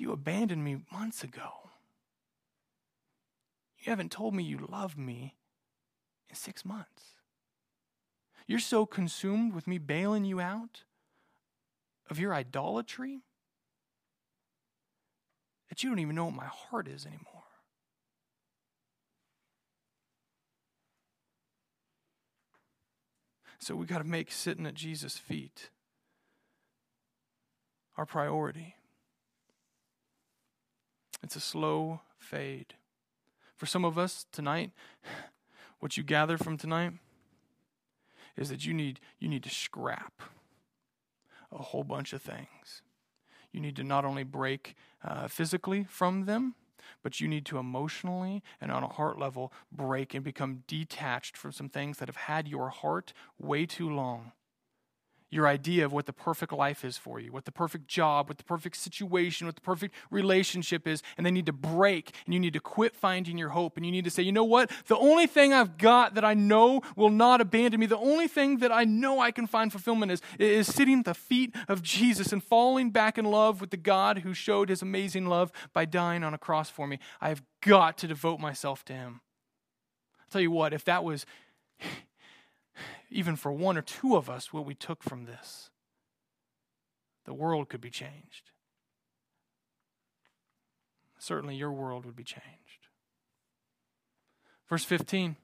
you 0.00 0.12
abandoned 0.12 0.64
me 0.64 0.78
months 0.90 1.22
ago. 1.22 1.70
You 3.78 3.90
haven't 3.90 4.10
told 4.10 4.34
me 4.34 4.42
you 4.42 4.66
love 4.70 4.96
me 4.96 5.36
in 6.28 6.36
six 6.36 6.64
months. 6.64 7.16
You're 8.46 8.58
so 8.58 8.86
consumed 8.86 9.54
with 9.54 9.66
me 9.66 9.78
bailing 9.78 10.24
you 10.24 10.40
out 10.40 10.82
of 12.08 12.18
your 12.18 12.34
idolatry 12.34 13.20
that 15.68 15.84
you 15.84 15.90
don't 15.90 16.00
even 16.00 16.16
know 16.16 16.24
what 16.24 16.34
my 16.34 16.46
heart 16.46 16.88
is 16.88 17.06
anymore. 17.06 17.26
So 23.60 23.76
we 23.76 23.86
got 23.86 23.98
to 23.98 24.04
make 24.04 24.32
sitting 24.32 24.66
at 24.66 24.74
Jesus' 24.74 25.18
feet 25.18 25.70
our 27.96 28.06
priority. 28.06 28.74
It's 31.30 31.36
a 31.36 31.40
slow 31.40 32.00
fade. 32.18 32.74
For 33.54 33.64
some 33.64 33.84
of 33.84 33.96
us 33.96 34.26
tonight, 34.32 34.72
what 35.78 35.96
you 35.96 36.02
gather 36.02 36.36
from 36.36 36.56
tonight 36.56 36.94
is 38.36 38.48
that 38.48 38.66
you 38.66 38.74
need 38.74 38.98
you 39.20 39.28
need 39.28 39.44
to 39.44 39.48
scrap 39.48 40.22
a 41.52 41.62
whole 41.62 41.84
bunch 41.84 42.12
of 42.12 42.20
things. 42.20 42.82
You 43.52 43.60
need 43.60 43.76
to 43.76 43.84
not 43.84 44.04
only 44.04 44.24
break 44.24 44.74
uh, 45.04 45.28
physically 45.28 45.86
from 45.88 46.24
them, 46.24 46.56
but 47.00 47.20
you 47.20 47.28
need 47.28 47.46
to 47.46 47.58
emotionally 47.58 48.42
and 48.60 48.72
on 48.72 48.82
a 48.82 48.88
heart 48.88 49.16
level 49.16 49.52
break 49.70 50.14
and 50.14 50.24
become 50.24 50.64
detached 50.66 51.36
from 51.36 51.52
some 51.52 51.68
things 51.68 51.98
that 51.98 52.08
have 52.08 52.16
had 52.16 52.48
your 52.48 52.70
heart 52.70 53.12
way 53.38 53.66
too 53.66 53.88
long 53.88 54.32
your 55.30 55.46
idea 55.46 55.84
of 55.84 55.92
what 55.92 56.06
the 56.06 56.12
perfect 56.12 56.52
life 56.52 56.84
is 56.84 56.96
for 56.96 57.20
you, 57.20 57.32
what 57.32 57.44
the 57.44 57.52
perfect 57.52 57.86
job, 57.86 58.28
what 58.28 58.38
the 58.38 58.44
perfect 58.44 58.76
situation, 58.76 59.46
what 59.46 59.54
the 59.54 59.60
perfect 59.60 59.94
relationship 60.10 60.86
is, 60.86 61.02
and 61.16 61.24
they 61.24 61.30
need 61.30 61.46
to 61.46 61.52
break 61.52 62.12
and 62.24 62.34
you 62.34 62.40
need 62.40 62.52
to 62.52 62.60
quit 62.60 62.96
finding 62.96 63.38
your 63.38 63.50
hope 63.50 63.76
and 63.76 63.86
you 63.86 63.92
need 63.92 64.04
to 64.04 64.10
say, 64.10 64.22
you 64.22 64.32
know 64.32 64.44
what? 64.44 64.70
The 64.86 64.98
only 64.98 65.26
thing 65.26 65.52
I've 65.52 65.78
got 65.78 66.14
that 66.14 66.24
I 66.24 66.34
know 66.34 66.82
will 66.96 67.10
not 67.10 67.40
abandon 67.40 67.78
me, 67.78 67.86
the 67.86 67.96
only 67.96 68.26
thing 68.26 68.58
that 68.58 68.72
I 68.72 68.84
know 68.84 69.20
I 69.20 69.30
can 69.30 69.46
find 69.46 69.70
fulfillment 69.70 70.12
is, 70.12 70.20
is 70.38 70.66
sitting 70.66 71.00
at 71.00 71.04
the 71.04 71.14
feet 71.14 71.54
of 71.68 71.82
Jesus 71.82 72.32
and 72.32 72.42
falling 72.42 72.90
back 72.90 73.16
in 73.16 73.24
love 73.24 73.60
with 73.60 73.70
the 73.70 73.76
God 73.76 74.18
who 74.18 74.34
showed 74.34 74.68
his 74.68 74.82
amazing 74.82 75.26
love 75.26 75.52
by 75.72 75.84
dying 75.84 76.24
on 76.24 76.34
a 76.34 76.38
cross 76.38 76.70
for 76.70 76.86
me. 76.86 76.98
I 77.20 77.28
have 77.28 77.42
got 77.60 77.98
to 77.98 78.08
devote 78.08 78.40
myself 78.40 78.84
to 78.86 78.92
him. 78.92 79.20
I'll 80.18 80.26
tell 80.30 80.40
you 80.40 80.50
what, 80.50 80.72
if 80.72 80.84
that 80.84 81.04
was 81.04 81.24
even 83.10 83.36
for 83.36 83.52
one 83.52 83.76
or 83.76 83.82
two 83.82 84.16
of 84.16 84.30
us, 84.30 84.52
what 84.52 84.66
we 84.66 84.74
took 84.74 85.02
from 85.02 85.24
this, 85.24 85.70
the 87.24 87.34
world 87.34 87.68
could 87.68 87.80
be 87.80 87.90
changed. 87.90 88.50
Certainly, 91.18 91.56
your 91.56 91.72
world 91.72 92.06
would 92.06 92.16
be 92.16 92.24
changed. 92.24 92.88
Verse 94.68 94.84
15 94.84 95.36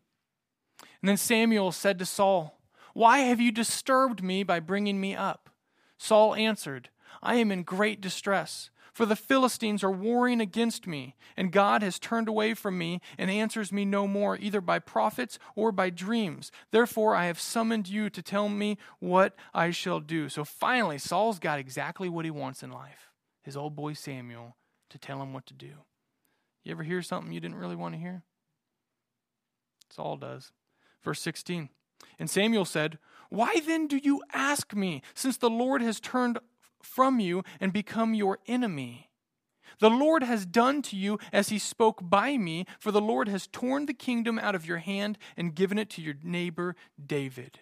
And 0.81 1.09
then 1.09 1.17
Samuel 1.17 1.73
said 1.73 1.99
to 1.99 2.07
Saul, 2.07 2.59
Why 2.95 3.19
have 3.19 3.41
you 3.41 3.53
disturbed 3.53 4.23
me 4.23 4.43
by 4.43 4.61
bringing 4.61 5.01
me 5.01 5.15
up? 5.15 5.51
Saul 5.99 6.35
answered, 6.35 6.89
I 7.23 7.37
am 7.37 7.51
in 7.51 7.63
great 7.63 8.01
distress. 8.01 8.71
For 8.97 9.05
the 9.05 9.15
Philistines 9.15 9.85
are 9.85 9.91
warring 9.91 10.41
against 10.41 10.87
me, 10.87 11.17
and 11.37 11.53
God 11.53 11.83
has 11.83 11.99
turned 11.99 12.29
away 12.29 12.55
from 12.55 12.79
me 12.79 13.03
and 13.19 13.31
answers 13.31 13.71
me 13.71 13.85
no 13.85 14.07
more, 14.07 14.39
either 14.39 14.63
by 14.63 14.79
prophets 14.79 15.39
or 15.55 15.71
by 15.71 15.91
dreams. 15.91 16.51
Therefore, 16.71 17.15
I 17.15 17.27
have 17.27 17.39
summoned 17.39 17.91
you 17.91 18.09
to 18.09 18.23
tell 18.23 18.49
me 18.49 18.79
what 18.99 19.35
I 19.53 19.71
shall 19.71 20.01
do. 20.01 20.31
So 20.31 20.45
finally, 20.47 20.97
Saul's 20.97 21.39
got 21.39 21.59
exactly 21.59 22.09
what 22.09 22.25
he 22.25 22.31
wants 22.31 22.63
in 22.63 22.71
life 22.71 23.11
his 23.43 23.55
old 23.55 23.77
boy 23.77 23.93
Samuel 23.93 24.57
to 24.89 24.97
tell 24.97 25.21
him 25.21 25.35
what 25.35 25.45
to 25.49 25.55
do. 25.55 25.75
You 26.65 26.73
ever 26.73 26.83
hear 26.83 27.03
something 27.03 27.35
you 27.35 27.41
didn't 27.41 27.59
really 27.59 27.77
want 27.77 27.97
to 27.97 28.01
hear? 28.01 28.23
Saul 29.91 30.17
does. 30.17 30.53
Verse 31.05 31.21
16. 31.21 31.69
And 32.19 32.31
Samuel 32.31 32.65
said, 32.65 32.99
Why 33.29 33.61
then 33.67 33.89
do 33.89 33.99
you 33.99 34.23
ask 34.33 34.75
me, 34.75 35.03
since 35.13 35.37
the 35.37 35.51
Lord 35.51 35.83
has 35.83 36.01
turned 36.01 36.39
from 36.87 37.21
you 37.21 37.43
and 37.61 37.73
become 37.73 38.15
your 38.15 38.39
enemy. 38.47 39.11
The 39.79 39.91
Lord 39.91 40.23
has 40.23 40.47
done 40.47 40.81
to 40.83 40.97
you 40.97 41.19
as 41.33 41.51
he 41.51 41.59
spoke 41.59 42.01
by 42.03 42.39
me, 42.39 42.65
for 42.79 42.91
the 42.91 43.01
Lord 43.01 43.29
has 43.29 43.47
torn 43.47 43.87
the 43.87 43.93
kingdom 43.93 44.39
out 44.39 44.55
of 44.55 44.67
your 44.67 44.79
hand 44.79 45.19
and 45.37 45.55
given 45.55 45.79
it 45.79 45.91
to 45.91 46.03
your 46.03 46.15
neighbor 46.23 46.77
David. 47.05 47.59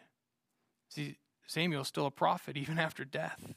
See, 0.88 1.16
Samuel's 1.46 1.88
still 1.88 2.06
a 2.06 2.12
prophet 2.12 2.56
even 2.56 2.78
after 2.78 3.04
death. 3.04 3.54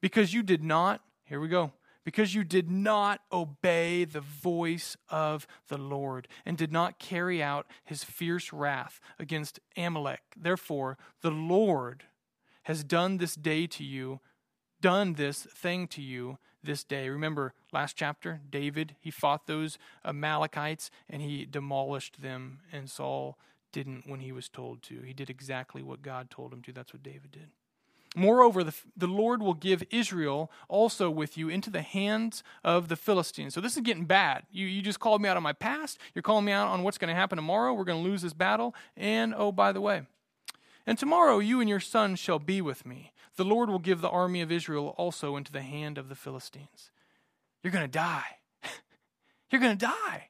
Because 0.00 0.32
you 0.32 0.42
did 0.42 0.62
not, 0.62 1.00
here 1.24 1.40
we 1.40 1.48
go, 1.48 1.72
because 2.04 2.34
you 2.34 2.44
did 2.44 2.70
not 2.70 3.20
obey 3.32 4.04
the 4.04 4.20
voice 4.20 4.96
of 5.08 5.46
the 5.68 5.78
Lord 5.78 6.28
and 6.44 6.56
did 6.56 6.70
not 6.70 6.98
carry 6.98 7.42
out 7.42 7.66
his 7.82 8.04
fierce 8.04 8.52
wrath 8.52 9.00
against 9.18 9.58
Amalek. 9.76 10.20
Therefore, 10.36 10.98
the 11.22 11.30
Lord 11.30 12.04
has 12.64 12.84
done 12.84 13.16
this 13.16 13.34
day 13.34 13.66
to 13.66 13.82
you 13.82 14.20
done 14.84 15.14
this 15.14 15.44
thing 15.44 15.88
to 15.88 16.02
you 16.02 16.36
this 16.62 16.84
day. 16.84 17.08
Remember 17.08 17.54
last 17.72 17.96
chapter, 17.96 18.42
David, 18.50 18.96
he 19.00 19.10
fought 19.10 19.46
those 19.46 19.78
Amalekites 20.04 20.90
and 21.08 21.22
he 21.22 21.46
demolished 21.46 22.20
them, 22.20 22.58
and 22.70 22.90
Saul 22.90 23.38
didn't 23.72 24.06
when 24.06 24.20
he 24.20 24.30
was 24.30 24.50
told 24.50 24.82
to. 24.82 25.00
He 25.00 25.14
did 25.14 25.30
exactly 25.30 25.82
what 25.82 26.02
God 26.02 26.28
told 26.28 26.52
him 26.52 26.60
to. 26.64 26.72
That's 26.72 26.92
what 26.92 27.02
David 27.02 27.30
did. 27.30 27.48
Moreover, 28.14 28.62
the, 28.62 28.74
the 28.94 29.06
Lord 29.06 29.42
will 29.42 29.54
give 29.54 29.82
Israel 29.90 30.50
also 30.68 31.08
with 31.08 31.38
you 31.38 31.48
into 31.48 31.70
the 31.70 31.80
hands 31.80 32.42
of 32.62 32.88
the 32.88 32.94
Philistines. 32.94 33.54
So 33.54 33.62
this 33.62 33.78
is 33.78 33.82
getting 33.82 34.04
bad. 34.04 34.42
You, 34.52 34.66
you 34.66 34.82
just 34.82 35.00
called 35.00 35.22
me 35.22 35.30
out 35.30 35.38
on 35.38 35.42
my 35.42 35.54
past. 35.54 35.98
You're 36.14 36.22
calling 36.22 36.44
me 36.44 36.52
out 36.52 36.68
on 36.68 36.82
what's 36.82 36.98
going 36.98 37.08
to 37.08 37.18
happen 37.18 37.36
tomorrow. 37.36 37.72
We're 37.72 37.84
going 37.84 38.04
to 38.04 38.08
lose 38.08 38.20
this 38.20 38.34
battle. 38.34 38.74
And 38.98 39.34
oh, 39.34 39.50
by 39.50 39.72
the 39.72 39.80
way, 39.80 40.02
and 40.86 40.98
tomorrow 40.98 41.38
you 41.38 41.60
and 41.60 41.70
your 41.70 41.80
sons 41.80 42.18
shall 42.18 42.38
be 42.38 42.60
with 42.60 42.84
me. 42.84 43.13
The 43.36 43.44
Lord 43.44 43.68
will 43.68 43.78
give 43.78 44.00
the 44.00 44.08
army 44.08 44.40
of 44.40 44.52
Israel 44.52 44.94
also 44.96 45.36
into 45.36 45.52
the 45.52 45.62
hand 45.62 45.98
of 45.98 46.08
the 46.08 46.14
Philistines. 46.14 46.90
You're 47.62 47.72
going 47.72 47.84
to 47.84 47.88
die. 47.88 48.38
you're 49.50 49.60
going 49.60 49.76
to 49.76 49.86
die. 49.86 50.28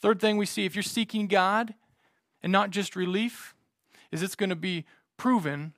Third 0.00 0.20
thing 0.20 0.36
we 0.36 0.46
see 0.46 0.64
if 0.64 0.74
you're 0.74 0.82
seeking 0.82 1.26
God 1.26 1.74
and 2.42 2.52
not 2.52 2.70
just 2.70 2.96
relief, 2.96 3.54
is 4.10 4.22
it's 4.22 4.34
going 4.34 4.50
to 4.50 4.56
be 4.56 4.84
proven 5.16 5.74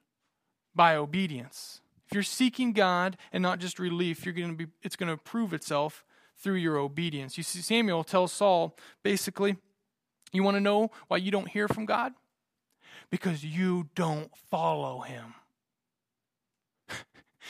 by 0.75 0.95
obedience. 0.95 1.81
If 2.07 2.15
you're 2.15 2.23
seeking 2.23 2.73
God 2.73 3.17
and 3.33 3.43
not 3.43 3.59
just 3.59 3.79
relief, 3.79 4.25
you're 4.25 4.35
going 4.35 4.57
to 4.57 4.67
be 4.67 4.73
it's 4.83 4.97
going 4.97 5.11
to 5.11 5.17
prove 5.17 5.53
itself 5.53 6.05
through 6.39 6.57
your 6.57 6.77
obedience. 6.77 7.37
You 7.37 7.43
see 7.43 7.61
Samuel 7.61 8.05
tells 8.05 8.33
Saul 8.33 8.77
basically, 9.03 9.57
you 10.33 10.43
want 10.43 10.57
to 10.57 10.61
know 10.61 10.91
why 11.09 11.19
you 11.19 11.31
don't 11.31 11.49
hear 11.49 11.69
from 11.69 11.87
God? 11.87 12.13
Because 13.11 13.45
you 13.45 13.89
don't 13.95 14.31
follow 14.51 15.01
him. 15.01 15.35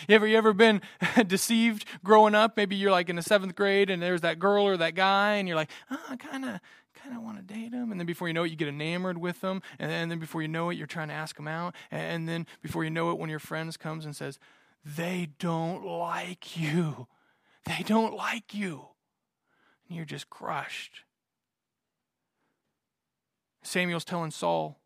You 0.09 0.15
ever, 0.15 0.27
you 0.27 0.37
ever 0.37 0.53
been 0.53 0.81
deceived 1.27 1.85
growing 2.05 2.35
up? 2.35 2.57
Maybe 2.57 2.77
you're 2.77 2.91
like 2.91 3.09
in 3.09 3.17
the 3.17 3.23
seventh 3.23 3.55
grade 3.55 3.91
and 3.91 4.03
there's 4.03 4.23
that 4.23 4.39
girl 4.39 4.67
or 4.67 4.77
that 4.77 4.95
guy, 4.95 5.35
and 5.35 5.49
you're 5.49 5.57
like, 5.57 5.71
oh, 5.91 6.01
I 6.09 6.17
kind 6.17 6.45
of 6.45 6.61
kind 7.03 7.17
of 7.17 7.23
want 7.23 7.37
to 7.37 7.55
date 7.55 7.73
him. 7.73 7.91
And 7.91 7.99
then 7.99 8.07
before 8.07 8.29
you 8.29 8.35
know 8.35 8.45
it, 8.45 8.51
you 8.51 8.57
get 8.57 8.69
enamored 8.69 9.19
with 9.19 9.41
them. 9.41 9.63
And 9.79 9.91
then, 9.91 10.03
and 10.03 10.11
then 10.11 10.19
before 10.19 10.43
you 10.43 10.49
know 10.49 10.71
it, 10.71 10.77
you're 10.77 10.87
trying 10.87 11.09
to 11.09 11.15
ask 11.15 11.37
them 11.37 11.49
out. 11.49 11.75
And 11.91 12.29
then 12.29 12.47
before 12.63 12.85
you 12.85 12.91
know 12.91 13.11
it, 13.11 13.19
one 13.19 13.29
of 13.29 13.31
your 13.31 13.39
friends 13.39 13.77
comes 13.77 14.05
and 14.05 14.15
says, 14.15 14.39
They 14.85 15.29
don't 15.39 15.85
like 15.85 16.57
you. 16.57 17.09
They 17.65 17.85
don't 17.87 18.15
like 18.15 18.55
you. 18.55 18.89
And 19.89 19.97
you're 19.97 20.07
just 20.07 20.31
crushed. 20.31 21.05
Samuel's 23.63 24.05
telling 24.05 24.33
Saul, 24.33 24.81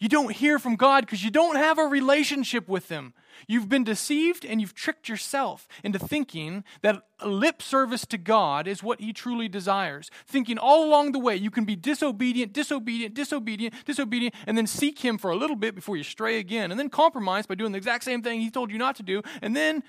You 0.00 0.08
don't 0.08 0.32
hear 0.32 0.60
from 0.60 0.76
God 0.76 1.04
because 1.04 1.24
you 1.24 1.30
don't 1.30 1.56
have 1.56 1.78
a 1.78 1.82
relationship 1.82 2.68
with 2.68 2.88
Him. 2.88 3.14
You've 3.48 3.68
been 3.68 3.82
deceived 3.82 4.44
and 4.44 4.60
you've 4.60 4.74
tricked 4.74 5.08
yourself 5.08 5.66
into 5.82 5.98
thinking 5.98 6.62
that 6.82 7.02
lip 7.24 7.60
service 7.60 8.06
to 8.06 8.18
God 8.18 8.68
is 8.68 8.82
what 8.82 9.00
He 9.00 9.12
truly 9.12 9.48
desires. 9.48 10.08
Thinking 10.26 10.56
all 10.56 10.84
along 10.84 11.12
the 11.12 11.18
way 11.18 11.34
you 11.34 11.50
can 11.50 11.64
be 11.64 11.74
disobedient, 11.74 12.52
disobedient, 12.52 13.14
disobedient, 13.14 13.74
disobedient, 13.84 14.34
and 14.46 14.56
then 14.56 14.68
seek 14.68 15.00
Him 15.00 15.18
for 15.18 15.30
a 15.30 15.36
little 15.36 15.56
bit 15.56 15.74
before 15.74 15.96
you 15.96 16.04
stray 16.04 16.38
again, 16.38 16.70
and 16.70 16.78
then 16.78 16.90
compromise 16.90 17.46
by 17.46 17.56
doing 17.56 17.72
the 17.72 17.78
exact 17.78 18.04
same 18.04 18.22
thing 18.22 18.40
He 18.40 18.50
told 18.50 18.70
you 18.70 18.78
not 18.78 18.94
to 18.96 19.02
do, 19.02 19.22
and 19.42 19.56
then 19.56 19.82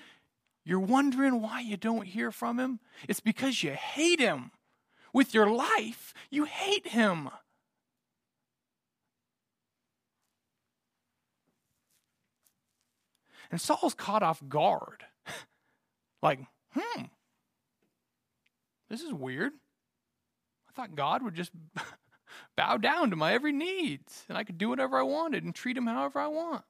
you're 0.66 0.80
wondering 0.80 1.42
why 1.42 1.62
you 1.62 1.78
don't 1.78 2.06
hear 2.06 2.32
from 2.32 2.60
Him? 2.60 2.80
It's 3.08 3.20
because 3.20 3.64
you 3.64 3.72
hate 3.72 4.20
Him. 4.20 4.52
With 5.14 5.34
your 5.34 5.50
life, 5.50 6.14
you 6.30 6.44
hate 6.46 6.88
Him. 6.90 7.30
And 13.52 13.60
Saul's 13.60 13.94
caught 13.94 14.24
off 14.24 14.42
guard. 14.48 15.04
like, 16.22 16.40
hmm, 16.74 17.04
this 18.90 19.02
is 19.02 19.14
weird. 19.14 19.54
I 20.68 20.72
thought 20.74 20.96
God 20.96 21.24
would 21.24 21.36
just 21.36 21.52
bow 22.56 22.78
down 22.78 23.10
to 23.10 23.16
my 23.16 23.34
every 23.34 23.52
needs 23.52 24.26
and 24.30 24.38
I 24.38 24.44
could 24.44 24.58
do 24.58 24.70
whatever 24.70 24.98
I 24.98 25.04
wanted 25.04 25.44
and 25.44 25.54
treat 25.54 25.78
him 25.78 25.88
however 25.88 26.20
I 26.20 26.28
want. 26.28 26.64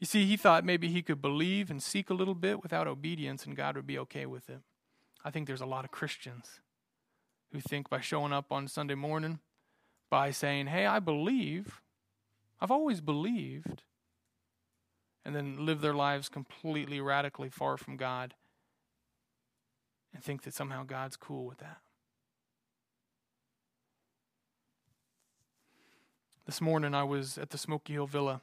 You 0.00 0.06
see, 0.06 0.26
he 0.26 0.36
thought 0.36 0.64
maybe 0.64 0.88
he 0.88 1.02
could 1.02 1.22
believe 1.22 1.70
and 1.70 1.82
seek 1.82 2.10
a 2.10 2.14
little 2.14 2.34
bit 2.34 2.62
without 2.62 2.86
obedience 2.86 3.46
and 3.46 3.56
God 3.56 3.76
would 3.76 3.86
be 3.86 3.98
okay 4.00 4.26
with 4.26 4.50
it. 4.50 4.60
I 5.24 5.30
think 5.30 5.46
there's 5.46 5.62
a 5.62 5.66
lot 5.66 5.84
of 5.84 5.90
Christians 5.90 6.60
who 7.52 7.60
think 7.60 7.88
by 7.88 8.00
showing 8.00 8.32
up 8.32 8.52
on 8.52 8.68
Sunday 8.68 8.96
morning, 8.96 9.38
by 10.10 10.30
saying, 10.30 10.66
Hey, 10.66 10.84
I 10.84 10.98
believe, 10.98 11.80
I've 12.64 12.70
always 12.70 13.02
believed, 13.02 13.82
and 15.22 15.36
then 15.36 15.66
live 15.66 15.82
their 15.82 15.92
lives 15.92 16.30
completely 16.30 16.98
radically 16.98 17.50
far 17.50 17.76
from 17.76 17.98
God 17.98 18.32
and 20.14 20.24
think 20.24 20.44
that 20.44 20.54
somehow 20.54 20.82
God's 20.82 21.18
cool 21.18 21.44
with 21.44 21.58
that. 21.58 21.82
This 26.46 26.62
morning 26.62 26.94
I 26.94 27.02
was 27.02 27.36
at 27.36 27.50
the 27.50 27.58
Smoky 27.58 27.92
Hill 27.92 28.06
Villa. 28.06 28.40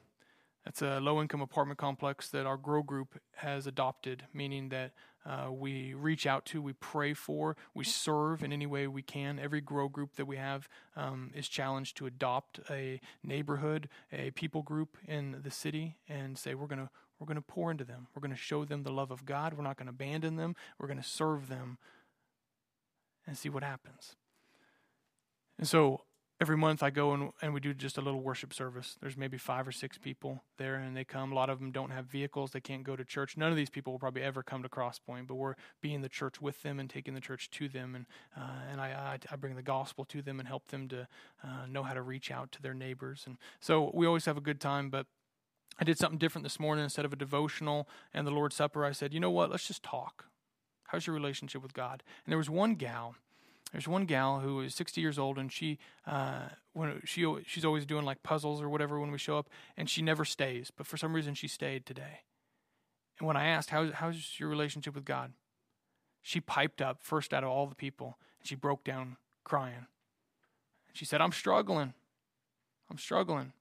That's 0.66 0.82
a 0.82 1.00
low 1.00 1.22
income 1.22 1.42
apartment 1.42 1.80
complex 1.80 2.30
that 2.30 2.46
our 2.46 2.58
Grow 2.58 2.84
Group 2.84 3.20
has 3.38 3.66
adopted, 3.66 4.24
meaning 4.34 4.70
that 4.70 4.94
uh, 5.26 5.52
we 5.52 5.94
reach 5.94 6.26
out 6.26 6.46
to, 6.48 6.62
we 6.62 6.74
pray 6.74 7.14
for, 7.14 7.56
we 7.76 7.84
serve 7.84 8.44
in 8.44 8.52
any 8.52 8.66
way 8.66 8.88
we 8.88 9.02
can. 9.02 9.38
Every 9.40 9.62
grow 9.62 9.88
group 9.88 10.16
that 10.16 10.26
we 10.26 10.38
have 10.38 10.68
um, 10.96 11.32
is 11.36 11.48
challenged 11.48 11.98
to 11.98 12.08
adopt 12.08 12.60
a 12.70 13.00
neighborhood, 13.24 13.88
a 14.12 14.32
people 14.32 14.64
group 14.64 14.98
in 15.08 15.38
the 15.44 15.52
city, 15.52 15.98
and 16.10 16.38
say 16.38 16.56
we're 16.56 16.68
going 16.68 16.80
to 16.80 16.90
we're 17.20 17.28
going 17.28 17.36
to 17.36 17.42
pour 17.44 17.70
into 17.70 17.84
them. 17.84 18.08
We're 18.16 18.22
going 18.22 18.32
to 18.32 18.38
show 18.38 18.66
them 18.66 18.82
the 18.82 18.92
love 18.92 19.12
of 19.12 19.28
God. 19.28 19.54
We're 19.54 19.64
not 19.64 19.78
going 19.78 19.86
to 19.86 19.92
abandon 19.92 20.38
them. 20.38 20.56
We're 20.80 20.88
going 20.88 21.02
to 21.02 21.08
serve 21.08 21.50
them, 21.50 21.78
and 23.28 23.38
see 23.38 23.50
what 23.50 23.64
happens. 23.64 24.16
And 25.60 25.68
so 25.68 26.02
every 26.42 26.58
month 26.58 26.82
I 26.82 26.90
go 26.90 27.14
and, 27.14 27.30
and 27.44 27.54
we 27.54 27.60
do 27.60 27.72
just 27.72 28.00
a 28.00 28.02
little 28.02 28.20
worship 28.20 28.52
service. 28.52 28.98
There's 29.00 29.16
maybe 29.16 29.38
five 29.38 29.68
or 29.68 29.72
six 29.72 30.00
people 30.00 30.44
there, 30.58 30.76
and 30.76 30.98
they 30.98 31.04
come. 31.04 31.32
A 31.32 31.36
lot 31.36 31.52
of 31.52 31.60
them 31.60 31.72
don't 31.72 31.92
have 31.92 32.06
vehicles; 32.08 32.52
they 32.52 32.60
can't 32.60 32.84
go 32.84 32.96
to 32.96 33.06
church. 33.06 33.38
None 33.38 33.52
of 33.52 33.56
these 33.56 33.70
people 33.70 33.94
will 33.94 34.00
probably 34.00 34.24
ever 34.24 34.42
come 34.42 34.64
to 34.64 34.70
Crosspoint, 34.70 35.28
but 35.28 35.36
we're 35.36 35.54
being 35.82 36.02
the 36.02 36.10
church 36.10 36.42
with 36.42 36.64
them 36.64 36.80
and 36.80 36.90
taking 36.90 37.14
the 37.14 37.22
church 37.22 37.52
to 37.52 37.70
them, 37.70 37.94
and 37.94 38.08
uh, 38.36 38.72
and 38.72 38.82
I, 38.82 38.88
I, 38.88 39.20
I 39.32 39.36
bring 39.36 39.56
the 39.56 39.62
gospel 39.62 40.04
to 40.06 40.22
them 40.24 40.40
and 40.40 40.48
help 40.48 40.68
them 40.70 40.90
to 40.90 41.08
uh, 41.44 41.66
know 41.70 41.84
how 41.84 41.94
to 41.94 42.02
reach 42.02 42.32
out 42.32 42.52
to 42.54 42.62
their 42.62 42.74
neighbors. 42.74 43.24
And 43.28 43.38
so 43.60 43.92
we 43.94 44.08
always 44.08 44.26
have 44.26 44.38
a 44.38 44.42
good 44.42 44.60
time, 44.60 44.90
but. 44.90 45.06
I 45.80 45.84
did 45.84 45.98
something 45.98 46.20
different 46.20 46.44
this 46.44 46.60
morning. 46.60 46.84
Instead 46.84 47.06
of 47.06 47.14
a 47.14 47.16
devotional 47.16 47.88
and 48.14 48.28
the 48.28 48.32
Lord's 48.32 48.58
Supper, 48.58 48.86
I 48.86 48.92
said, 48.92 49.14
you 49.14 49.22
know 49.22 49.32
what? 49.32 49.50
Let's 49.50 49.66
just 49.66 49.82
talk. 49.82 50.26
How's 50.88 51.08
your 51.08 51.16
relationship 51.16 51.64
with 51.64 51.74
God? 51.74 52.04
And 52.24 52.32
there 52.32 52.38
was 52.38 52.50
one 52.50 52.76
gal 52.76 53.16
there's 53.72 53.88
one 53.88 54.06
gal 54.06 54.40
who 54.40 54.62
is 54.62 54.76
60 54.76 55.00
years 55.00 55.18
old, 55.18 55.38
and 55.38 55.52
she 55.52 55.80
uh, 56.06 56.50
when 56.74 57.02
she 57.06 57.26
she's 57.46 57.64
always 57.64 57.86
doing 57.86 58.06
like 58.06 58.22
puzzles 58.24 58.62
or 58.62 58.70
whatever 58.70 59.00
when 59.00 59.12
we 59.12 59.18
show 59.18 59.38
up, 59.38 59.50
and 59.78 59.90
she 59.90 60.02
never 60.02 60.26
stays. 60.26 60.72
But 60.76 60.88
for 60.88 60.98
some 60.98 61.14
reason, 61.14 61.34
she 61.34 61.48
stayed 61.48 61.86
today. 61.86 62.22
And 63.18 63.28
when 63.28 63.38
I 63.38 63.46
asked, 63.46 63.70
"How's 63.70 63.94
how's 63.94 64.40
your 64.40 64.50
relationship 64.50 64.96
with 64.96 65.06
God?" 65.06 65.34
she 66.22 66.40
piped 66.40 66.82
up 66.82 67.02
first 67.02 67.34
out 67.34 67.44
of 67.44 67.50
all 67.50 67.66
the 67.66 67.76
people, 67.76 68.18
and 68.40 68.48
she 68.48 68.56
broke 68.56 68.84
down 68.84 69.18
crying. 69.44 69.88
And 70.88 70.96
she 70.98 71.06
said, 71.06 71.22
"I'm 71.22 71.32
struggling. 71.32 71.94
I'm 72.90 72.98
struggling." 72.98 73.54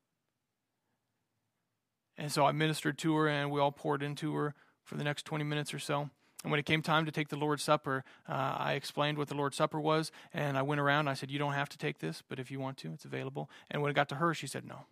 And 2.18 2.30
so 2.30 2.44
I 2.44 2.52
ministered 2.52 2.98
to 2.98 3.14
her, 3.16 3.28
and 3.28 3.50
we 3.50 3.60
all 3.60 3.72
poured 3.72 4.02
into 4.02 4.34
her 4.34 4.54
for 4.82 4.96
the 4.96 5.04
next 5.04 5.24
20 5.24 5.44
minutes 5.44 5.72
or 5.72 5.78
so. 5.78 6.10
And 6.42 6.50
when 6.50 6.58
it 6.58 6.64
came 6.64 6.80
time 6.80 7.04
to 7.04 7.12
take 7.12 7.28
the 7.28 7.36
Lord's 7.36 7.62
Supper, 7.62 8.02
uh, 8.28 8.56
I 8.58 8.72
explained 8.72 9.18
what 9.18 9.28
the 9.28 9.34
Lord's 9.34 9.56
Supper 9.56 9.78
was, 9.78 10.10
and 10.32 10.56
I 10.56 10.62
went 10.62 10.80
around. 10.80 11.08
I 11.08 11.14
said, 11.14 11.30
"You 11.30 11.38
don't 11.38 11.52
have 11.52 11.68
to 11.70 11.78
take 11.78 11.98
this, 11.98 12.22
but 12.26 12.38
if 12.38 12.50
you 12.50 12.58
want 12.58 12.78
to, 12.78 12.92
it's 12.92 13.04
available." 13.04 13.50
And 13.70 13.82
when 13.82 13.90
it 13.90 13.94
got 13.94 14.08
to 14.10 14.14
her, 14.16 14.32
she 14.32 14.46
said, 14.46 14.64
"No." 14.64 14.86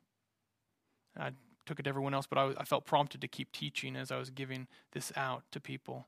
I 1.17 1.33
took 1.67 1.81
it 1.81 1.85
to 1.85 1.89
everyone 1.89 2.15
else, 2.15 2.27
but 2.27 2.39
I, 2.39 2.53
I, 2.59 2.65
felt 2.65 2.87
prompted 2.87 3.21
to 3.21 3.29
keep 3.29 3.51
teaching 3.53 3.97
as 3.97 4.13
I 4.13 4.19
was 4.19 4.31
giving 4.31 4.69
this 4.93 5.13
out 5.17 5.43
to 5.53 5.61
people. 5.61 6.07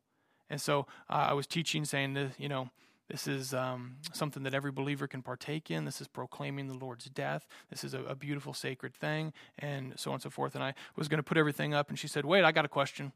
And 0.48 0.60
so 0.60 0.86
uh, 1.08 1.26
I 1.28 1.32
was 1.32 1.46
teaching, 1.46 1.84
saying 1.84 2.32
you 2.38 2.48
know 2.48 2.70
this 3.08 3.26
is 3.26 3.52
um, 3.52 3.96
something 4.12 4.42
that 4.44 4.54
every 4.54 4.70
believer 4.70 5.08
can 5.08 5.22
partake 5.22 5.70
in. 5.70 5.84
This 5.84 6.00
is 6.00 6.06
proclaiming 6.06 6.68
the 6.68 6.74
Lord's 6.74 7.06
death. 7.06 7.46
This 7.68 7.82
is 7.82 7.92
a, 7.92 8.02
a 8.04 8.14
beautiful, 8.14 8.54
sacred 8.54 8.94
thing, 8.94 9.32
and 9.58 9.94
so 9.96 10.10
on 10.10 10.16
and 10.16 10.22
so 10.22 10.30
forth. 10.30 10.54
And 10.54 10.62
I 10.62 10.74
was 10.96 11.08
going 11.08 11.18
to 11.18 11.24
put 11.24 11.36
everything 11.36 11.74
up, 11.74 11.88
and 11.88 11.98
she 11.98 12.08
said, 12.08 12.24
"Wait, 12.24 12.44
I 12.44 12.52
got 12.52 12.64
a 12.64 12.68
question." 12.68 13.12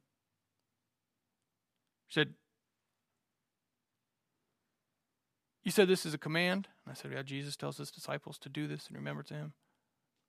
Said, 2.09 2.35
You 5.65 5.71
said 5.71 5.89
this 5.89 6.05
is 6.05 6.13
a 6.13 6.19
command? 6.19 6.69
And 6.85 6.93
I 6.93 6.95
said, 6.95 7.13
Yeah, 7.13 7.23
Jesus 7.23 7.57
tells 7.57 7.79
his 7.79 7.91
disciples 7.91 8.39
to 8.39 8.49
do 8.49 8.67
this 8.67 8.87
and 8.87 8.97
remember 8.97 9.23
to 9.25 9.35
him. 9.35 9.53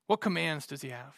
What 0.07 0.21
commands 0.21 0.65
does 0.65 0.81
he 0.81 0.89
have? 0.89 1.15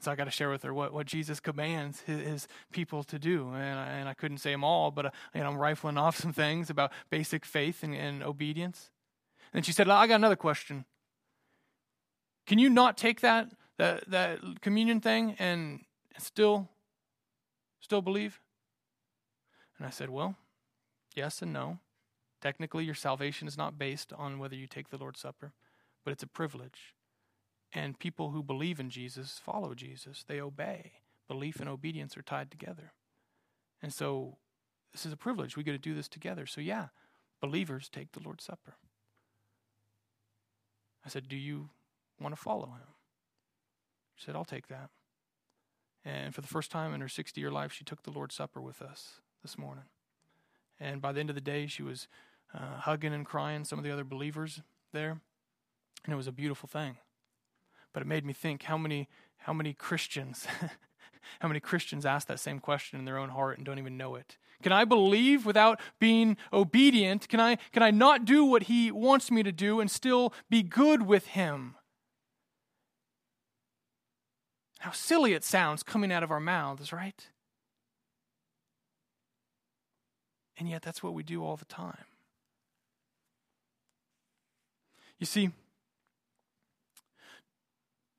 So 0.00 0.10
I 0.10 0.14
got 0.14 0.24
to 0.24 0.30
share 0.30 0.50
with 0.50 0.62
her 0.62 0.74
what, 0.74 0.92
what 0.92 1.06
Jesus 1.06 1.40
commands 1.40 2.02
his, 2.02 2.20
his 2.20 2.48
people 2.70 3.02
to 3.04 3.18
do. 3.18 3.48
And 3.54 3.78
I, 3.78 3.86
and 3.88 4.08
I 4.08 4.14
couldn't 4.14 4.38
say 4.38 4.50
them 4.50 4.62
all, 4.62 4.90
but 4.90 5.06
uh, 5.06 5.10
you 5.34 5.40
know, 5.40 5.48
I'm 5.48 5.56
rifling 5.56 5.96
off 5.98 6.16
some 6.16 6.32
things 6.32 6.70
about 6.70 6.92
basic 7.10 7.44
faith 7.44 7.82
and, 7.82 7.94
and 7.94 8.22
obedience. 8.22 8.90
And 9.54 9.64
she 9.64 9.72
said, 9.72 9.88
I 9.88 10.06
got 10.06 10.16
another 10.16 10.36
question. 10.36 10.84
Can 12.46 12.58
you 12.58 12.68
not 12.68 12.96
take 12.96 13.20
that 13.22 13.50
that 13.78 14.08
that 14.10 14.60
communion 14.60 15.00
thing 15.00 15.34
and 15.38 15.80
still 16.18 16.68
still 17.80 18.02
believe? 18.02 18.40
And 19.78 19.86
I 19.86 19.90
said, 19.90 20.10
Well, 20.10 20.36
yes 21.14 21.42
and 21.42 21.52
no. 21.52 21.78
Technically, 22.40 22.84
your 22.84 22.94
salvation 22.94 23.48
is 23.48 23.56
not 23.56 23.78
based 23.78 24.12
on 24.12 24.38
whether 24.38 24.54
you 24.54 24.66
take 24.66 24.90
the 24.90 24.98
Lord's 24.98 25.20
Supper, 25.20 25.52
but 26.04 26.12
it's 26.12 26.22
a 26.22 26.28
privilege. 26.28 26.94
And 27.72 27.98
people 27.98 28.30
who 28.30 28.42
believe 28.42 28.78
in 28.78 28.90
Jesus 28.90 29.40
follow 29.42 29.74
Jesus, 29.74 30.24
they 30.26 30.40
obey. 30.40 30.92
Belief 31.28 31.58
and 31.60 31.68
obedience 31.68 32.16
are 32.16 32.22
tied 32.22 32.50
together. 32.50 32.92
And 33.82 33.92
so 33.92 34.36
this 34.92 35.04
is 35.04 35.12
a 35.12 35.16
privilege. 35.16 35.56
We 35.56 35.64
get 35.64 35.72
to 35.72 35.78
do 35.78 35.94
this 35.94 36.08
together. 36.08 36.46
So, 36.46 36.60
yeah, 36.60 36.88
believers 37.40 37.88
take 37.88 38.12
the 38.12 38.22
Lord's 38.22 38.44
Supper. 38.44 38.76
I 41.04 41.08
said, 41.08 41.28
Do 41.28 41.36
you 41.36 41.70
want 42.20 42.34
to 42.34 42.40
follow 42.40 42.66
him? 42.66 42.94
She 44.14 44.24
said, 44.24 44.36
I'll 44.36 44.44
take 44.44 44.68
that. 44.68 44.90
And 46.04 46.34
for 46.34 46.40
the 46.40 46.46
first 46.46 46.70
time 46.70 46.94
in 46.94 47.00
her 47.00 47.08
60 47.08 47.40
year 47.40 47.50
life, 47.50 47.72
she 47.72 47.84
took 47.84 48.04
the 48.04 48.12
Lord's 48.12 48.34
Supper 48.34 48.60
with 48.60 48.80
us 48.80 49.20
this 49.46 49.56
morning. 49.56 49.84
And 50.80 51.00
by 51.00 51.12
the 51.12 51.20
end 51.20 51.30
of 51.30 51.36
the 51.36 51.40
day, 51.40 51.68
she 51.68 51.84
was 51.84 52.08
uh, 52.52 52.80
hugging 52.80 53.14
and 53.14 53.24
crying 53.24 53.64
some 53.64 53.78
of 53.78 53.84
the 53.84 53.92
other 53.92 54.02
believers 54.02 54.60
there. 54.92 55.20
And 56.04 56.12
it 56.12 56.16
was 56.16 56.26
a 56.26 56.32
beautiful 56.32 56.68
thing. 56.68 56.96
But 57.92 58.02
it 58.02 58.08
made 58.08 58.26
me 58.26 58.32
think 58.32 58.64
how 58.64 58.76
many, 58.76 59.08
how 59.36 59.52
many 59.52 59.72
Christians, 59.72 60.48
how 61.38 61.46
many 61.46 61.60
Christians 61.60 62.04
ask 62.04 62.26
that 62.26 62.40
same 62.40 62.58
question 62.58 62.98
in 62.98 63.04
their 63.04 63.18
own 63.18 63.28
heart 63.28 63.56
and 63.56 63.64
don't 63.64 63.78
even 63.78 63.96
know 63.96 64.16
it. 64.16 64.36
Can 64.64 64.72
I 64.72 64.84
believe 64.84 65.46
without 65.46 65.80
being 66.00 66.36
obedient? 66.52 67.28
Can 67.28 67.38
I, 67.38 67.56
can 67.72 67.84
I 67.84 67.92
not 67.92 68.24
do 68.24 68.44
what 68.44 68.64
he 68.64 68.90
wants 68.90 69.30
me 69.30 69.44
to 69.44 69.52
do 69.52 69.78
and 69.78 69.88
still 69.88 70.34
be 70.50 70.64
good 70.64 71.02
with 71.02 71.28
him? 71.28 71.76
How 74.80 74.90
silly 74.90 75.34
it 75.34 75.44
sounds 75.44 75.84
coming 75.84 76.10
out 76.10 76.24
of 76.24 76.32
our 76.32 76.40
mouths, 76.40 76.92
right? 76.92 77.28
And 80.58 80.68
yet, 80.68 80.82
that's 80.82 81.02
what 81.02 81.14
we 81.14 81.22
do 81.22 81.44
all 81.44 81.56
the 81.56 81.66
time. 81.66 82.04
You 85.18 85.26
see, 85.26 85.50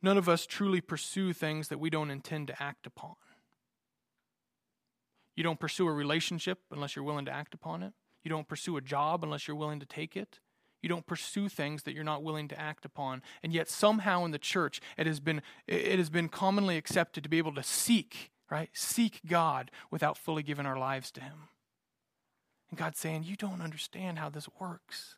none 0.02 0.18
of 0.18 0.28
us 0.28 0.46
truly 0.46 0.82
pursue 0.82 1.34
things 1.34 1.68
that 1.70 1.80
we 1.80 1.90
don't 1.90 2.12
intend 2.12 2.48
to 2.48 2.62
act 2.62 2.88
upon. 2.88 3.16
You 5.36 5.44
don't 5.44 5.60
pursue 5.60 5.88
a 5.88 5.94
relationship 5.94 6.60
unless 6.72 6.96
you're 6.96 7.06
willing 7.06 7.26
to 7.26 7.32
act 7.32 7.54
upon 7.54 7.84
it. 7.84 7.94
You 8.24 8.30
don't 8.30 8.48
pursue 8.48 8.76
a 8.76 8.82
job 8.82 9.24
unless 9.24 9.48
you're 9.48 9.56
willing 9.56 9.80
to 9.80 9.86
take 9.86 10.18
it. 10.18 10.40
You 10.82 10.90
don't 10.90 11.06
pursue 11.06 11.48
things 11.50 11.84
that 11.84 11.94
you're 11.94 12.04
not 12.04 12.24
willing 12.24 12.48
to 12.50 12.60
act 12.60 12.86
upon. 12.86 13.22
And 13.44 13.54
yet 13.54 13.70
somehow 13.70 14.26
in 14.26 14.32
the 14.32 14.40
church 14.40 14.82
it 14.98 15.08
has 15.08 15.20
been 15.20 15.42
it 15.68 16.00
has 16.00 16.10
been 16.10 16.30
commonly 16.30 16.78
accepted 16.78 17.24
to 17.24 17.30
be 17.30 17.38
able 17.38 17.54
to 17.54 17.64
seek, 17.64 18.32
right? 18.50 18.70
Seek 18.74 19.22
God 19.28 19.72
without 19.92 20.18
fully 20.18 20.44
giving 20.44 20.66
our 20.66 20.78
lives 20.78 21.12
to 21.12 21.22
him. 21.22 21.50
And 22.70 22.78
God's 22.78 23.00
saying, 23.00 23.24
You 23.24 23.36
don't 23.36 23.62
understand 23.62 24.20
how 24.20 24.30
this 24.30 24.48
works. 24.60 25.16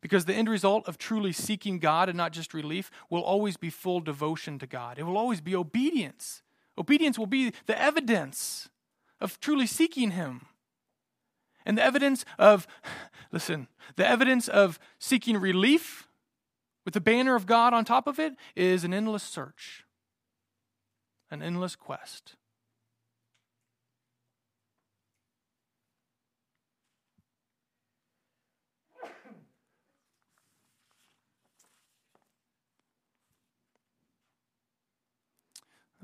Because 0.00 0.24
the 0.24 0.34
end 0.34 0.48
result 0.48 0.86
of 0.86 0.98
truly 0.98 1.32
seeking 1.32 1.78
God 1.78 2.08
and 2.08 2.16
not 2.16 2.32
just 2.32 2.54
relief 2.54 2.90
will 3.10 3.22
always 3.22 3.56
be 3.56 3.70
full 3.70 4.00
devotion 4.00 4.58
to 4.58 4.66
God. 4.66 4.98
It 4.98 5.04
will 5.04 5.16
always 5.16 5.40
be 5.40 5.56
obedience. 5.56 6.42
Obedience 6.78 7.18
will 7.18 7.26
be 7.26 7.52
the 7.66 7.80
evidence 7.80 8.68
of 9.20 9.40
truly 9.40 9.66
seeking 9.66 10.12
Him. 10.12 10.46
And 11.64 11.76
the 11.76 11.82
evidence 11.82 12.24
of, 12.38 12.66
listen, 13.32 13.68
the 13.96 14.06
evidence 14.06 14.48
of 14.48 14.78
seeking 14.98 15.38
relief 15.38 16.06
with 16.84 16.94
the 16.94 17.00
banner 17.00 17.34
of 17.34 17.46
God 17.46 17.74
on 17.74 17.84
top 17.84 18.06
of 18.06 18.20
it 18.20 18.34
is 18.54 18.84
an 18.84 18.94
endless 18.94 19.24
search, 19.24 19.84
an 21.30 21.42
endless 21.42 21.74
quest. 21.74 22.35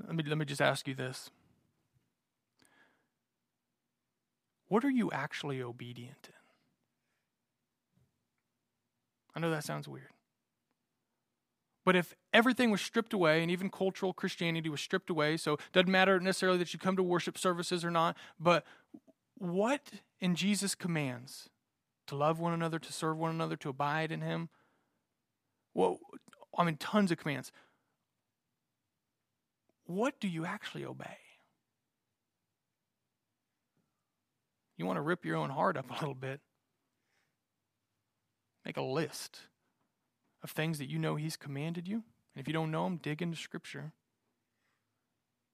Let 0.05 0.15
me, 0.15 0.23
let 0.27 0.37
me 0.37 0.45
just 0.45 0.61
ask 0.61 0.87
you 0.87 0.95
this. 0.95 1.29
What 4.67 4.83
are 4.83 4.89
you 4.89 5.11
actually 5.11 5.61
obedient 5.61 6.27
in? 6.27 6.33
I 9.35 9.39
know 9.39 9.51
that 9.51 9.63
sounds 9.63 9.87
weird. 9.87 10.09
But 11.85 11.95
if 11.95 12.15
everything 12.31 12.71
was 12.71 12.81
stripped 12.81 13.13
away, 13.13 13.41
and 13.41 13.51
even 13.51 13.69
cultural 13.69 14.13
Christianity 14.13 14.69
was 14.69 14.81
stripped 14.81 15.09
away, 15.09 15.37
so 15.37 15.53
it 15.53 15.59
doesn't 15.73 15.91
matter 15.91 16.19
necessarily 16.19 16.57
that 16.59 16.73
you 16.73 16.79
come 16.79 16.95
to 16.95 17.03
worship 17.03 17.37
services 17.37 17.83
or 17.83 17.91
not, 17.91 18.15
but 18.39 18.65
what 19.37 19.91
in 20.21 20.35
Jesus 20.35 20.75
commands 20.75 21.49
to 22.07 22.15
love 22.15 22.39
one 22.39 22.53
another, 22.53 22.79
to 22.79 22.93
serve 22.93 23.17
one 23.17 23.31
another, 23.31 23.57
to 23.57 23.69
abide 23.69 24.11
in 24.11 24.21
Him? 24.21 24.49
Well, 25.73 25.99
I 26.57 26.63
mean, 26.63 26.77
tons 26.77 27.11
of 27.11 27.17
commands 27.17 27.51
what 29.85 30.19
do 30.19 30.27
you 30.27 30.45
actually 30.45 30.85
obey? 30.85 31.17
You 34.77 34.85
want 34.85 34.97
to 34.97 35.01
rip 35.01 35.25
your 35.25 35.37
own 35.37 35.49
heart 35.49 35.77
up 35.77 35.89
a 35.89 35.93
little 35.93 36.15
bit. 36.15 36.41
Make 38.65 38.77
a 38.77 38.81
list 38.81 39.41
of 40.41 40.51
things 40.51 40.79
that 40.79 40.89
you 40.89 40.99
know 40.99 41.15
He's 41.15 41.37
commanded 41.37 41.87
you. 41.87 42.03
And 42.35 42.41
if 42.41 42.47
you 42.47 42.53
don't 42.53 42.71
know 42.71 42.85
them, 42.85 42.97
dig 42.97 43.21
into 43.21 43.37
Scripture 43.37 43.93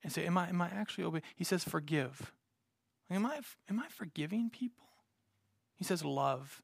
and 0.04 0.12
say, 0.12 0.26
Am 0.26 0.38
I, 0.38 0.50
am 0.50 0.62
I 0.62 0.70
actually 0.70 1.04
obeying? 1.04 1.24
He 1.36 1.44
says, 1.44 1.64
Forgive. 1.64 2.32
Am 3.10 3.26
I, 3.26 3.40
am 3.70 3.80
I 3.80 3.88
forgiving 3.90 4.50
people? 4.50 4.86
He 5.76 5.84
says, 5.84 6.06
Love. 6.06 6.62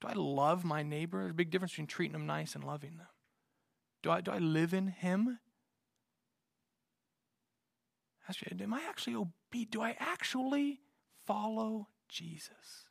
Do 0.00 0.08
I 0.08 0.14
love 0.14 0.64
my 0.64 0.82
neighbor? 0.82 1.20
There's 1.20 1.30
a 1.30 1.34
big 1.34 1.50
difference 1.50 1.72
between 1.72 1.86
treating 1.86 2.12
them 2.12 2.26
nice 2.26 2.54
and 2.54 2.64
loving 2.64 2.96
them. 2.96 3.06
Do 4.02 4.10
I, 4.10 4.20
do 4.20 4.32
I 4.32 4.38
live 4.38 4.74
in 4.74 4.88
Him? 4.88 5.38
Am 8.60 8.74
I 8.74 8.82
actually 8.88 9.16
obedient? 9.16 9.70
Do 9.70 9.82
I 9.82 9.96
actually 9.98 10.80
follow 11.26 11.88
Jesus? 12.08 12.86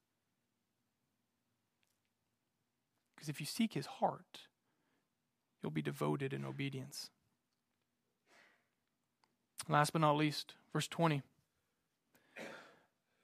Because 3.15 3.29
if 3.29 3.39
you 3.39 3.45
seek 3.45 3.73
his 3.73 3.85
heart, 3.85 4.41
you'll 5.61 5.71
be 5.71 5.81
devoted 5.81 6.33
in 6.33 6.43
obedience. 6.43 7.09
Last 9.69 9.93
but 9.93 10.01
not 10.01 10.17
least, 10.17 10.55
verse 10.73 10.87
20. 10.87 11.21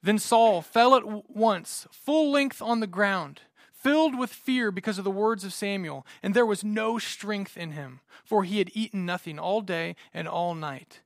Then 0.02 0.18
Saul 0.18 0.62
fell 0.62 0.94
at 0.94 1.28
once, 1.28 1.88
full 1.90 2.30
length 2.30 2.62
on 2.62 2.78
the 2.78 2.86
ground, 2.86 3.40
filled 3.72 4.16
with 4.16 4.30
fear 4.30 4.70
because 4.70 4.98
of 4.98 5.04
the 5.04 5.10
words 5.10 5.44
of 5.44 5.52
Samuel, 5.52 6.06
and 6.22 6.32
there 6.32 6.46
was 6.46 6.62
no 6.62 6.98
strength 6.98 7.56
in 7.56 7.72
him, 7.72 8.00
for 8.24 8.44
he 8.44 8.58
had 8.58 8.70
eaten 8.74 9.04
nothing 9.04 9.38
all 9.38 9.60
day 9.60 9.96
and 10.14 10.28
all 10.28 10.54
night. 10.54 11.00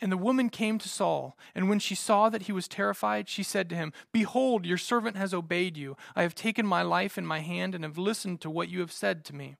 And 0.00 0.12
the 0.12 0.16
woman 0.16 0.48
came 0.48 0.78
to 0.78 0.88
Saul, 0.88 1.36
and 1.56 1.68
when 1.68 1.80
she 1.80 1.96
saw 1.96 2.28
that 2.28 2.42
he 2.42 2.52
was 2.52 2.68
terrified, 2.68 3.28
she 3.28 3.42
said 3.42 3.68
to 3.68 3.74
him, 3.74 3.92
Behold, 4.12 4.64
your 4.64 4.78
servant 4.78 5.16
has 5.16 5.34
obeyed 5.34 5.76
you. 5.76 5.96
I 6.14 6.22
have 6.22 6.36
taken 6.36 6.66
my 6.66 6.82
life 6.82 7.18
in 7.18 7.26
my 7.26 7.40
hand 7.40 7.74
and 7.74 7.82
have 7.82 7.98
listened 7.98 8.40
to 8.42 8.50
what 8.50 8.68
you 8.68 8.78
have 8.78 8.92
said 8.92 9.24
to 9.24 9.34
me. 9.34 9.56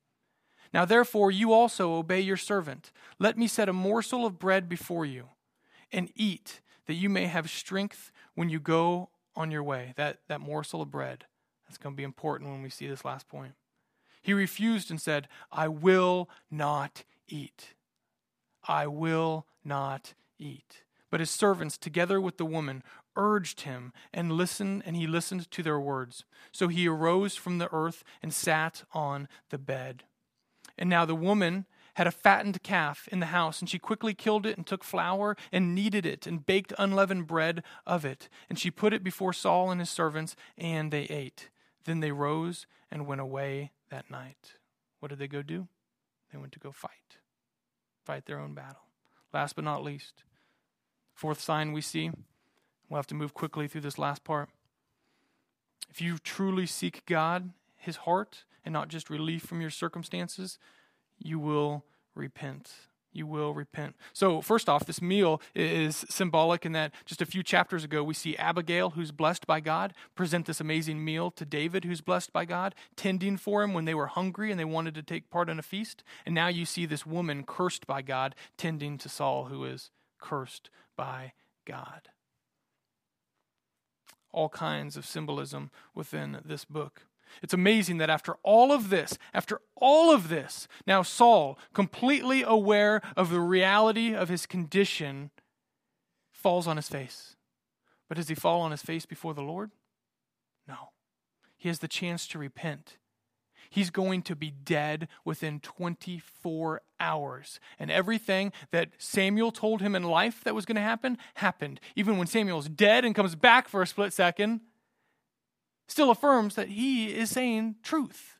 Now 0.72 0.84
therefore, 0.84 1.32
you 1.32 1.52
also 1.52 1.94
obey 1.94 2.20
your 2.20 2.36
servant. 2.36 2.92
Let 3.18 3.36
me 3.36 3.48
set 3.48 3.68
a 3.68 3.72
morsel 3.72 4.24
of 4.24 4.38
bread 4.38 4.68
before 4.68 5.04
you, 5.04 5.30
and 5.90 6.12
eat, 6.14 6.60
that 6.86 6.94
you 6.94 7.08
may 7.08 7.26
have 7.26 7.50
strength 7.50 8.12
when 8.34 8.48
you 8.48 8.60
go 8.60 9.08
on 9.34 9.50
your 9.50 9.64
way. 9.64 9.92
That, 9.96 10.18
that 10.28 10.40
morsel 10.40 10.82
of 10.82 10.90
bread. 10.90 11.24
That's 11.66 11.78
going 11.78 11.94
to 11.94 11.96
be 11.96 12.04
important 12.04 12.50
when 12.50 12.62
we 12.62 12.70
see 12.70 12.86
this 12.86 13.04
last 13.04 13.28
point. 13.28 13.54
He 14.22 14.32
refused 14.32 14.90
and 14.90 15.00
said, 15.00 15.26
I 15.50 15.68
will 15.68 16.30
not 16.50 17.04
eat. 17.28 17.74
I 18.66 18.86
will 18.86 19.46
not 19.64 20.14
eat. 20.38 20.82
But 21.10 21.20
his 21.20 21.30
servants, 21.30 21.78
together 21.78 22.20
with 22.20 22.36
the 22.36 22.44
woman, 22.44 22.82
urged 23.16 23.62
him 23.62 23.92
and 24.12 24.32
listened, 24.32 24.82
and 24.84 24.94
he 24.96 25.06
listened 25.06 25.50
to 25.50 25.62
their 25.62 25.80
words. 25.80 26.24
So 26.52 26.68
he 26.68 26.86
arose 26.86 27.34
from 27.34 27.58
the 27.58 27.72
earth 27.72 28.04
and 28.22 28.32
sat 28.32 28.84
on 28.92 29.28
the 29.50 29.58
bed. 29.58 30.04
And 30.76 30.90
now 30.90 31.04
the 31.04 31.14
woman 31.14 31.66
had 31.94 32.06
a 32.06 32.12
fattened 32.12 32.62
calf 32.62 33.08
in 33.10 33.18
the 33.18 33.26
house, 33.26 33.60
and 33.60 33.68
she 33.68 33.78
quickly 33.78 34.14
killed 34.14 34.46
it 34.46 34.56
and 34.56 34.64
took 34.64 34.84
flour 34.84 35.36
and 35.50 35.74
kneaded 35.74 36.06
it 36.06 36.26
and 36.26 36.46
baked 36.46 36.72
unleavened 36.78 37.26
bread 37.26 37.64
of 37.86 38.04
it. 38.04 38.28
And 38.48 38.58
she 38.58 38.70
put 38.70 38.92
it 38.92 39.02
before 39.02 39.32
Saul 39.32 39.70
and 39.70 39.80
his 39.80 39.90
servants, 39.90 40.36
and 40.56 40.92
they 40.92 41.04
ate. 41.04 41.48
Then 41.84 42.00
they 42.00 42.12
rose 42.12 42.66
and 42.90 43.06
went 43.06 43.20
away 43.20 43.72
that 43.90 44.10
night. 44.10 44.54
What 45.00 45.08
did 45.08 45.18
they 45.18 45.26
go 45.26 45.42
do? 45.42 45.66
They 46.30 46.38
went 46.38 46.52
to 46.52 46.60
go 46.60 46.70
fight, 46.70 47.18
fight 48.04 48.26
their 48.26 48.38
own 48.38 48.54
battle. 48.54 48.82
Last 49.32 49.56
but 49.56 49.64
not 49.64 49.82
least, 49.82 50.22
Fourth 51.18 51.40
sign 51.40 51.72
we 51.72 51.80
see, 51.80 52.12
we'll 52.88 52.98
have 52.98 53.08
to 53.08 53.14
move 53.16 53.34
quickly 53.34 53.66
through 53.66 53.80
this 53.80 53.98
last 53.98 54.22
part. 54.22 54.50
If 55.90 56.00
you 56.00 56.16
truly 56.16 56.64
seek 56.64 57.04
God, 57.06 57.50
His 57.76 57.96
heart, 57.96 58.44
and 58.64 58.72
not 58.72 58.86
just 58.86 59.10
relief 59.10 59.42
from 59.42 59.60
your 59.60 59.70
circumstances, 59.70 60.60
you 61.18 61.40
will 61.40 61.82
repent. 62.14 62.70
You 63.12 63.26
will 63.26 63.52
repent. 63.52 63.96
So, 64.12 64.40
first 64.40 64.68
off, 64.68 64.86
this 64.86 65.02
meal 65.02 65.42
is 65.56 66.04
symbolic 66.08 66.64
in 66.64 66.70
that 66.70 66.94
just 67.04 67.20
a 67.20 67.26
few 67.26 67.42
chapters 67.42 67.82
ago, 67.82 68.04
we 68.04 68.14
see 68.14 68.36
Abigail, 68.36 68.90
who's 68.90 69.10
blessed 69.10 69.44
by 69.44 69.58
God, 69.58 69.94
present 70.14 70.46
this 70.46 70.60
amazing 70.60 71.04
meal 71.04 71.32
to 71.32 71.44
David, 71.44 71.84
who's 71.84 72.00
blessed 72.00 72.32
by 72.32 72.44
God, 72.44 72.76
tending 72.94 73.38
for 73.38 73.64
him 73.64 73.74
when 73.74 73.86
they 73.86 73.94
were 73.94 74.06
hungry 74.06 74.52
and 74.52 74.60
they 74.60 74.64
wanted 74.64 74.94
to 74.94 75.02
take 75.02 75.30
part 75.30 75.48
in 75.48 75.58
a 75.58 75.62
feast. 75.62 76.04
And 76.24 76.32
now 76.32 76.46
you 76.46 76.64
see 76.64 76.86
this 76.86 77.04
woman 77.04 77.42
cursed 77.42 77.88
by 77.88 78.02
God, 78.02 78.36
tending 78.56 78.98
to 78.98 79.08
Saul, 79.08 79.46
who 79.46 79.64
is 79.64 79.90
cursed 80.18 80.70
by 80.96 81.32
God. 81.64 82.08
All 84.32 84.48
kinds 84.48 84.96
of 84.96 85.06
symbolism 85.06 85.70
within 85.94 86.40
this 86.44 86.64
book. 86.64 87.02
It's 87.42 87.54
amazing 87.54 87.98
that 87.98 88.10
after 88.10 88.36
all 88.42 88.72
of 88.72 88.90
this, 88.90 89.18
after 89.34 89.60
all 89.76 90.12
of 90.12 90.28
this, 90.28 90.66
now 90.86 91.02
Saul, 91.02 91.58
completely 91.72 92.42
aware 92.42 93.00
of 93.16 93.30
the 93.30 93.40
reality 93.40 94.14
of 94.14 94.28
his 94.28 94.46
condition, 94.46 95.30
falls 96.30 96.66
on 96.66 96.76
his 96.76 96.88
face. 96.88 97.36
But 98.08 98.16
does 98.16 98.28
he 98.28 98.34
fall 98.34 98.60
on 98.60 98.70
his 98.70 98.82
face 98.82 99.06
before 99.06 99.34
the 99.34 99.42
Lord? 99.42 99.72
No. 100.66 100.90
He 101.56 101.68
has 101.68 101.80
the 101.80 101.88
chance 101.88 102.26
to 102.28 102.38
repent. 102.38 102.96
He's 103.70 103.90
going 103.90 104.22
to 104.22 104.36
be 104.36 104.50
dead 104.50 105.08
within 105.24 105.60
24 105.60 106.82
hours. 107.00 107.60
And 107.78 107.90
everything 107.90 108.52
that 108.70 108.90
Samuel 108.98 109.52
told 109.52 109.80
him 109.80 109.94
in 109.94 110.02
life 110.02 110.42
that 110.44 110.54
was 110.54 110.64
going 110.64 110.76
to 110.76 110.82
happen 110.82 111.18
happened. 111.34 111.80
Even 111.96 112.18
when 112.18 112.26
Samuel's 112.26 112.68
dead 112.68 113.04
and 113.04 113.14
comes 113.14 113.34
back 113.34 113.68
for 113.68 113.82
a 113.82 113.86
split 113.86 114.12
second, 114.12 114.60
still 115.86 116.10
affirms 116.10 116.54
that 116.54 116.68
he 116.68 117.14
is 117.14 117.30
saying 117.30 117.76
truth. 117.82 118.36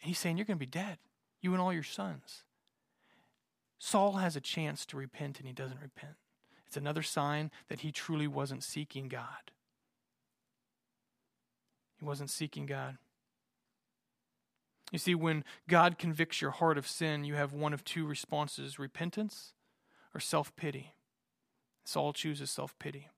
And 0.00 0.08
he's 0.08 0.18
saying, 0.18 0.36
You're 0.36 0.46
going 0.46 0.58
to 0.58 0.66
be 0.66 0.66
dead, 0.66 0.98
you 1.40 1.52
and 1.52 1.60
all 1.60 1.72
your 1.72 1.82
sons. 1.82 2.42
Saul 3.78 4.12
has 4.12 4.36
a 4.36 4.40
chance 4.40 4.86
to 4.86 4.96
repent 4.96 5.38
and 5.38 5.46
he 5.46 5.52
doesn't 5.52 5.80
repent. 5.80 6.14
It's 6.66 6.76
another 6.76 7.02
sign 7.02 7.50
that 7.68 7.80
he 7.80 7.92
truly 7.92 8.26
wasn't 8.26 8.62
seeking 8.62 9.08
God. 9.08 9.50
He 11.98 12.04
wasn't 12.04 12.30
seeking 12.30 12.64
God. 12.64 12.98
You 14.92 14.98
see, 14.98 15.14
when 15.14 15.42
God 15.68 15.98
convicts 15.98 16.42
your 16.42 16.50
heart 16.50 16.76
of 16.76 16.86
sin, 16.86 17.24
you 17.24 17.34
have 17.34 17.54
one 17.54 17.72
of 17.72 17.82
two 17.82 18.06
responses 18.06 18.78
repentance 18.78 19.54
or 20.14 20.20
self 20.20 20.54
pity. 20.54 20.92
Saul 21.84 22.12
chooses 22.12 22.50
self 22.50 22.78
pity. 22.78 23.08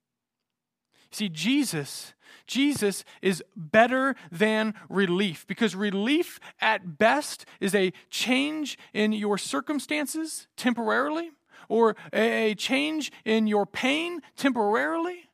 See, 1.10 1.28
Jesus, 1.28 2.14
Jesus 2.46 3.04
is 3.22 3.42
better 3.56 4.14
than 4.32 4.74
relief 4.88 5.46
because 5.46 5.74
relief 5.74 6.40
at 6.60 6.96
best 6.96 7.44
is 7.60 7.74
a 7.74 7.92
change 8.08 8.78
in 8.92 9.12
your 9.12 9.36
circumstances 9.36 10.46
temporarily 10.56 11.30
or 11.68 11.96
a 12.12 12.54
change 12.54 13.12
in 13.24 13.46
your 13.46 13.66
pain 13.66 14.20
temporarily. 14.36 15.28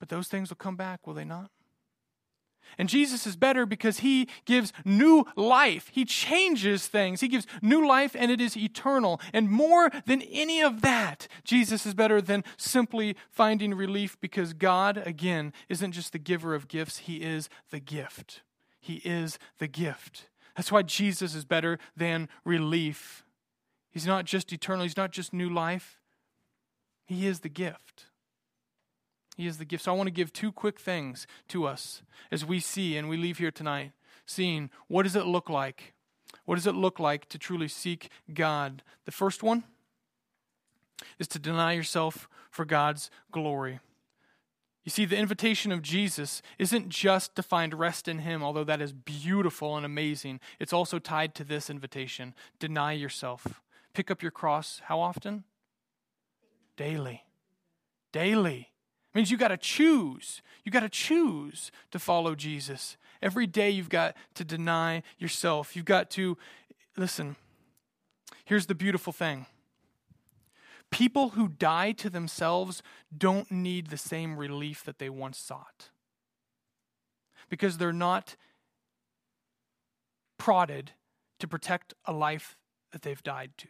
But 0.00 0.08
those 0.08 0.26
things 0.26 0.48
will 0.48 0.56
come 0.56 0.76
back, 0.76 1.06
will 1.06 1.14
they 1.14 1.24
not? 1.24 1.51
And 2.78 2.88
Jesus 2.88 3.26
is 3.26 3.36
better 3.36 3.66
because 3.66 3.98
he 3.98 4.28
gives 4.44 4.72
new 4.84 5.24
life. 5.36 5.90
He 5.92 6.04
changes 6.04 6.86
things. 6.86 7.20
He 7.20 7.28
gives 7.28 7.46
new 7.60 7.86
life 7.86 8.16
and 8.18 8.30
it 8.30 8.40
is 8.40 8.56
eternal. 8.56 9.20
And 9.32 9.50
more 9.50 9.90
than 10.06 10.22
any 10.22 10.60
of 10.60 10.82
that, 10.82 11.28
Jesus 11.44 11.86
is 11.86 11.94
better 11.94 12.20
than 12.20 12.44
simply 12.56 13.16
finding 13.30 13.74
relief 13.74 14.16
because 14.20 14.52
God, 14.52 15.02
again, 15.04 15.52
isn't 15.68 15.92
just 15.92 16.12
the 16.12 16.18
giver 16.18 16.54
of 16.54 16.68
gifts, 16.68 16.98
he 16.98 17.16
is 17.16 17.48
the 17.70 17.80
gift. 17.80 18.42
He 18.80 18.96
is 19.04 19.38
the 19.58 19.68
gift. 19.68 20.28
That's 20.56 20.72
why 20.72 20.82
Jesus 20.82 21.34
is 21.34 21.44
better 21.44 21.78
than 21.96 22.28
relief. 22.44 23.24
He's 23.90 24.06
not 24.06 24.24
just 24.24 24.52
eternal, 24.52 24.82
he's 24.82 24.96
not 24.96 25.12
just 25.12 25.32
new 25.32 25.48
life, 25.48 26.00
he 27.04 27.26
is 27.26 27.40
the 27.40 27.48
gift. 27.48 28.06
He 29.36 29.46
is 29.46 29.58
the 29.58 29.64
gift. 29.64 29.84
So 29.84 29.92
I 29.92 29.96
want 29.96 30.08
to 30.08 30.12
give 30.12 30.32
two 30.32 30.52
quick 30.52 30.78
things 30.78 31.26
to 31.48 31.66
us 31.66 32.02
as 32.30 32.44
we 32.44 32.60
see 32.60 32.96
and 32.96 33.08
we 33.08 33.16
leave 33.16 33.38
here 33.38 33.50
tonight, 33.50 33.92
seeing 34.26 34.70
what 34.88 35.04
does 35.04 35.16
it 35.16 35.26
look 35.26 35.48
like? 35.48 35.94
What 36.44 36.56
does 36.56 36.66
it 36.66 36.74
look 36.74 36.98
like 36.98 37.28
to 37.30 37.38
truly 37.38 37.68
seek 37.68 38.10
God? 38.32 38.82
The 39.04 39.12
first 39.12 39.42
one 39.42 39.64
is 41.18 41.28
to 41.28 41.38
deny 41.38 41.72
yourself 41.72 42.28
for 42.50 42.64
God's 42.64 43.10
glory. 43.30 43.80
You 44.84 44.90
see, 44.90 45.04
the 45.04 45.16
invitation 45.16 45.70
of 45.70 45.80
Jesus 45.80 46.42
isn't 46.58 46.88
just 46.88 47.36
to 47.36 47.42
find 47.42 47.74
rest 47.74 48.08
in 48.08 48.20
Him, 48.20 48.42
although 48.42 48.64
that 48.64 48.82
is 48.82 48.92
beautiful 48.92 49.76
and 49.76 49.86
amazing. 49.86 50.40
It's 50.58 50.72
also 50.72 50.98
tied 50.98 51.34
to 51.36 51.44
this 51.44 51.70
invitation 51.70 52.34
deny 52.58 52.92
yourself. 52.92 53.62
Pick 53.94 54.10
up 54.10 54.22
your 54.22 54.32
cross 54.32 54.82
how 54.86 55.00
often? 55.00 55.44
Daily. 56.76 57.22
Daily. 58.12 58.71
It 59.12 59.18
means 59.18 59.30
you 59.30 59.36
got 59.36 59.48
to 59.48 59.56
choose. 59.56 60.40
You 60.64 60.72
got 60.72 60.80
to 60.80 60.88
choose 60.88 61.70
to 61.90 61.98
follow 61.98 62.34
Jesus. 62.34 62.96
Every 63.20 63.46
day 63.46 63.70
you've 63.70 63.90
got 63.90 64.16
to 64.34 64.44
deny 64.44 65.02
yourself. 65.18 65.76
You've 65.76 65.84
got 65.84 66.10
to, 66.12 66.38
listen, 66.96 67.36
here's 68.44 68.66
the 68.66 68.74
beautiful 68.74 69.12
thing 69.12 69.46
people 70.90 71.30
who 71.30 71.48
die 71.48 71.92
to 71.92 72.10
themselves 72.10 72.82
don't 73.16 73.50
need 73.50 73.88
the 73.88 73.96
same 73.96 74.36
relief 74.36 74.84
that 74.84 74.98
they 74.98 75.08
once 75.08 75.38
sought 75.38 75.88
because 77.48 77.78
they're 77.78 77.92
not 77.92 78.36
prodded 80.38 80.92
to 81.38 81.48
protect 81.48 81.94
a 82.04 82.12
life 82.12 82.56
that 82.92 83.02
they've 83.02 83.22
died 83.22 83.50
to. 83.56 83.68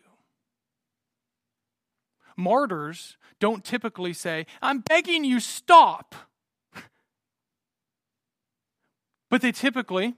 Martyrs 2.37 3.17
don't 3.41 3.65
typically 3.65 4.13
say, 4.13 4.47
I'm 4.61 4.81
begging 4.81 5.25
you, 5.25 5.41
stop. 5.41 6.15
but 9.31 9.43
they 9.43 9.53
typically, 9.53 10.15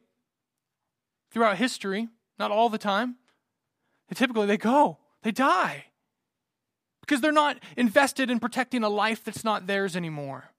throughout 1.31 1.57
history, 1.57 2.09
not 2.39 2.51
all 2.51 2.69
the 2.69 2.79
time, 2.79 3.17
they 4.09 4.15
typically 4.15 4.47
they 4.47 4.57
go, 4.57 4.99
they 5.23 5.31
die. 5.31 5.87
Because 7.01 7.21
they're 7.21 7.33
not 7.33 7.59
invested 7.77 8.31
in 8.31 8.41
protecting 8.41 8.83
a 8.83 8.89
life 8.89 9.25
that's 9.25 9.45
not 9.45 9.67
theirs 9.67 9.95
anymore. 9.95 10.54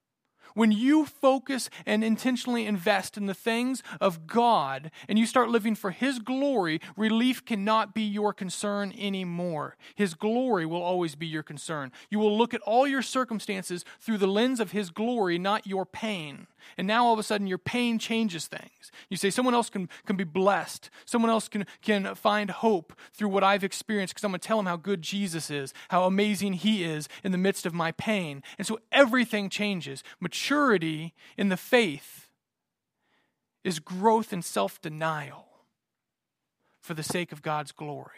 When 0.55 0.71
you 0.71 1.05
focus 1.05 1.69
and 1.85 2.01
intentionally 2.01 2.65
invest 2.65 3.17
in 3.17 3.25
the 3.25 3.33
things 3.33 3.83
of 3.99 4.25
God 4.25 4.89
and 5.09 5.19
you 5.19 5.25
start 5.25 5.49
living 5.49 5.75
for 5.75 5.91
His 5.91 6.19
glory, 6.19 6.79
relief 6.95 7.43
cannot 7.45 7.93
be 7.93 8.01
your 8.01 8.33
concern 8.33 8.93
anymore. 8.97 9.75
His 9.95 10.13
glory 10.13 10.65
will 10.65 10.81
always 10.81 11.15
be 11.15 11.27
your 11.27 11.43
concern. 11.43 11.91
You 12.09 12.19
will 12.19 12.35
look 12.35 12.53
at 12.53 12.61
all 12.61 12.87
your 12.87 13.01
circumstances 13.01 13.83
through 13.99 14.17
the 14.17 14.27
lens 14.27 14.61
of 14.61 14.71
His 14.71 14.91
glory, 14.91 15.37
not 15.37 15.67
your 15.67 15.85
pain. 15.85 16.47
And 16.77 16.87
now 16.87 17.05
all 17.05 17.13
of 17.13 17.19
a 17.19 17.23
sudden 17.23 17.47
your 17.47 17.57
pain 17.57 17.99
changes 17.99 18.47
things. 18.47 18.91
You 19.09 19.17
say, 19.17 19.29
someone 19.29 19.53
else 19.53 19.69
can, 19.69 19.89
can 20.05 20.15
be 20.15 20.23
blessed. 20.23 20.89
Someone 21.05 21.31
else 21.31 21.47
can, 21.47 21.65
can 21.81 22.15
find 22.15 22.49
hope 22.49 22.93
through 23.13 23.29
what 23.29 23.43
I've 23.43 23.63
experienced 23.63 24.13
because 24.13 24.23
I'm 24.23 24.31
going 24.31 24.39
to 24.39 24.47
tell 24.47 24.57
them 24.57 24.65
how 24.65 24.77
good 24.77 25.01
Jesus 25.01 25.49
is, 25.49 25.73
how 25.89 26.05
amazing 26.05 26.53
He 26.53 26.83
is 26.83 27.07
in 27.23 27.31
the 27.31 27.37
midst 27.37 27.65
of 27.65 27.73
my 27.73 27.91
pain. 27.91 28.43
And 28.57 28.65
so 28.65 28.79
everything 28.91 29.49
changes. 29.49 30.03
Maturity 30.19 31.13
in 31.37 31.49
the 31.49 31.57
faith 31.57 32.29
is 33.63 33.79
growth 33.79 34.31
in 34.31 34.41
self 34.41 34.81
denial 34.81 35.47
for 36.81 36.93
the 36.93 37.03
sake 37.03 37.31
of 37.31 37.41
God's 37.41 37.71
glory. 37.71 38.11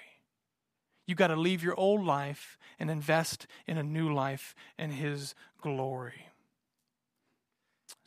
You've 1.07 1.17
got 1.17 1.27
to 1.27 1.37
leave 1.37 1.63
your 1.63 1.79
old 1.79 2.05
life 2.05 2.57
and 2.77 2.91
invest 2.91 3.47
in 3.65 3.77
a 3.77 3.83
new 3.83 4.13
life 4.13 4.53
and 4.77 4.91
His 4.91 5.33
glory. 5.61 6.27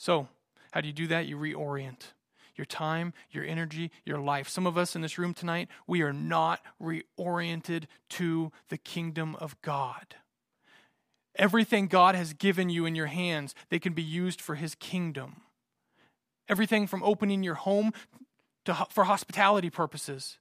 So, 0.01 0.29
how 0.73 0.81
do 0.81 0.87
you 0.87 0.95
do 0.95 1.09
that? 1.09 1.27
You 1.27 1.37
reorient 1.37 2.15
your 2.57 2.65
time, 2.65 3.13
your 3.31 3.45
energy, 3.45 3.91
your 4.07 4.19
life. 4.19 4.49
Some 4.49 4.67
of 4.67 4.79
us 4.79 4.97
in 4.97 5.03
this 5.03 5.19
room 5.19 5.35
tonight, 5.35 5.69
we 5.87 6.01
are 6.01 6.13
not 6.13 6.61
reoriented 6.83 7.85
to 8.09 8.51
the 8.71 8.79
kingdom 8.79 9.37
of 9.37 9.61
God. 9.61 10.17
Everything 11.37 11.87
God 11.87 12.15
has 12.15 12.33
given 12.33 12.71
you 12.71 12.87
in 12.87 12.95
your 12.95 13.09
hands, 13.09 13.55
they 13.69 13.79
can 13.79 13.93
be 13.93 14.03
used 14.03 14.41
for 14.41 14.55
his 14.55 14.75
kingdom. 14.75 15.43
Everything 16.49 16.87
from 16.87 17.03
opening 17.03 17.43
your 17.43 17.57
home 17.57 17.93
to, 18.65 18.87
for 18.89 19.05
hospitality 19.05 19.69
purposes. 19.69 20.39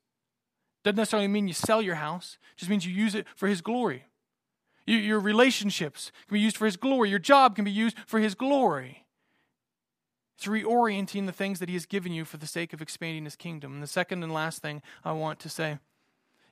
Doesn't 0.86 0.95
necessarily 0.95 1.28
mean 1.28 1.49
you 1.49 1.53
sell 1.53 1.82
your 1.82 1.95
house, 1.95 2.38
just 2.55 2.70
means 2.70 2.86
you 2.86 2.93
use 2.93 3.14
it 3.14 3.28
for 3.36 3.49
his 3.49 3.60
glory. 3.60 4.05
Your 4.88 5.20
relationships 5.20 6.14
can 6.30 6.36
be 6.36 6.39
used 6.39 6.55
for 6.55 6.66
his 6.66 6.78
glory. 6.78 7.10
Your 7.10 7.20
job 7.20 7.57
can 7.57 7.66
be 7.66 7.72
used 7.72 7.97
for 8.07 8.20
his 8.22 8.36
glory. 8.36 9.05
It's 10.39 10.47
reorienting 10.47 11.25
the 11.25 11.33
things 11.33 11.59
that 11.59 11.67
He 11.67 11.75
has 11.75 11.85
given 11.85 12.13
you 12.13 12.23
for 12.23 12.37
the 12.37 12.47
sake 12.47 12.71
of 12.71 12.81
expanding 12.81 13.25
His 13.25 13.35
kingdom. 13.35 13.73
And 13.73 13.83
the 13.83 13.87
second 13.87 14.23
and 14.23 14.33
last 14.33 14.61
thing 14.61 14.81
I 15.03 15.11
want 15.11 15.37
to 15.41 15.49
say 15.49 15.79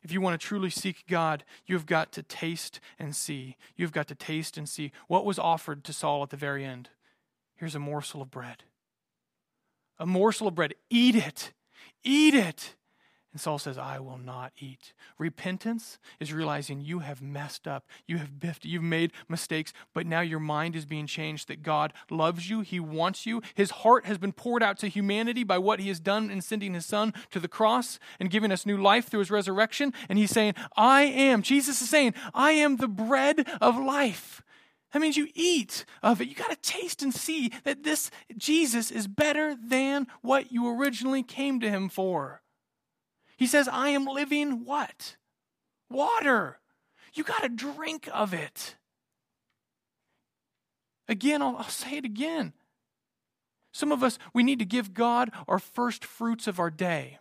if 0.04 0.12
you 0.12 0.20
want 0.20 0.40
to 0.40 0.46
truly 0.46 0.70
seek 0.70 1.06
God, 1.08 1.46
you've 1.66 1.86
got 1.86 2.12
to 2.12 2.22
taste 2.22 2.82
and 3.00 3.16
see. 3.16 3.56
You've 3.78 3.94
got 3.94 4.08
to 4.10 4.16
taste 4.16 4.58
and 4.58 4.68
see 4.68 4.92
what 5.08 5.24
was 5.24 5.40
offered 5.40 5.86
to 5.86 5.94
Saul 5.94 6.22
at 6.22 6.32
the 6.32 6.38
very 6.38 6.66
end. 6.66 6.90
Here's 7.56 7.76
a 7.76 7.80
morsel 7.80 8.22
of 8.22 8.30
bread. 8.30 8.64
A 9.98 10.06
morsel 10.06 10.50
of 10.50 10.56
bread. 10.56 10.74
Eat 10.90 11.16
it. 11.16 11.54
Eat 12.04 12.34
it. 12.34 12.76
And 13.34 13.42
Saul 13.42 13.60
says, 13.60 13.78
I 13.78 14.00
will 14.00 14.18
not 14.18 14.54
eat. 14.58 14.94
Repentance 15.20 16.00
is 16.20 16.34
realizing 16.34 16.82
you 16.82 17.00
have 17.00 17.22
messed 17.22 17.68
up. 17.68 17.86
You 18.08 18.18
have 18.18 18.40
biffed. 18.40 18.66
You've 18.66 18.84
made 18.84 19.12
mistakes, 19.28 19.74
but 19.94 20.08
now 20.08 20.22
your 20.22 20.40
mind 20.40 20.76
is 20.76 20.86
being 20.86 21.08
changed 21.08 21.48
that 21.48 21.62
God 21.62 21.94
loves 22.10 22.50
you. 22.50 22.62
He 22.62 22.80
wants 22.80 23.26
you. 23.26 23.42
His 23.54 23.72
heart 23.72 24.06
has 24.06 24.18
been 24.18 24.32
poured 24.32 24.64
out 24.64 24.80
to 24.80 24.88
humanity 24.88 25.44
by 25.44 25.58
what 25.58 25.80
he 25.80 25.90
has 25.90 26.00
done 26.00 26.32
in 26.32 26.42
sending 26.42 26.74
his 26.74 26.86
son 26.86 27.14
to 27.32 27.40
the 27.40 27.48
cross 27.48 28.00
and 28.20 28.32
giving 28.32 28.52
us 28.52 28.66
new 28.66 28.78
life 28.78 29.08
through 29.08 29.20
his 29.20 29.32
resurrection. 29.32 29.94
And 30.10 30.18
he's 30.18 30.32
saying, 30.32 30.54
I 30.76 31.04
am, 31.04 31.42
Jesus 31.42 31.82
is 31.82 31.90
saying, 31.90 32.14
I 32.34 32.52
am 32.52 32.78
the 32.78 32.88
bread 32.88 33.48
of 33.62 33.78
life. 33.78 34.42
That 34.94 35.02
means 35.02 35.18
you 35.18 35.28
eat 35.36 35.86
of 36.02 36.22
it. 36.22 36.30
You 36.30 36.36
got 36.36 36.50
to 36.50 36.56
taste 36.56 37.04
and 37.04 37.14
see 37.14 37.52
that 37.66 37.84
this 37.84 38.10
Jesus 38.38 38.90
is 38.90 39.08
better 39.08 39.56
than 39.56 40.08
what 40.22 40.52
you 40.52 40.68
originally 40.80 41.24
came 41.24 41.60
to 41.60 41.70
him 41.70 41.90
for. 41.90 42.42
He 43.38 43.48
says, 43.48 43.68
I 43.68 43.90
am 43.90 44.06
living 44.06 44.66
what? 44.66 45.16
Water. 45.90 46.60
You 47.14 47.24
got 47.24 47.44
to 47.44 47.50
drink 47.50 48.10
of 48.14 48.34
it. 48.34 48.76
Again, 51.08 51.42
I'll, 51.42 51.58
I'll, 51.58 51.64
say 51.64 51.98
it 51.98 52.06
again. 52.06 52.54
Some 53.72 53.92
of 53.92 54.04
us, 54.04 54.20
we 54.34 54.44
need 54.44 54.60
to 54.60 54.66
give 54.66 54.94
God 54.94 55.32
our 55.48 55.60
first 55.60 56.04
fruits 56.04 56.48
of 56.48 56.60
our 56.60 56.72
day. 56.72 57.20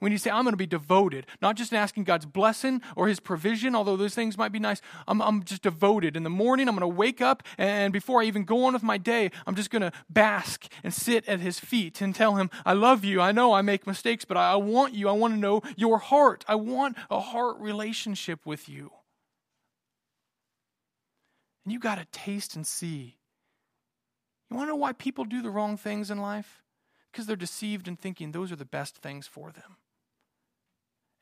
Need 0.00 0.10
to 0.10 0.18
say, 0.18 0.30
I'm 0.30 0.44
going 0.44 0.52
to 0.52 0.58
be 0.58 0.66
devoted, 0.66 1.26
not 1.42 1.56
just 1.56 1.72
asking 1.72 2.04
God's 2.04 2.26
blessing 2.26 2.80
or 2.94 3.08
his 3.08 3.18
provision, 3.18 3.74
although 3.74 3.96
those 3.96 4.14
things 4.14 4.38
might 4.38 4.52
be 4.52 4.58
nice. 4.58 4.80
I'm, 5.08 5.20
I'm 5.20 5.42
just 5.42 5.62
devoted. 5.62 6.16
In 6.16 6.22
the 6.22 6.30
morning, 6.30 6.68
I'm 6.68 6.76
going 6.76 6.88
to 6.88 6.96
wake 6.96 7.20
up, 7.20 7.42
and 7.58 7.92
before 7.92 8.22
I 8.22 8.26
even 8.26 8.44
go 8.44 8.64
on 8.66 8.74
with 8.74 8.82
my 8.82 8.98
day, 8.98 9.30
I'm 9.46 9.54
just 9.54 9.70
going 9.70 9.82
to 9.82 9.92
bask 10.08 10.66
and 10.84 10.94
sit 10.94 11.26
at 11.28 11.40
his 11.40 11.58
feet 11.58 12.00
and 12.00 12.14
tell 12.14 12.36
him, 12.36 12.50
I 12.64 12.74
love 12.74 13.04
you. 13.04 13.20
I 13.20 13.32
know 13.32 13.52
I 13.52 13.62
make 13.62 13.86
mistakes, 13.86 14.24
but 14.24 14.36
I, 14.36 14.52
I 14.52 14.56
want 14.56 14.94
you. 14.94 15.08
I 15.08 15.12
want 15.12 15.34
to 15.34 15.40
know 15.40 15.62
your 15.76 15.98
heart. 15.98 16.44
I 16.46 16.54
want 16.54 16.96
a 17.10 17.20
heart 17.20 17.58
relationship 17.58 18.46
with 18.46 18.68
you. 18.68 18.92
And 21.64 21.72
you 21.72 21.80
got 21.80 21.98
to 21.98 22.06
taste 22.12 22.54
and 22.54 22.66
see. 22.66 23.16
You 24.48 24.56
want 24.56 24.68
to 24.68 24.72
know 24.72 24.76
why 24.76 24.92
people 24.92 25.24
do 25.24 25.42
the 25.42 25.50
wrong 25.50 25.76
things 25.76 26.10
in 26.10 26.18
life? 26.20 26.62
Because 27.10 27.26
they're 27.26 27.34
deceived 27.34 27.88
in 27.88 27.96
thinking 27.96 28.30
those 28.30 28.52
are 28.52 28.56
the 28.56 28.64
best 28.64 28.98
things 28.98 29.26
for 29.26 29.50
them. 29.50 29.78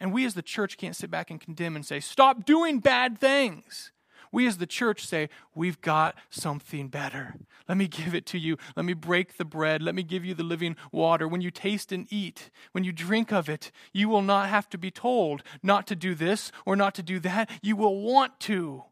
And 0.00 0.12
we 0.12 0.24
as 0.24 0.34
the 0.34 0.42
church 0.42 0.76
can't 0.76 0.96
sit 0.96 1.10
back 1.10 1.30
and 1.30 1.40
condemn 1.40 1.76
and 1.76 1.86
say, 1.86 2.00
stop 2.00 2.44
doing 2.44 2.80
bad 2.80 3.18
things. 3.18 3.92
We 4.32 4.48
as 4.48 4.58
the 4.58 4.66
church 4.66 5.06
say, 5.06 5.28
we've 5.54 5.80
got 5.80 6.16
something 6.28 6.88
better. 6.88 7.36
Let 7.68 7.78
me 7.78 7.86
give 7.86 8.16
it 8.16 8.26
to 8.26 8.38
you. 8.38 8.56
Let 8.74 8.84
me 8.84 8.92
break 8.92 9.36
the 9.36 9.44
bread. 9.44 9.80
Let 9.80 9.94
me 9.94 10.02
give 10.02 10.24
you 10.24 10.34
the 10.34 10.42
living 10.42 10.74
water. 10.90 11.28
When 11.28 11.40
you 11.40 11.52
taste 11.52 11.92
and 11.92 12.08
eat, 12.10 12.50
when 12.72 12.82
you 12.82 12.90
drink 12.90 13.32
of 13.32 13.48
it, 13.48 13.70
you 13.92 14.08
will 14.08 14.22
not 14.22 14.48
have 14.48 14.68
to 14.70 14.78
be 14.78 14.90
told 14.90 15.44
not 15.62 15.86
to 15.86 15.94
do 15.94 16.16
this 16.16 16.50
or 16.66 16.74
not 16.74 16.96
to 16.96 17.02
do 17.02 17.20
that. 17.20 17.48
You 17.62 17.76
will 17.76 18.00
want 18.00 18.40
to. 18.40 18.82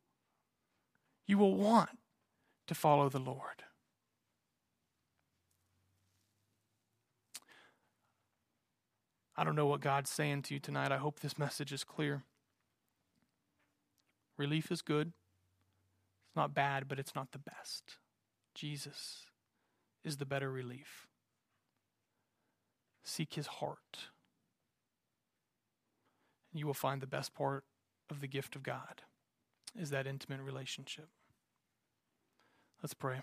You 1.27 1.39
will 1.39 1.57
want 1.57 1.91
to 2.69 2.75
follow 2.75 3.09
the 3.09 3.19
Lord. 3.19 3.65
I 9.37 9.45
don't 9.45 9.57
know 9.57 9.67
what 9.67 9.81
God's 9.81 10.11
saying 10.11 10.43
to 10.43 10.55
you 10.55 10.61
tonight. 10.61 10.93
I 10.93 10.99
hope 10.99 11.21
this 11.21 11.39
message 11.39 11.73
is 11.73 11.85
clear. 11.85 12.23
Relief 14.37 14.71
is 14.71 14.83
good. 14.83 15.09
It's 16.29 16.37
not 16.37 16.55
bad, 16.55 16.89
but 16.89 16.99
it's 16.99 17.15
not 17.15 17.33
the 17.33 17.39
best. 17.39 17.99
Jesus 18.55 19.27
is 20.05 20.17
the 20.17 20.27
better 20.27 20.51
relief. 20.51 21.07
Seek 23.05 23.35
his 23.35 23.47
heart. 23.47 24.09
And 26.53 26.61
you 26.61 26.67
will 26.67 26.75
find 26.75 27.01
the 27.01 27.07
best 27.07 27.35
part 27.35 27.65
of 28.11 28.21
the 28.21 28.27
gift 28.27 28.57
of 28.57 28.63
God 28.63 29.03
is 29.79 29.91
that 29.91 30.07
intimate 30.07 30.41
relationship. 30.41 31.09
Let's 32.83 32.95
pray. 32.95 33.23